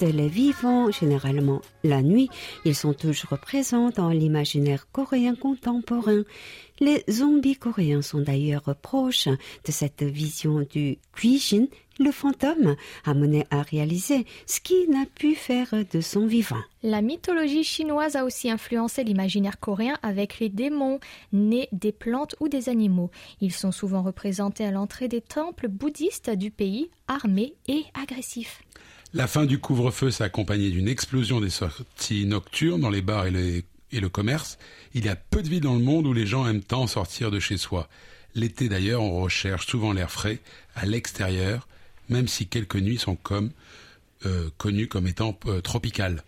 les 0.00 0.28
vivants 0.28 0.90
généralement 0.90 1.60
la 1.84 2.02
nuit. 2.02 2.28
Ils 2.64 2.74
sont 2.74 2.94
toujours 2.94 3.38
présents 3.38 3.90
dans 3.90 4.10
l'imaginaire 4.10 4.90
coréen 4.90 5.34
contemporain. 5.34 6.22
Les 6.80 7.04
zombies 7.10 7.56
coréens 7.56 8.02
sont 8.02 8.20
d'ailleurs 8.20 8.74
proches 8.82 9.28
de 9.28 9.72
cette 9.72 10.02
vision 10.02 10.66
du 10.68 10.98
cuisine, 11.12 11.68
le 11.98 12.10
fantôme, 12.10 12.76
amené 13.04 13.46
à 13.50 13.62
réaliser 13.62 14.26
ce 14.46 14.60
qu'il 14.60 14.90
n'a 14.90 15.06
pu 15.06 15.34
faire 15.34 15.68
de 15.90 16.00
son 16.02 16.26
vivant. 16.26 16.60
La 16.82 17.00
mythologie 17.00 17.64
chinoise 17.64 18.16
a 18.16 18.24
aussi 18.24 18.50
influencé 18.50 19.04
l'imaginaire 19.04 19.58
coréen 19.58 19.98
avec 20.02 20.38
les 20.38 20.50
démons 20.50 21.00
nés 21.32 21.68
des 21.72 21.92
plantes 21.92 22.36
ou 22.40 22.48
des 22.48 22.68
animaux. 22.68 23.10
Ils 23.40 23.54
sont 23.54 23.72
souvent 23.72 24.02
représentés 24.02 24.66
à 24.66 24.70
l'entrée 24.70 25.08
des 25.08 25.22
temples 25.22 25.68
bouddhistes 25.68 26.30
du 26.30 26.50
pays, 26.50 26.90
armés 27.08 27.54
et 27.66 27.84
agressifs. 27.94 28.60
La 29.14 29.26
fin 29.26 29.44
du 29.46 29.58
couvre-feu 29.58 30.10
s'est 30.10 30.24
accompagnée 30.24 30.70
d'une 30.70 30.88
explosion 30.88 31.40
des 31.40 31.50
sorties 31.50 32.26
nocturnes 32.26 32.80
dans 32.80 32.90
les 32.90 33.02
bars 33.02 33.26
et, 33.26 33.64
le 33.92 34.08
commerce. 34.08 34.58
Il 34.94 35.06
y 35.06 35.08
a 35.08 35.16
peu 35.16 35.42
de 35.42 35.48
villes 35.48 35.62
dans 35.62 35.74
le 35.74 35.82
monde 35.82 36.06
où 36.06 36.12
les 36.12 36.26
gens 36.26 36.46
aiment 36.46 36.62
tant 36.62 36.86
sortir 36.86 37.30
de 37.30 37.40
chez 37.40 37.56
soi. 37.56 37.88
L'été 38.34 38.68
d'ailleurs, 38.68 39.02
on 39.02 39.22
recherche 39.22 39.66
souvent 39.66 39.92
l'air 39.92 40.10
frais 40.10 40.40
à 40.74 40.84
l'extérieur, 40.84 41.66
même 42.08 42.28
si 42.28 42.46
quelques 42.46 42.76
nuits 42.76 42.98
sont 42.98 43.16
comme 43.16 43.52
euh, 44.26 44.50
connues 44.58 44.88
comme 44.88 45.06
étant 45.06 45.38
euh, 45.46 45.60
tropicales. 45.60 46.24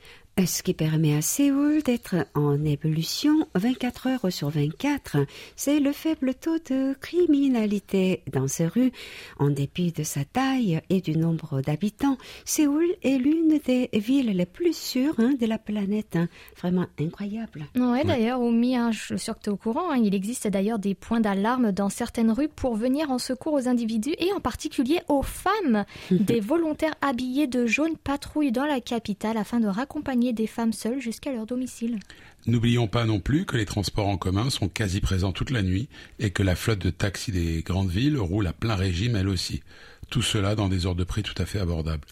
Ce 0.47 0.62
qui 0.62 0.72
permet 0.72 1.16
à 1.16 1.20
Séoul 1.20 1.82
d'être 1.82 2.14
en 2.34 2.64
évolution 2.64 3.49
24 3.57 4.07
heures 4.07 4.32
sur 4.32 4.51
24, 4.51 5.16
c'est 5.57 5.80
le 5.80 5.91
faible 5.91 6.32
taux 6.32 6.59
de 6.70 6.95
criminalité 7.01 8.22
dans 8.32 8.47
ces 8.47 8.68
rues. 8.68 8.93
En 9.41 9.51
dépit 9.51 9.91
de 9.91 10.05
sa 10.05 10.24
taille 10.24 10.80
et 10.91 11.01
du 11.01 11.16
nombre 11.16 11.61
d'habitants, 11.61 12.18
Séoul 12.45 12.86
est 13.03 13.18
l'une 13.18 13.59
des 13.66 13.91
villes 13.93 14.30
les 14.30 14.47
plus 14.47 14.76
sûres 14.76 15.16
hein, 15.18 15.34
de 15.41 15.45
la 15.47 15.59
planète. 15.59 16.14
hein. 16.14 16.28
Vraiment 16.57 16.86
incroyable. 17.01 17.66
Ouais, 17.76 18.05
d'ailleurs, 18.05 18.41
Omi, 18.41 18.76
hein, 18.76 18.93
je 18.93 19.07
suis 19.07 19.18
sûre 19.18 19.34
que 19.36 19.43
tu 19.43 19.51
es 19.51 19.53
au 19.53 19.57
courant, 19.57 19.91
hein, 19.91 20.01
il 20.01 20.14
existe 20.14 20.47
d'ailleurs 20.47 20.78
des 20.78 20.95
points 20.95 21.20
d'alarme 21.20 21.72
dans 21.72 21.89
certaines 21.89 22.30
rues 22.30 22.49
pour 22.49 22.76
venir 22.76 23.11
en 23.11 23.18
secours 23.18 23.55
aux 23.55 23.66
individus 23.66 24.14
et 24.18 24.32
en 24.32 24.41
particulier 24.41 25.01
aux 25.09 25.22
femmes. 25.22 25.84
des 26.12 26.39
volontaires 26.39 26.95
habillés 27.01 27.49
de 27.49 27.66
jaune 27.66 27.97
patrouillent 27.97 28.53
dans 28.53 28.66
la 28.66 28.80
capitale 28.80 29.36
afin 29.36 29.59
de 29.59 29.66
raccompagner 29.66 30.28
des 30.33 30.47
femmes 30.47 30.72
seules 30.72 31.01
jusqu'à 31.01 31.33
leur 31.33 31.47
domicile. 31.47 31.99
N'oublions 32.47 32.87
pas 32.87 33.05
non 33.05 33.20
plus 33.20 33.45
que 33.45 33.57
les 33.57 33.66
transports 33.66 34.09
en 34.09 34.16
commun 34.16 34.51
sont 34.51 34.68
quasi 34.68 35.01
présents 35.01 35.33
toute 35.33 35.51
la 35.51 35.62
nuit 35.62 35.89
et 36.18 36.31
que 36.31 36.43
la 36.43 36.55
flotte 36.55 36.79
de 36.79 36.91
taxis 36.91 37.33
des 37.33 37.62
grandes 37.62 37.91
villes 37.91 38.18
roule 38.18 38.47
à 38.47 38.53
plein 38.53 38.74
régime 38.74 39.16
elle 39.16 39.29
aussi. 39.29 39.62
Tout 40.11 40.22
cela 40.22 40.55
dans 40.55 40.68
des 40.68 40.87
ordres 40.87 41.01
de 41.01 41.05
prix 41.05 41.22
tout 41.22 41.35
à 41.41 41.47
fait 41.47 41.59
abordables. 41.59 42.07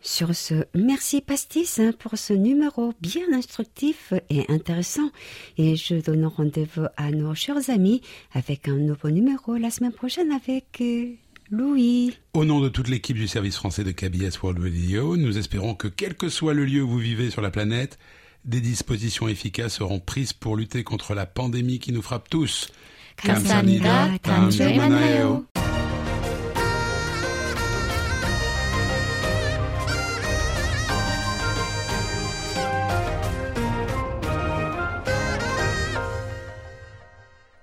Sur 0.00 0.34
ce, 0.34 0.64
merci 0.74 1.20
Pastis 1.20 1.80
hein, 1.80 1.92
pour 1.98 2.16
ce 2.16 2.32
numéro 2.32 2.92
bien 3.00 3.32
instructif 3.32 4.12
et 4.30 4.44
intéressant. 4.48 5.10
Et 5.56 5.74
je 5.74 5.96
donne 5.96 6.24
rendez-vous 6.24 6.86
à 6.96 7.10
nos 7.10 7.34
chers 7.34 7.68
amis 7.68 8.00
avec 8.32 8.68
un 8.68 8.76
nouveau 8.76 9.10
numéro 9.10 9.56
la 9.56 9.70
semaine 9.70 9.92
prochaine 9.92 10.30
avec 10.30 10.80
euh, 10.80 11.14
Louis. 11.50 12.16
Au 12.34 12.44
nom 12.44 12.60
de 12.60 12.68
toute 12.68 12.88
l'équipe 12.88 13.16
du 13.16 13.26
service 13.26 13.56
français 13.56 13.84
de 13.84 13.90
KBS 13.90 14.42
World 14.42 14.62
Radio, 14.62 15.16
nous 15.16 15.38
espérons 15.38 15.74
que 15.74 15.88
quel 15.88 16.14
que 16.14 16.28
soit 16.28 16.54
le 16.54 16.64
lieu 16.64 16.82
où 16.82 16.88
vous 16.88 16.98
vivez 16.98 17.30
sur 17.30 17.40
la 17.40 17.50
planète, 17.50 17.98
des 18.44 18.60
dispositions 18.60 19.28
efficaces 19.28 19.74
seront 19.74 20.00
prises 20.00 20.32
pour 20.32 20.56
lutter 20.56 20.84
contre 20.84 21.14
la 21.14 21.26
pandémie 21.26 21.78
qui 21.78 21.92
nous 21.92 22.02
frappe 22.02 22.28
tous. 22.28 22.70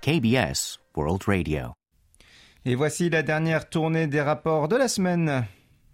KBS 0.02 0.78
World 0.94 1.22
Radio. 1.26 1.72
Et 2.68 2.74
voici 2.74 3.10
la 3.10 3.22
dernière 3.22 3.68
tournée 3.68 4.08
des 4.08 4.20
rapports 4.20 4.66
de 4.66 4.74
la 4.74 4.88
semaine. 4.88 5.46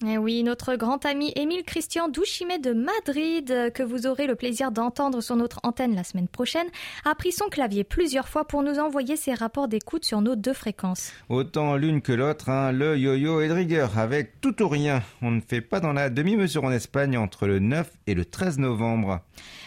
Eh 0.08 0.16
oui, 0.16 0.42
notre 0.42 0.74
grand 0.76 1.04
ami 1.04 1.30
Émile 1.36 1.64
Christian 1.64 2.08
Douchimet 2.08 2.58
de 2.58 2.72
Madrid, 2.72 3.50
euh, 3.50 3.68
que 3.68 3.82
vous 3.82 4.06
aurez 4.06 4.26
le 4.26 4.36
plaisir 4.36 4.72
d'entendre 4.72 5.20
sur 5.20 5.36
notre 5.36 5.60
antenne 5.64 5.94
la 5.94 6.02
semaine 6.02 6.28
prochaine, 6.28 6.66
a 7.04 7.14
pris 7.14 7.30
son 7.30 7.50
clavier 7.50 7.84
plusieurs 7.84 8.26
fois 8.26 8.46
pour 8.46 8.62
nous 8.62 8.78
envoyer 8.78 9.16
ses 9.16 9.34
rapports 9.34 9.68
d'écoute 9.68 10.06
sur 10.06 10.22
nos 10.22 10.34
deux 10.34 10.54
fréquences. 10.54 11.12
Autant 11.28 11.76
l'une 11.76 12.00
que 12.00 12.12
l'autre, 12.12 12.48
hein, 12.48 12.72
le 12.72 12.96
yo-yo 12.96 13.42
est 13.42 13.48
de 13.48 13.52
rigueur, 13.52 13.98
avec 13.98 14.40
tout 14.40 14.62
ou 14.62 14.68
rien. 14.68 15.02
On 15.20 15.30
ne 15.30 15.42
fait 15.42 15.60
pas 15.60 15.78
dans 15.78 15.92
la 15.92 16.08
demi-mesure 16.08 16.64
en 16.64 16.72
Espagne 16.72 17.18
entre 17.18 17.46
le 17.46 17.58
9 17.58 17.88
et 18.06 18.14
le 18.14 18.24
13 18.24 18.58
novembre. 18.58 19.20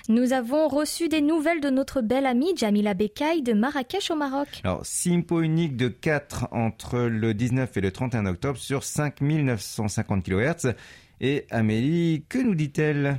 Nous 0.07 0.33
avons 0.33 0.67
reçu 0.67 1.09
des 1.09 1.21
nouvelles 1.21 1.61
de 1.61 1.71
notre 1.71 2.01
belle 2.01 2.27
amie 2.27 2.53
Jamila 2.55 2.93
Bekay 2.93 3.41
de 3.41 3.53
Marrakech 3.53 4.11
au 4.11 4.15
Maroc. 4.15 4.61
Alors, 4.63 4.85
Simpo 4.85 5.41
unique 5.41 5.75
de 5.77 5.87
4 5.87 6.49
entre 6.51 6.99
le 6.99 7.33
19 7.33 7.75
et 7.75 7.81
le 7.81 7.91
31 7.91 8.27
octobre 8.27 8.59
sur 8.59 8.83
5950 8.83 10.23
kHz. 10.23 10.73
Et 11.21 11.47
Amélie, 11.49 12.23
que 12.29 12.37
nous 12.37 12.53
dit-elle? 12.53 13.17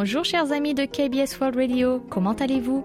Bonjour 0.00 0.24
chers 0.24 0.52
amis 0.52 0.74
de 0.74 0.84
KBS 0.84 1.40
World 1.40 1.56
Radio, 1.56 2.00
comment 2.08 2.34
allez-vous? 2.34 2.84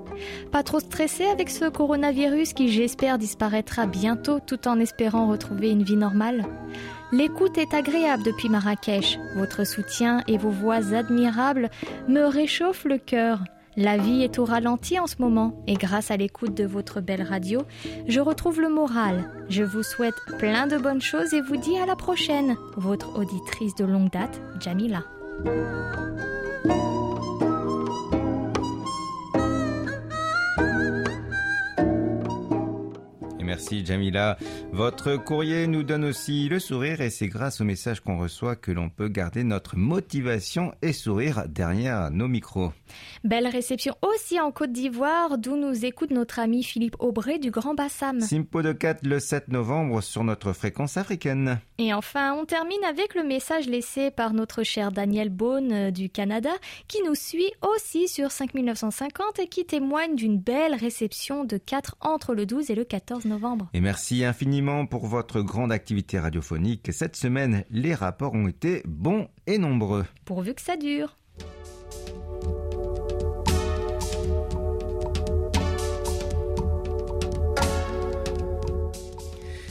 Pas 0.51 0.63
trop 0.63 0.79
stressé 0.79 1.25
avec 1.25 1.51
ce 1.51 1.69
coronavirus 1.69 2.53
qui 2.53 2.69
j'espère 2.69 3.19
disparaîtra 3.19 3.85
bientôt 3.85 4.39
tout 4.39 4.67
en 4.67 4.79
espérant 4.79 5.27
retrouver 5.27 5.69
une 5.69 5.83
vie 5.83 5.95
normale? 5.95 6.43
L'écoute 7.11 7.59
est 7.59 7.75
agréable 7.75 8.23
depuis 8.23 8.49
Marrakech, 8.49 9.19
votre 9.35 9.63
soutien 9.63 10.23
et 10.27 10.39
vos 10.39 10.49
voix 10.49 10.95
admirables 10.95 11.69
me 12.07 12.23
réchauffent 12.23 12.85
le 12.85 12.97
cœur. 12.97 13.43
La 13.77 13.97
vie 13.97 14.23
est 14.23 14.39
au 14.39 14.45
ralenti 14.45 14.99
en 14.99 15.05
ce 15.05 15.17
moment 15.19 15.53
et 15.67 15.75
grâce 15.75 16.09
à 16.09 16.17
l'écoute 16.17 16.55
de 16.55 16.65
votre 16.65 16.99
belle 16.99 17.21
radio, 17.21 17.61
je 18.07 18.21
retrouve 18.21 18.59
le 18.59 18.69
moral. 18.69 19.29
Je 19.49 19.61
vous 19.61 19.83
souhaite 19.83 20.15
plein 20.39 20.65
de 20.65 20.79
bonnes 20.79 21.01
choses 21.03 21.35
et 21.35 21.41
vous 21.41 21.57
dis 21.57 21.77
à 21.77 21.85
la 21.85 21.95
prochaine. 21.95 22.55
Votre 22.75 23.19
auditrice 23.19 23.75
de 23.75 23.85
longue 23.85 24.09
date, 24.09 24.41
Jamila. 24.59 25.03
Merci 33.53 33.85
Jamila. 33.85 34.35
Votre 34.71 35.15
courrier 35.15 35.67
nous 35.67 35.83
donne 35.83 36.05
aussi 36.05 36.49
le 36.49 36.57
sourire 36.57 37.01
et 37.01 37.11
c'est 37.11 37.27
grâce 37.27 37.61
au 37.61 37.63
message 37.63 37.99
qu'on 37.99 38.17
reçoit 38.17 38.55
que 38.55 38.71
l'on 38.71 38.89
peut 38.89 39.09
garder 39.09 39.43
notre 39.43 39.77
motivation 39.77 40.73
et 40.81 40.91
sourire 40.91 41.43
derrière 41.47 42.09
nos 42.09 42.27
micros. 42.27 42.73
Belle 43.23 43.45
réception 43.45 43.93
aussi 44.01 44.39
en 44.39 44.51
Côte 44.51 44.71
d'Ivoire, 44.71 45.37
d'où 45.37 45.55
nous 45.55 45.85
écoute 45.85 46.09
notre 46.09 46.39
ami 46.39 46.63
Philippe 46.63 46.95
Aubray 46.97 47.37
du 47.37 47.51
Grand 47.51 47.75
Bassam. 47.75 48.21
Simpo 48.21 48.63
de 48.63 48.73
4 48.73 49.05
le 49.05 49.19
7 49.19 49.49
novembre 49.49 50.01
sur 50.01 50.23
notre 50.23 50.51
fréquence 50.51 50.97
africaine. 50.97 51.59
Et 51.77 51.93
enfin, 51.93 52.33
on 52.33 52.45
termine 52.45 52.83
avec 52.89 53.13
le 53.13 53.23
message 53.23 53.67
laissé 53.67 54.09
par 54.09 54.33
notre 54.33 54.63
cher 54.63 54.91
Daniel 54.91 55.29
Beaune 55.29 55.71
euh, 55.71 55.91
du 55.91 56.09
Canada, 56.09 56.51
qui 56.87 57.03
nous 57.03 57.15
suit 57.15 57.51
aussi 57.61 58.07
sur 58.07 58.31
5950 58.31 59.37
et 59.37 59.47
qui 59.47 59.63
témoigne 59.63 60.15
d'une 60.15 60.39
belle 60.39 60.73
réception 60.73 61.43
de 61.43 61.57
4 61.57 61.97
entre 62.01 62.33
le 62.33 62.47
12 62.47 62.71
et 62.71 62.75
le 62.75 62.83
14 62.83 63.25
novembre. 63.25 63.42
Et 63.73 63.81
merci 63.81 64.23
infiniment 64.23 64.85
pour 64.85 65.07
votre 65.07 65.41
grande 65.41 65.71
activité 65.71 66.19
radiophonique. 66.19 66.91
Cette 66.93 67.15
semaine, 67.15 67.63
les 67.69 67.93
rapports 67.93 68.33
ont 68.33 68.47
été 68.47 68.81
bons 68.85 69.27
et 69.47 69.57
nombreux. 69.57 70.05
Pourvu 70.25 70.53
que 70.53 70.61
ça 70.61 70.77
dure. 70.77 71.17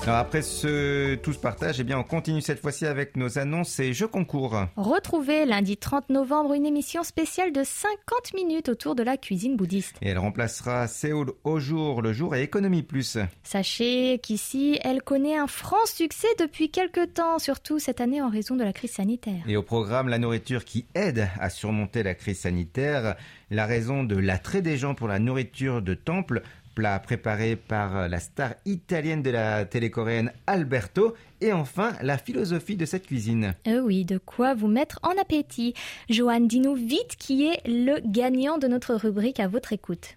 Alors 0.04 0.16
après 0.16 0.42
ce 0.42 1.14
tout 1.14 1.32
ce 1.32 1.38
partage, 1.38 1.78
eh 1.78 1.84
bien 1.84 1.96
on 1.96 2.02
continue 2.02 2.40
cette 2.40 2.58
fois-ci 2.58 2.86
avec 2.86 3.16
nos 3.16 3.38
annonces 3.38 3.78
et 3.78 3.92
jeux 3.92 4.08
concours. 4.08 4.66
Retrouvez 4.74 5.46
lundi 5.46 5.76
30 5.76 6.10
novembre 6.10 6.54
une 6.54 6.66
émission 6.66 7.04
spéciale 7.04 7.52
de 7.52 7.62
50 7.62 8.34
minutes 8.34 8.68
autour 8.68 8.96
de 8.96 9.04
la 9.04 9.16
cuisine 9.16 9.56
bouddhiste. 9.56 9.94
Et 10.02 10.08
elle 10.08 10.18
remplacera 10.18 10.88
Séoul 10.88 11.32
au 11.44 11.60
jour 11.60 12.02
le 12.02 12.12
jour 12.12 12.34
et 12.34 12.42
Économie 12.42 12.82
Plus. 12.82 13.16
Sachez 13.44 14.18
qu'ici, 14.18 14.76
elle 14.82 15.02
connaît 15.02 15.36
un 15.36 15.46
franc 15.46 15.86
succès 15.86 16.26
depuis 16.40 16.72
quelques 16.72 17.14
temps, 17.14 17.38
surtout 17.38 17.78
cette 17.78 18.00
année 18.00 18.20
en 18.20 18.28
raison 18.28 18.56
de 18.56 18.64
la 18.64 18.72
crise 18.72 18.94
sanitaire. 18.94 19.44
Et 19.46 19.56
au 19.56 19.62
programme 19.62 20.08
La 20.08 20.18
nourriture 20.18 20.64
qui 20.64 20.84
aide 20.96 21.28
à 21.38 21.48
surmonter 21.48 22.02
la 22.02 22.16
crise 22.16 22.40
sanitaire, 22.40 23.14
la 23.52 23.66
raison 23.66 24.02
de 24.02 24.16
l'attrait 24.16 24.62
des 24.62 24.78
gens 24.78 24.96
pour 24.96 25.06
la 25.06 25.20
nourriture 25.20 25.80
de 25.80 25.94
temple, 25.94 26.42
plat 26.74 26.98
préparé 26.98 27.56
par 27.56 28.08
la 28.08 28.20
star 28.20 28.54
italienne 28.64 29.22
de 29.22 29.30
la 29.30 29.64
télé 29.64 29.90
coréenne 29.90 30.32
Alberto, 30.46 31.14
et 31.40 31.52
enfin 31.52 31.92
la 32.02 32.18
philosophie 32.18 32.76
de 32.76 32.84
cette 32.84 33.06
cuisine. 33.06 33.54
Euh 33.66 33.80
oui, 33.80 34.04
de 34.04 34.18
quoi 34.18 34.54
vous 34.54 34.68
mettre 34.68 35.00
en 35.02 35.20
appétit. 35.20 35.74
Joanne, 36.08 36.48
dis-nous 36.48 36.74
vite 36.74 37.16
qui 37.18 37.46
est 37.46 37.66
le 37.66 38.00
gagnant 38.04 38.58
de 38.58 38.68
notre 38.68 38.94
rubrique 38.94 39.40
à 39.40 39.48
votre 39.48 39.72
écoute. 39.72 40.16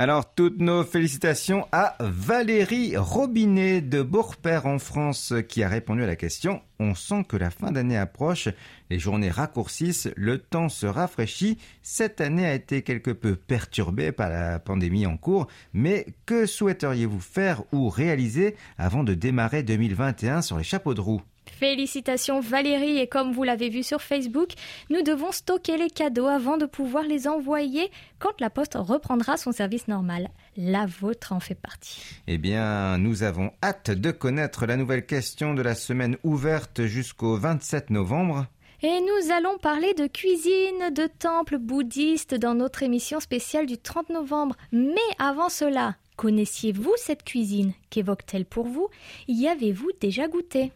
Alors, 0.00 0.32
toutes 0.32 0.60
nos 0.60 0.84
félicitations 0.84 1.66
à 1.72 1.96
Valérie 1.98 2.96
Robinet 2.96 3.80
de 3.80 4.00
Bourpère 4.00 4.66
en 4.66 4.78
France 4.78 5.34
qui 5.48 5.64
a 5.64 5.68
répondu 5.68 6.04
à 6.04 6.06
la 6.06 6.14
question. 6.14 6.62
On 6.78 6.94
sent 6.94 7.24
que 7.28 7.36
la 7.36 7.50
fin 7.50 7.72
d'année 7.72 7.96
approche, 7.96 8.48
les 8.90 9.00
journées 9.00 9.32
raccourcissent, 9.32 10.08
le 10.14 10.38
temps 10.38 10.68
se 10.68 10.86
rafraîchit. 10.86 11.58
Cette 11.82 12.20
année 12.20 12.46
a 12.46 12.54
été 12.54 12.82
quelque 12.82 13.10
peu 13.10 13.34
perturbée 13.34 14.12
par 14.12 14.28
la 14.28 14.60
pandémie 14.60 15.04
en 15.04 15.16
cours, 15.16 15.48
mais 15.72 16.06
que 16.26 16.46
souhaiteriez-vous 16.46 17.18
faire 17.18 17.64
ou 17.72 17.88
réaliser 17.88 18.54
avant 18.78 19.02
de 19.02 19.14
démarrer 19.14 19.64
2021 19.64 20.42
sur 20.42 20.58
les 20.58 20.62
chapeaux 20.62 20.94
de 20.94 21.00
roue? 21.00 21.22
Félicitations 21.58 22.38
Valérie 22.38 22.98
et 22.98 23.08
comme 23.08 23.32
vous 23.32 23.42
l'avez 23.42 23.68
vu 23.68 23.82
sur 23.82 24.00
Facebook, 24.00 24.50
nous 24.90 25.02
devons 25.02 25.32
stocker 25.32 25.76
les 25.76 25.90
cadeaux 25.90 26.28
avant 26.28 26.56
de 26.56 26.66
pouvoir 26.66 27.02
les 27.02 27.26
envoyer 27.26 27.90
quand 28.20 28.40
la 28.40 28.48
poste 28.48 28.76
reprendra 28.78 29.36
son 29.36 29.50
service 29.50 29.88
normal. 29.88 30.28
La 30.56 30.86
vôtre 30.86 31.32
en 31.32 31.40
fait 31.40 31.56
partie. 31.56 32.00
Eh 32.28 32.38
bien, 32.38 32.96
nous 32.98 33.24
avons 33.24 33.50
hâte 33.60 33.90
de 33.90 34.12
connaître 34.12 34.66
la 34.66 34.76
nouvelle 34.76 35.04
question 35.04 35.52
de 35.54 35.62
la 35.62 35.74
semaine 35.74 36.16
ouverte 36.22 36.84
jusqu'au 36.84 37.36
27 37.36 37.90
novembre. 37.90 38.46
Et 38.82 39.00
nous 39.00 39.32
allons 39.32 39.58
parler 39.58 39.94
de 39.94 40.06
cuisine 40.06 40.94
de 40.94 41.08
temple 41.08 41.58
bouddhiste 41.58 42.36
dans 42.36 42.54
notre 42.54 42.84
émission 42.84 43.18
spéciale 43.18 43.66
du 43.66 43.78
30 43.78 44.10
novembre. 44.10 44.54
Mais 44.70 45.00
avant 45.18 45.48
cela, 45.48 45.96
connaissiez-vous 46.14 46.94
cette 46.98 47.24
cuisine? 47.24 47.72
Qu'évoque-t-elle 47.90 48.44
pour 48.44 48.68
vous? 48.68 48.88
Y 49.26 49.48
avez-vous 49.48 49.90
déjà 50.00 50.28
goûté? 50.28 50.70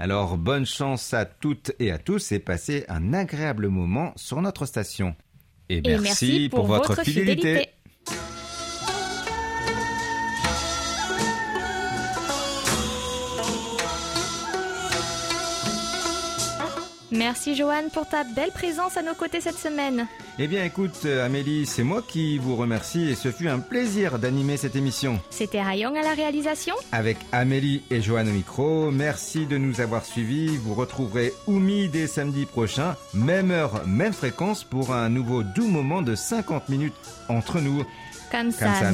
Alors, 0.00 0.38
bonne 0.38 0.64
chance 0.64 1.12
à 1.12 1.24
toutes 1.24 1.72
et 1.80 1.90
à 1.90 1.98
tous 1.98 2.30
et 2.30 2.38
passez 2.38 2.84
un 2.88 3.12
agréable 3.12 3.68
moment 3.68 4.12
sur 4.14 4.40
notre 4.40 4.64
station. 4.64 5.16
Et 5.68 5.80
merci, 5.80 5.90
Et 5.90 5.98
merci 5.98 6.48
pour, 6.48 6.66
votre, 6.66 7.02
fidélité. 7.02 7.68
Merci 17.10 17.54
Joanne 17.54 17.88
pour 17.90 18.06
ta 18.06 18.24
belle 18.24 18.50
présence 18.50 18.96
à 18.96 19.02
nos 19.02 19.14
côtés 19.14 19.40
cette 19.40 19.58
semaine. 19.58 20.06
Eh 20.38 20.46
bien, 20.46 20.64
écoute, 20.64 21.00
euh, 21.06 21.24
Amélie, 21.24 21.64
c'est 21.64 21.82
moi 21.82 22.02
qui 22.06 22.38
vous 22.38 22.54
remercie 22.54 23.08
et 23.08 23.14
ce 23.14 23.30
fut 23.30 23.48
un 23.48 23.60
plaisir 23.60 24.18
d'animer 24.18 24.56
cette 24.56 24.76
émission. 24.76 25.18
C'était 25.30 25.62
Rayong 25.62 25.96
à 25.96 26.02
la 26.02 26.12
réalisation. 26.14 26.74
Avec 26.92 27.16
Amélie 27.32 27.82
et 27.90 28.02
Joanne 28.02 28.28
au 28.28 28.32
micro, 28.32 28.90
merci 28.90 29.46
de 29.46 29.56
nous 29.56 29.80
avoir 29.80 30.04
suivis. 30.04 30.58
Vous 30.58 30.74
retrouverez 30.74 31.32
Oumi 31.46 31.88
dès 31.88 32.06
samedi 32.06 32.44
prochain, 32.44 32.94
même 33.14 33.50
heure, 33.50 33.86
même 33.86 34.12
fréquence 34.12 34.62
pour 34.62 34.92
un 34.92 35.08
nouveau 35.08 35.42
doux 35.42 35.68
moment 35.68 36.02
de 36.02 36.14
50 36.14 36.68
minutes 36.68 36.94
entre 37.28 37.60
nous. 37.60 37.84
감사 38.30 38.92